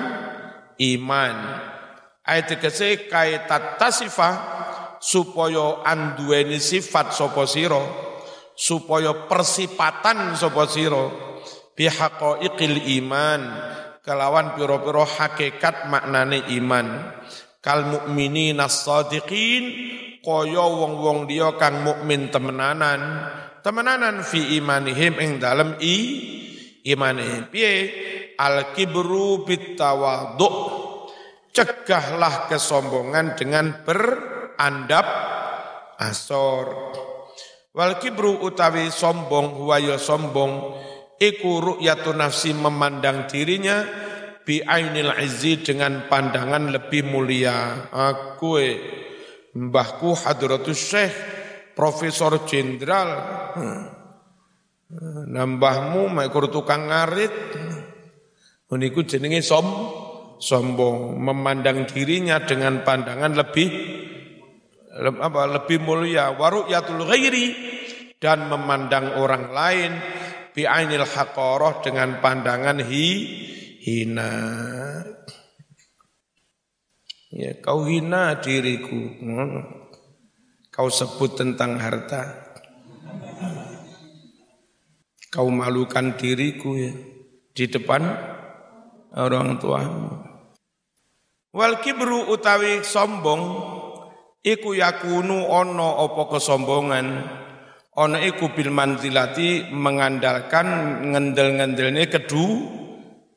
iman. 0.78 1.36
Ayat 2.24 2.60
kese 2.60 3.10
kaitat 3.10 3.80
tasifah 3.80 4.34
supaya 5.00 5.82
anduweni 5.82 6.60
sifat 6.60 7.16
sopo 7.16 7.48
siro 7.48 7.82
supaya 8.52 9.24
persipatan 9.24 10.36
sopo 10.36 10.68
siro 10.68 11.04
bihaqaiqil 11.72 13.00
iman 13.00 13.40
kelawan 14.04 14.52
piro-piro 14.54 15.08
hakikat 15.08 15.88
maknane 15.88 16.44
iman. 16.60 17.16
Kal 17.60 17.84
mukminina 17.88 18.72
shadiqin 18.72 19.64
kaya 20.24 20.64
wong-wong 20.64 21.28
dia 21.28 21.52
kang 21.56 21.84
mukmin 21.84 22.32
temenanan 22.32 23.00
temenanan 23.60 24.24
fi 24.24 24.56
imanihim 24.56 25.16
ing 25.20 25.40
dalem 25.40 25.76
i 25.80 25.96
imane 26.86 27.50
piye? 27.50 27.72
Al 28.40 28.72
kibru 28.72 29.44
bitawadhu 29.44 30.48
cegahlah 31.52 32.48
kesombongan 32.48 33.36
dengan 33.36 33.84
berandap 33.84 35.06
asor. 36.00 36.66
Wal 37.70 38.02
kibru 38.02 38.40
utawi 38.42 38.90
sombong 38.90 39.60
huwa 39.60 39.78
ya 39.78 40.00
sombong 40.00 40.74
iku 41.20 41.50
ru'yatu 41.60 42.16
nafsi 42.16 42.50
memandang 42.56 43.30
dirinya 43.30 43.84
bi 44.42 44.58
ainil 44.64 45.14
izzi 45.20 45.60
dengan 45.62 46.08
pandangan 46.10 46.72
lebih 46.74 47.06
mulia. 47.06 47.86
Aku 47.92 48.58
eh, 48.58 48.74
mbahku 49.54 50.16
hadratus 50.16 50.80
syekh 50.80 51.14
profesor 51.76 52.42
jenderal 52.48 53.10
nambahmu 55.30 56.10
mekur 56.10 56.50
tukang 56.50 56.90
ngarit 56.90 57.30
uniku 58.70 59.06
jenenge 59.06 59.42
som 59.42 59.66
sombong 60.40 61.20
memandang 61.20 61.86
dirinya 61.86 62.42
dengan 62.42 62.82
pandangan 62.82 63.36
lebih 63.36 63.68
apa 65.00 65.42
lebih 65.46 65.78
mulia 65.78 66.34
waru'yatul 66.34 67.06
ghairi 67.06 67.46
dan 68.18 68.50
memandang 68.50 69.16
orang 69.16 69.44
lain 69.54 69.92
bi'ainil 70.52 71.06
haqarah 71.06 71.80
dengan 71.80 72.18
pandangan 72.18 72.82
hi, 72.84 73.06
hina. 73.80 74.32
Ya, 77.30 77.54
kau 77.62 77.86
hina 77.86 78.42
diriku. 78.42 78.98
Kau 80.70 80.88
sebut 80.90 81.38
tentang 81.38 81.78
harta. 81.78 82.50
Kau 85.30 85.46
malukan 85.46 86.18
diriku 86.18 86.74
ya 86.74 86.90
di 87.54 87.70
depan 87.70 88.02
orang 89.14 89.62
tuamu. 89.62 90.10
Wal 91.54 91.78
kibru 91.78 92.26
utawi 92.34 92.82
sombong 92.82 93.42
iku 94.42 94.74
yakunu 94.74 95.46
ono 95.46 96.02
opo 96.02 96.34
kesombongan. 96.34 97.38
Ono 97.94 98.18
iku 98.18 98.50
bil 98.50 98.74
manzilati 98.74 99.70
mengandalkan 99.70 100.66
ngendel-ngendelnya 101.14 102.10
kedu 102.10 102.46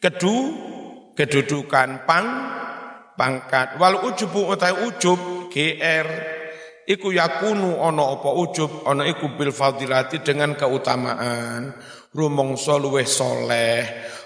kedu 0.01 0.35
kedudukan 1.13 2.09
pang 2.09 2.25
pangkat. 3.13 3.77
Wal 3.77 4.01
ujubu 4.01 4.49
utai 4.49 4.73
ujub 4.81 5.49
GR 5.53 6.07
iku 6.88 7.11
yakunu 7.11 7.79
ono 7.79 8.19
apa 8.19 8.29
ujub 8.34 8.88
ono 8.88 9.03
iku 9.07 9.36
bil 9.36 9.51
fadilati 9.51 10.19
dengan 10.19 10.55
keutamaan. 10.57 11.73
Rumongso 12.13 12.77
luweh 12.77 13.09
soleh 13.09 13.81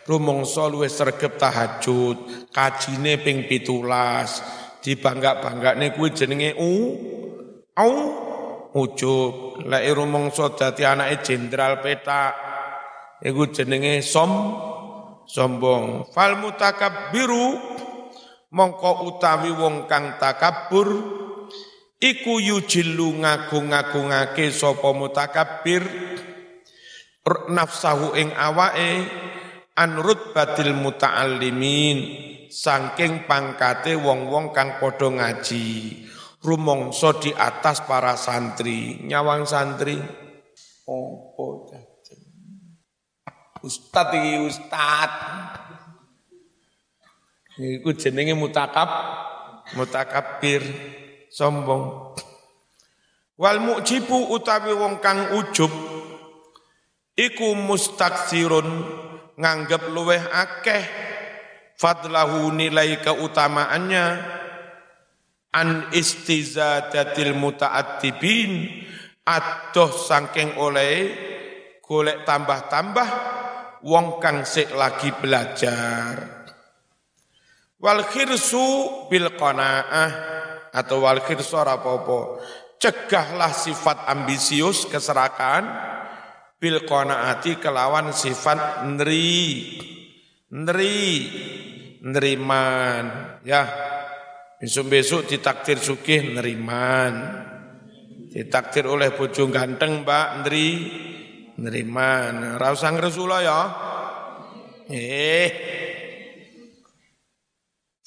rumongso 0.07 0.71
luweh 0.71 0.91
sergep 0.91 1.35
tahajud 1.35 2.49
kajine 2.51 3.19
ping 3.19 3.45
pitulas. 3.45 4.43
Dibangga-banggane 4.83 5.91
kuwi 5.95 6.15
jenenge 6.15 6.55
u 6.55 6.71
au 7.75 7.93
ujub. 8.71 9.63
Lek 9.67 9.83
rumangsa 9.91 10.55
dadi 10.55 10.87
anake 10.87 11.23
jenderal 11.27 11.83
petak 11.83 12.33
iku 13.19 13.51
jenenge 13.51 13.99
som 13.99 14.31
sombong. 15.27 16.07
Fal 16.15 16.39
mutakabbiru 16.39 17.59
mongko 18.55 19.11
utawi 19.11 19.51
wong 19.51 19.91
kang 19.91 20.15
takabur 20.15 20.87
iku 21.97 22.37
yujillu 22.37 23.21
ngagung-agungake 23.21 24.53
sapa 24.53 24.89
mutakabbir 24.93 25.83
nafsahu 27.51 28.15
ing 28.15 28.31
awake 28.33 29.09
anrut 29.77 30.33
batil 30.33 30.73
muta'allimin 30.73 31.97
saking 32.47 33.27
pangkate 33.27 33.93
wong-wong 33.99 34.55
kang 34.55 34.79
padha 34.79 35.11
ngaji. 35.11 35.67
Rumongso 36.37 37.17
di 37.17 37.33
atas 37.33 37.81
para 37.83 38.13
santri, 38.13 39.01
nyawang 39.03 39.43
santri. 39.49 39.97
oh 40.87 41.67
Ustad 43.65 44.13
iki 44.13 44.45
ustad. 44.45 45.11
Iku 47.57 47.89
jenenge 47.97 48.37
mutakab, 48.37 48.85
mutakabir, 49.73 50.61
sombong. 51.37 52.17
Wal 53.37 53.61
mujibu 53.61 54.33
utawi 54.33 54.73
wong 54.73 54.97
kang 54.97 55.37
ujub 55.37 55.69
iku 57.13 57.53
mustaksirun 57.53 58.65
nganggep 59.37 59.93
luweh 59.93 60.25
akeh 60.33 60.81
fadlahu 61.77 62.49
nilai 62.49 62.97
keutamaannya 62.97 64.05
an 65.53 65.93
istizadatil 65.93 67.37
muta'attibin 67.37 68.73
adoh 69.21 69.93
saking 69.93 70.57
oleh 70.57 70.93
golek 71.85 72.25
tambah-tambah 72.25 73.09
wong 73.85 74.17
kang 74.17 74.41
sik 74.49 74.73
lagi 74.73 75.13
belajar 75.13 76.41
wal 77.77 78.01
khirsu 78.09 79.05
bil 79.13 79.37
qanaah 79.37 80.09
atau 80.77 81.01
wal 81.01 81.25
khirsor 81.25 81.65
apa-apa. 81.65 82.37
Cegahlah 82.77 83.49
sifat 83.49 84.05
ambisius 84.05 84.85
keserakan 84.85 85.65
bil 86.61 86.85
qanaati 86.85 87.57
kelawan 87.57 88.13
sifat 88.13 88.85
neri. 88.85 89.73
Neri. 90.53 91.01
Neriman 92.05 93.05
ya. 93.41 93.65
Besok-besok 94.61 95.25
ditakdir 95.25 95.81
sugih 95.81 96.37
neriman. 96.37 97.13
Ditakdir 98.29 98.85
oleh 98.85 99.09
bojo 99.17 99.49
ganteng 99.49 100.05
Mbak 100.05 100.27
neri. 100.45 100.69
Neriman. 101.57 102.61
Ora 102.61 102.69
usah 102.69 102.93
ngresula 102.93 103.37
ya. 103.41 103.59
Eh. 104.93 105.49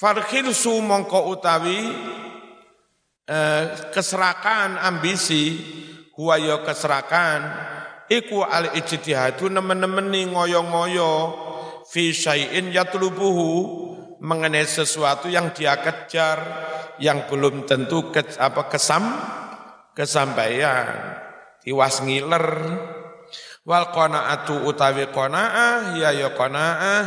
Farkhilsu 0.01 0.81
mongko 0.81 1.29
utawi 1.29 1.77
eh, 3.31 3.64
keserakan 3.95 4.74
ambisi 4.74 5.55
huwa 6.18 6.35
ya 6.37 6.66
keserakan 6.66 7.41
iku 8.11 8.43
al 8.43 8.74
ijtihadu 8.74 9.47
nemen-nemeni 9.47 10.35
ngoyo-ngoyo 10.35 11.14
fi 11.87 12.11
syai'in 12.11 12.74
yatlubuhu 12.74 13.51
mengenai 14.20 14.66
sesuatu 14.66 15.31
yang 15.31 15.55
dia 15.55 15.78
kejar 15.78 16.39
yang 17.01 17.24
belum 17.31 17.64
tentu 17.64 18.12
ke, 18.12 18.37
apa 18.37 18.68
kesam 18.68 19.03
kesampaian 19.97 21.16
tiwas 21.64 22.05
ngiler. 22.05 22.47
Wal 23.61 23.93
qanaatu 23.93 24.64
utawi 24.64 25.12
qanaah 25.12 26.01
ya 26.01 26.11
ya 26.16 26.33
qanaah 26.33 27.01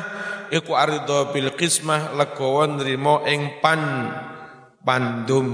iku 0.53 0.77
aridho 0.77 1.33
bil 1.33 1.57
qismah 1.57 2.13
legowo 2.13 2.77
nrimo 2.77 3.25
ing 3.25 3.57
pan 3.57 3.81
pandum 4.85 5.49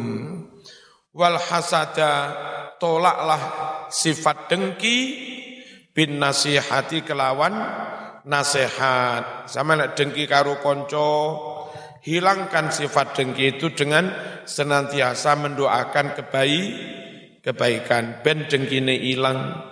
wal 1.14 1.38
hasada 1.38 2.12
tolaklah 2.78 3.42
sifat 3.90 4.50
dengki 4.50 4.98
bin 5.94 6.22
nasihati 6.22 7.02
kelawan 7.02 7.54
nasihat. 8.26 9.50
Sama 9.50 9.76
nek 9.76 9.98
dengki 9.98 10.30
karo 10.30 10.62
konco 10.62 11.10
hilangkan 12.06 12.70
sifat 12.70 13.18
dengki 13.18 13.60
itu 13.60 13.74
dengan 13.74 14.10
senantiasa 14.46 15.36
mendoakan 15.36 16.16
kebaik 16.16 16.68
kebaikan. 17.42 18.22
Ben 18.22 18.46
dengkine 18.46 18.96
ilang. 18.96 19.66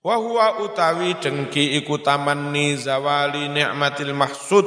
Wa 0.00 0.16
huwa 0.16 0.64
utawi 0.64 1.20
dengki 1.20 1.76
iku 1.76 2.00
tamanni 2.00 2.80
zawali 2.80 3.52
nikmatil 3.52 4.16
mahsud. 4.16 4.66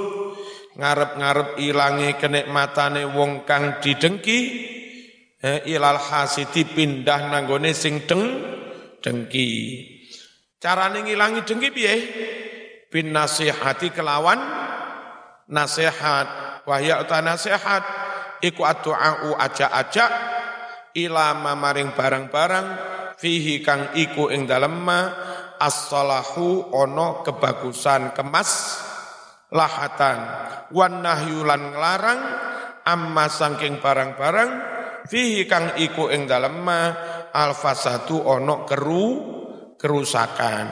Ngarep-ngarep 0.73 1.61
ilangi 1.61 2.17
kenikmatane 2.17 3.05
wong 3.05 3.45
kang 3.45 3.77
didengki 3.77 4.39
eh, 5.43 5.59
ilal 5.67 5.99
hasidi 5.99 6.63
pindah 6.63 7.27
nanggone 7.27 7.75
sing 7.75 8.07
deng 8.07 8.23
dengki 9.03 9.51
Carane 10.63 11.03
ngilangi 11.03 11.43
dengki 11.43 11.75
piye? 11.75 11.95
Bin 12.87 13.11
nasihati 13.11 13.91
kelawan 13.91 14.39
nasihat. 15.51 16.63
Wahya 16.63 17.03
uta 17.03 17.19
nasihat 17.19 17.83
iku 18.39 18.63
addu'u 18.63 19.35
aja-aja 19.35 20.05
ila 20.95 21.35
maring 21.35 21.91
barang-barang 21.91 22.67
fihi 23.19 23.59
kang 23.59 23.91
iku 23.99 24.31
ing 24.31 24.47
dalem 24.47 24.71
ma 24.79 24.99
as-salahu 25.59 26.71
ono 26.71 27.27
kebagusan 27.27 28.15
kemas 28.15 28.79
lahatan 29.51 30.19
wan 30.71 31.03
nahyu 31.03 31.43
lan 31.43 31.75
nglarang 31.75 32.21
amma 32.87 33.27
saking 33.27 33.83
barang-barang 33.83 34.72
fihi 35.07 35.45
kang 35.49 35.75
iku 35.79 36.09
ing 36.11 36.27
dalem 36.27 36.59
ma 36.63 36.81
alfasatu 37.33 38.23
ono 38.23 38.63
keru 38.63 39.07
kerusakan. 39.75 40.65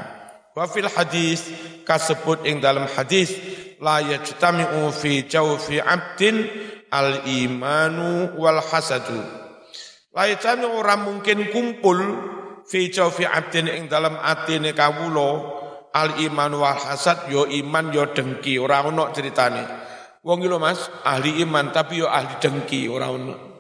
Wa 0.52 0.68
fil 0.68 0.88
hadis 0.92 1.48
kasebut 1.88 2.44
ing 2.48 2.60
dalam 2.60 2.88
hadis 2.88 3.36
la 3.80 4.00
yajtami'u 4.04 4.92
fi 4.92 5.28
jawfi 5.28 5.80
'abdin 5.80 6.48
al 6.92 7.24
imanu 7.28 8.36
wal 8.36 8.60
hasadu. 8.60 9.20
La 10.12 10.28
yajtami'u 10.28 10.76
ora 10.76 11.00
mungkin 11.00 11.52
kumpul 11.52 12.00
fi 12.68 12.92
jawfi 12.92 13.24
'abdin 13.24 13.68
ing 13.72 13.88
dalam 13.88 14.20
atine 14.20 14.76
kawula 14.76 15.60
al 15.92 16.20
iman 16.24 16.52
wal 16.56 16.80
hasad 16.80 17.28
yo 17.28 17.48
iman 17.48 17.92
yo 17.92 18.12
dengki 18.12 18.56
ora 18.56 18.84
ono 18.88 19.12
ceritane. 19.12 19.64
Wong 20.22 20.46
lho 20.46 20.62
Mas, 20.62 20.86
ahli 21.02 21.42
iman 21.42 21.74
tapi 21.74 22.00
yo 22.00 22.08
ahli 22.08 22.38
dengki 22.38 22.86
ora 22.86 23.10
ono. 23.10 23.51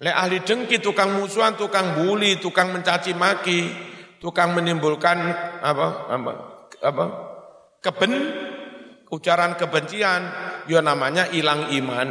Lek 0.00 0.16
ahli 0.16 0.40
dengki 0.40 0.80
tukang 0.80 1.12
musuhan, 1.12 1.60
tukang 1.60 2.00
bully, 2.00 2.40
tukang 2.40 2.72
mencaci 2.72 3.12
maki, 3.12 3.68
tukang 4.16 4.56
menimbulkan 4.56 5.20
apa 5.60 6.08
apa 6.08 6.32
apa 6.80 7.04
keben 7.84 8.12
ucapan 9.12 9.60
kebencian 9.60 10.22
ya 10.68 10.80
namanya 10.80 11.28
hilang 11.28 11.68
iman 11.68 12.08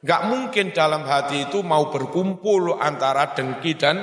Gak 0.00 0.32
mungkin 0.32 0.72
dalam 0.72 1.04
hati 1.04 1.44
itu 1.52 1.60
mau 1.60 1.92
berkumpul 1.92 2.80
antara 2.80 3.36
dengki 3.36 3.76
dan 3.76 4.00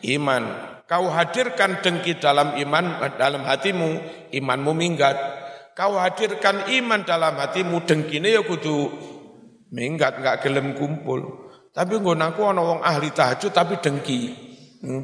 iman. 0.00 0.44
Kau 0.88 1.12
hadirkan 1.12 1.84
dengki 1.84 2.16
dalam 2.16 2.56
iman 2.56 3.04
dalam 3.20 3.44
hatimu, 3.44 4.00
imanmu 4.32 4.72
minggat. 4.72 5.12
Kau 5.76 6.00
hadirkan 6.00 6.72
iman 6.80 7.04
dalam 7.04 7.36
hatimu, 7.36 7.84
dengkine 7.84 8.32
ya 8.32 8.40
kudu 8.48 8.88
minggat, 9.76 10.24
gak 10.24 10.40
gelem 10.40 10.72
kumpul. 10.72 11.45
Tapi 11.76 12.00
nggonaku 12.00 12.40
ana 12.40 12.64
wong 12.64 12.80
ahli 12.80 13.12
tahajud 13.12 13.52
tapi 13.52 13.76
dengki. 13.84 14.32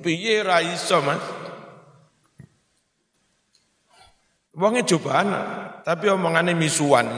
Piye 0.01 0.41
ra 0.41 0.65
iso, 0.65 1.05
Mas? 1.05 1.21
Wonge 4.57 4.81
cobaan, 4.89 5.29
tapi 5.85 6.09
omongane 6.09 6.57
misuan. 6.57 7.13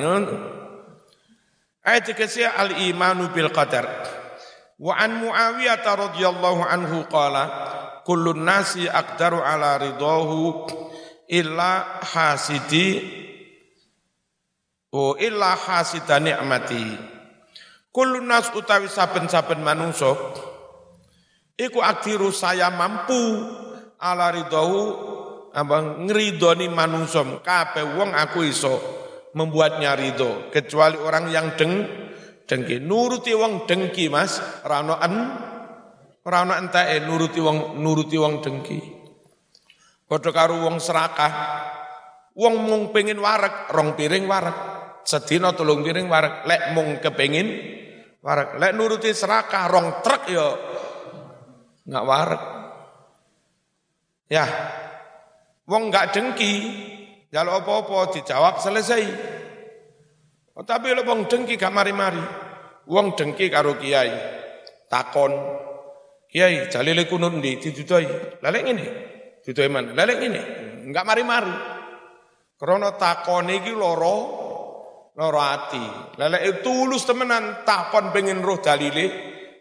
Ayat 1.86 2.14
ketiga 2.18 2.58
al-imanu 2.58 3.30
bil 3.30 3.54
qadar. 3.54 3.86
Wa 4.74 4.98
an 4.98 5.22
Muawiyah 5.22 5.86
radhiyallahu 5.86 6.62
anhu 6.66 7.06
qala 7.06 7.44
kullun 8.02 8.42
nasi 8.42 8.90
aqdaru 8.90 9.38
ala 9.38 9.78
ridahu 9.78 10.66
illa 11.30 12.02
hasidi 12.02 13.02
o 14.90 15.14
illa 15.14 15.54
hasida 15.54 16.18
ni'mati. 16.18 17.13
Kullun 17.94 18.26
nas 18.26 18.50
utawi 18.50 18.90
saben-saben 18.90 19.62
manungsa 19.62 20.18
iku 21.54 21.78
akdiru 21.78 22.34
saya 22.34 22.74
mampu 22.74 23.14
ala 24.02 24.34
ridahu 24.34 24.82
apa 25.54 26.02
ngridoni 26.02 26.66
manungsom 26.74 27.38
kabeh 27.38 27.94
wong 27.94 28.10
aku 28.10 28.50
iso 28.50 28.74
membuatnya 29.38 29.94
ridho 29.94 30.50
kecuali 30.50 30.98
orang 30.98 31.30
yang 31.30 31.54
deng 31.54 31.86
dengki. 32.50 32.82
Nuruti 32.82 33.30
wong 33.30 33.70
dengki 33.70 34.10
Mas. 34.10 34.42
Rano 34.66 34.98
an 34.98 35.14
rano 36.26 36.52
entae 36.58 36.98
nuruti 37.06 37.38
wong 37.38 37.78
nuruti 37.78 38.18
wong 38.18 38.42
dengki. 38.42 38.78
Padha 40.10 40.30
karo 40.34 40.66
wong 40.66 40.82
serakah. 40.82 41.32
Wong 42.34 42.54
mung 42.66 42.82
pengin 42.90 43.22
warak 43.22 43.70
rong 43.70 43.94
piring 43.94 44.26
warak 44.26 44.58
sedina 45.06 45.54
tolong 45.54 45.86
piring 45.86 46.10
warak 46.10 46.42
lek 46.50 46.74
mung 46.74 46.98
kepengin 46.98 47.46
warak 48.24 48.56
lek 48.56 48.72
nuruti 48.72 49.12
serakah 49.12 49.68
rong 49.68 50.00
truk 50.00 50.22
yo 50.32 50.48
nggak 51.84 52.04
warak 52.08 52.42
ya 54.32 54.44
Wong 55.64 55.88
enggak 55.88 56.12
dengki, 56.12 56.52
kalau 57.32 57.64
apa-apa 57.64 58.12
dijawab 58.12 58.60
selesai. 58.60 59.04
Oh, 60.54 60.62
tapi 60.62 60.92
lo 60.92 61.08
wong 61.08 61.24
dengki 61.24 61.56
gak 61.56 61.72
mari-mari. 61.72 62.20
Wong 62.84 63.16
dengki 63.16 63.48
karo 63.48 63.80
kiai, 63.80 64.12
takon. 64.92 65.32
Kiai, 66.28 66.68
jalile 66.68 67.08
kunut 67.08 67.40
ndi 67.40 67.56
didudoi. 67.56 68.38
Lalek 68.44 68.62
ngene. 68.68 68.86
Dudoi 69.40 69.68
mana? 69.72 69.96
Lalek 69.96 70.16
ngene. 70.20 70.40
Enggak 70.84 71.08
mari-mari. 71.08 71.54
Krana 72.60 72.92
takon 73.00 73.48
iki 73.48 73.72
loro 73.72 74.43
loro 75.14 75.40
ati. 75.40 75.84
Lalek 76.18 76.62
tulus 76.62 77.06
temenan 77.06 77.62
takon 77.62 78.10
pengen 78.10 78.42
roh 78.42 78.58
dalile, 78.58 79.06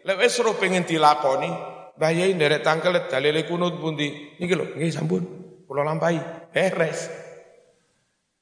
lek 0.02 0.16
wis 0.18 0.38
roh 0.42 0.58
pengen 0.58 0.82
dilakoni, 0.86 1.74
Mbah 1.94 2.10
nderek 2.10 2.66
tangkel 2.66 3.06
dalile 3.06 3.46
kunut 3.46 3.78
pundi? 3.78 4.34
Niki 4.42 4.54
lho, 4.58 4.74
nggih 4.74 4.90
sampun. 4.90 5.22
Kula 5.62 5.86
lampahi, 5.86 6.50
beres. 6.50 7.06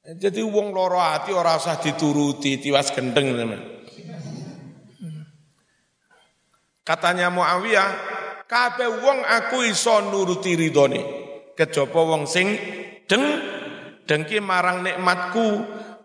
Jadi 0.03 0.41
wong 0.43 0.73
loro 0.73 0.99
ati 0.99 1.31
ora 1.37 1.55
usah 1.61 1.77
dituruti, 1.79 2.59
tiwas 2.59 2.91
gendeng 2.91 3.37
teman. 3.37 3.61
Katanya 6.83 7.31
Muawiyah, 7.31 7.91
kabeh 8.51 8.91
wong 9.05 9.23
aku 9.23 9.63
iso 9.63 10.03
nuruti 10.03 10.59
ridhone, 10.59 11.01
kejaba 11.55 12.03
wong 12.03 12.27
sing 12.27 12.59
deng 13.07 13.23
dengki 14.03 14.43
marang 14.43 14.83
nikmatku 14.83 15.63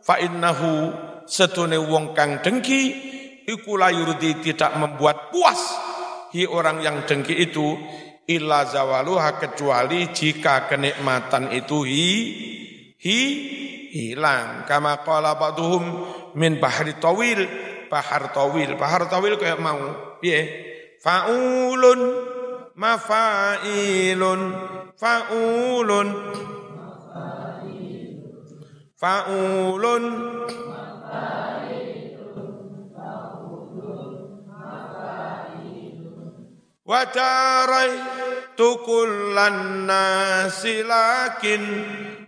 fa 0.07 0.15
innahu 0.23 0.95
sedune 1.27 1.75
wong 1.75 2.15
kang 2.15 2.39
dengki 2.39 2.95
iku 3.43 3.75
layurdi 3.75 4.39
tidak 4.39 4.79
membuat 4.79 5.35
puas 5.35 5.59
hi 6.31 6.47
orang 6.47 6.79
yang 6.79 7.03
dengki 7.03 7.35
itu 7.35 7.75
illa 8.27 8.63
zawaluha 8.63 9.39
kecuali 9.39 10.11
jika 10.15 10.71
kenikmatan 10.71 11.51
itu 11.51 11.83
hi 11.83 12.07
hi 12.99 13.19
hilang. 13.97 14.67
Kama 14.67 15.01
qala 15.01 15.39
ba'duhum 15.39 15.83
min 16.35 16.59
bahri 16.59 16.99
tawil 16.99 17.47
bahar 17.87 18.29
tawil. 18.35 18.75
Bahar 18.75 19.07
tawil 19.07 19.39
kayak 19.39 19.63
mau 19.63 19.79
piye? 20.19 20.67
Faulun 20.99 21.99
mafailun 22.75 24.41
faulun 24.97 26.07
faulun. 28.97 30.05
Wa 36.87 37.03
taraitu 37.11 38.79
kullan 38.87 39.85
nasi 39.85 40.87
lakin 40.87 41.63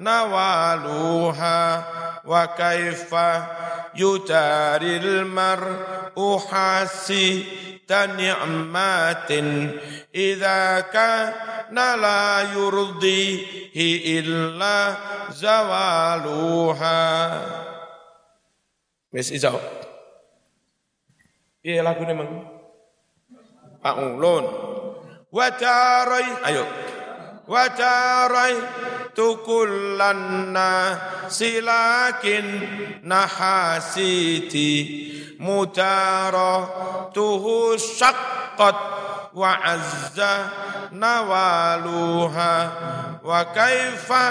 nawaluha 0.00 1.84
wa 2.24 2.42
kaifa 2.56 3.44
yutaril 3.92 5.28
mar'u 5.28 6.40
hasita 7.84 8.16
ni'matin 8.16 9.76
idza 10.08 10.88
kana 10.88 11.96
la 12.00 12.48
yurdihi 12.56 14.18
illa 14.24 14.96
zawaluha 15.28 16.96
wis 19.12 19.28
iso. 19.36 19.60
Piye 21.60 21.84
lagune 21.84 22.12
meng 22.16 22.32
Pak 23.84 23.96
Ulun. 24.00 24.44
Wa 25.28 25.48
ayo. 26.48 26.64
Wa 27.44 27.68
silakin 31.30 32.46
nahasiti 33.02 34.70
mutara 35.38 36.54
tuhu 37.14 37.78
syaqqat 37.78 38.78
wa 39.34 39.50
azza 39.58 40.34
nawaluha 40.94 42.54
wa 43.24 43.40
kaifa 43.50 44.24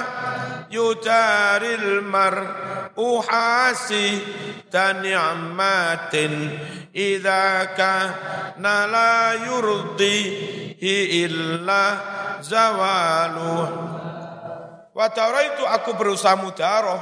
yutaril 0.72 2.02
mar'u 2.08 3.20
hasita 3.20 4.96
ni'matin 5.04 6.34
idza 6.96 7.76
kana 7.76 8.88
la 8.88 9.36
yurdihi 9.44 11.28
illa 11.28 11.84
zawaluha 12.40 14.03
Wa 14.94 15.10
itu 15.10 15.66
aku 15.66 15.98
berusaha 15.98 16.38
mudaroh, 16.38 17.02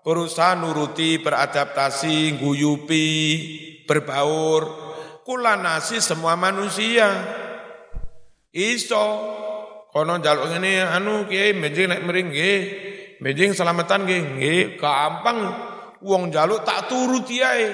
berusaha 0.00 0.56
nuruti, 0.56 1.20
beradaptasi, 1.20 2.40
guyupi, 2.40 3.08
berbaur, 3.84 4.62
kulanasi 5.20 6.00
semua 6.00 6.40
manusia. 6.40 7.12
Iso, 8.48 9.04
kono 9.92 10.24
jaluk 10.24 10.56
ini 10.56 10.80
anu 10.80 11.28
kiai 11.28 11.52
benjing 11.52 11.92
naik 11.92 12.00
mering 12.00 12.32
nggih, 12.32 12.60
benjing 13.20 13.52
selamatan 13.52 14.08
nggih 14.08 14.80
gampang. 14.80 15.68
Wong 16.00 16.32
jaluk 16.32 16.64
tak 16.64 16.90
turuti 16.90 17.44
ae 17.44 17.68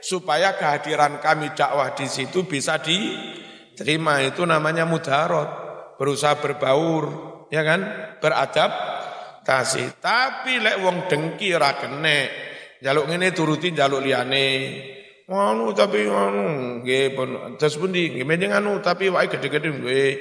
supaya 0.00 0.54
kehadiran 0.54 1.18
kami 1.18 1.52
dakwah 1.52 1.92
di 1.92 2.08
situ 2.08 2.46
bisa 2.48 2.80
diterima 2.80 4.24
itu 4.24 4.46
namanya 4.46 4.88
mudarat 4.88 5.50
berusaha 6.00 6.40
berbaur 6.40 7.27
ya 7.48 7.62
kan? 7.64 7.80
Beradab 8.20 8.70
tasi. 9.44 9.84
Tapi 9.96 10.60
lek 10.60 10.76
wong 10.84 11.08
dengki 11.08 11.52
ra 11.56 11.76
kene. 11.80 12.18
Jaluk 12.78 13.08
ngene 13.10 13.34
turuti 13.34 13.74
jaluk 13.74 14.04
liyane. 14.04 14.46
Anu 15.28 15.76
tapi 15.76 16.08
anu 16.08 16.80
nggih 16.80 17.12
pun 17.12 17.60
terus 17.60 17.76
pundi 17.76 18.16
nggih 18.16 18.48
anu 18.48 18.80
tapi 18.80 19.12
wae 19.12 19.28
gede-gede 19.28 19.68
nggih. 19.68 20.12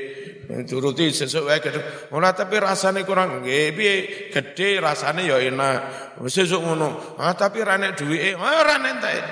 Turuti 0.67 1.11
sesuk 1.11 1.47
wae 1.47 1.63
gede. 1.63 2.11
Ora 2.11 2.35
tapi 2.35 2.59
rasane 2.59 3.07
kurang 3.07 3.43
nggih 3.43 3.71
piye 3.71 3.93
gede 4.31 4.83
rasane 4.83 5.23
ya 5.23 5.39
enak. 5.39 5.77
Sesuk 6.27 6.59
ngono. 6.59 7.15
Ah 7.19 7.35
tapi 7.35 7.63
ra 7.63 7.79
nek 7.79 7.95
duwike, 7.95 8.35
ah 8.35 8.63
ra 8.63 8.75
entek. 8.83 9.23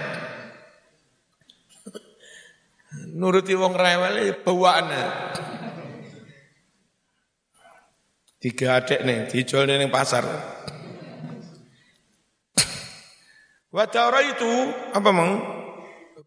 Nuruti 3.16 3.56
wong 3.56 3.76
rewel 3.76 4.44
bawaane. 4.44 5.04
Tiga 8.46 8.78
adik 8.78 9.02
nih, 9.02 9.26
dijual 9.26 9.66
nih 9.66 9.90
pasar. 9.90 10.22
Wadara 13.74 14.22
itu 14.22 14.70
apa 14.94 15.10
meng? 15.10 15.42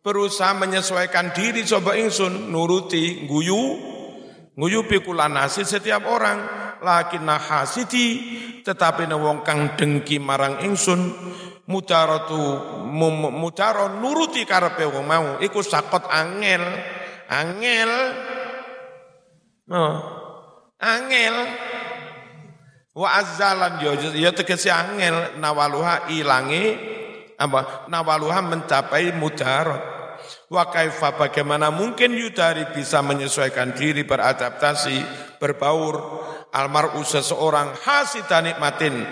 Berusaha 0.02 0.50
menyesuaikan 0.58 1.30
diri 1.30 1.62
coba 1.62 1.94
ingsun 1.94 2.50
nuruti 2.50 3.22
guyu 3.30 3.62
guyu 4.58 4.82
pikulanasi 4.90 5.62
setiap 5.62 6.10
orang 6.10 6.42
lakin 6.82 7.22
nahasiti 7.22 8.06
tetapi 8.66 9.06
wong 9.14 9.46
kang 9.46 9.78
dengki 9.78 10.18
marang 10.18 10.58
ingsun 10.66 11.14
mutaratu 11.70 12.42
mutaro 13.30 13.94
nuruti 13.94 14.42
karepe 14.42 14.90
wong 14.90 15.06
mau 15.06 15.28
iku 15.38 15.62
sakot 15.62 16.02
angel 16.10 16.66
angel 17.30 17.90
oh, 19.70 19.94
angel 20.82 21.34
Wa 22.97 23.20
azzalan 23.20 23.84
yo 23.84 23.93
ya 24.16 24.32
tegese 24.32 24.72
angel 24.72 25.39
nawaluha 25.39 26.09
ilangi 26.09 26.74
apa 27.39 27.86
nawaluha 27.86 28.41
mencapai 28.43 29.12
mudarat. 29.14 29.99
Wa 30.49 30.72
kaifa 30.72 31.14
bagaimana 31.14 31.68
mungkin 31.68 32.16
yudari 32.16 32.66
bisa 32.74 33.05
menyesuaikan 33.05 33.76
diri 33.76 34.03
beradaptasi 34.03 34.97
berbaur 35.39 35.95
almaru 36.51 37.05
seseorang 37.05 37.76
hasita 37.84 38.41
nikmatin 38.43 39.05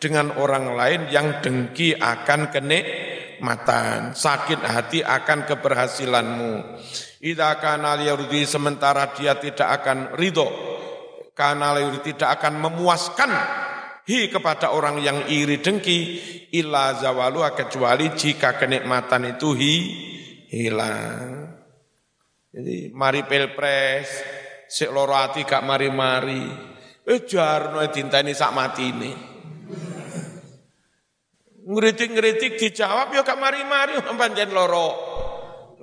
dengan 0.00 0.32
orang 0.38 0.72
lain 0.72 1.00
yang 1.10 1.42
dengki 1.42 1.98
akan 1.98 2.48
kenikmatan, 2.48 4.16
sakit 4.16 4.60
hati 4.62 5.00
akan 5.04 5.44
keberhasilanmu. 5.44 6.52
Idza 7.24 7.50
kana 7.60 7.96
sementara 8.44 9.12
dia 9.16 9.36
tidak 9.36 9.82
akan 9.82 10.16
ridho 10.16 10.73
karena 11.34 11.74
tidak 11.98 12.38
akan 12.40 12.62
memuaskan 12.62 13.30
hi 14.06 14.30
kepada 14.30 14.70
orang 14.70 15.02
yang 15.02 15.26
iri 15.26 15.58
dengki 15.58 15.98
illa 16.54 16.94
zawalu 16.94 17.42
kecuali 17.58 18.14
jika 18.14 18.54
kenikmatan 18.54 19.36
itu 19.36 19.48
hi 19.58 19.74
hilang. 20.54 21.50
Jadi 22.54 22.94
mari 22.94 23.26
pilpres, 23.26 24.06
sik 24.70 24.94
loro 24.94 25.18
ati 25.18 25.42
gak 25.42 25.66
mari-mari. 25.66 26.46
Eh 27.04 27.20
jarno 27.26 27.82
dinteni 27.90 28.30
sak 28.30 28.54
matine. 28.54 29.12
Ngritik-ngritik 31.64 32.60
dijawab 32.60 33.10
ya 33.10 33.26
gak 33.26 33.40
mari-mari 33.40 33.98
pancen 34.20 34.54
loro. 34.54 34.88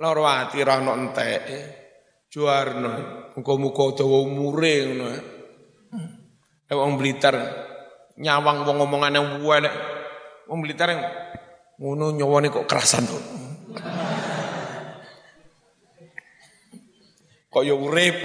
Loro 0.00 0.24
ati 0.24 0.64
ra 0.64 0.80
ono 0.80 0.96
entek. 0.96 1.44
Juarno, 2.32 3.28
muga-muga 3.36 4.00
dawa 4.00 4.24
umure 4.24 4.76
ngono. 4.88 5.31
Eh 6.72 6.76
wong 6.76 6.96
Blitar 6.96 7.36
nyawang 8.16 8.64
wong 8.64 8.88
omongane 8.88 9.20
elek. 9.20 9.74
Wong 10.48 10.64
Blitar 10.64 10.88
ngono 11.76 12.16
nyawane 12.16 12.48
kok 12.48 12.64
kerasan 12.64 13.04
tuh. 13.04 13.20
kok 17.52 17.60
ya 17.60 17.76
urip 17.76 18.16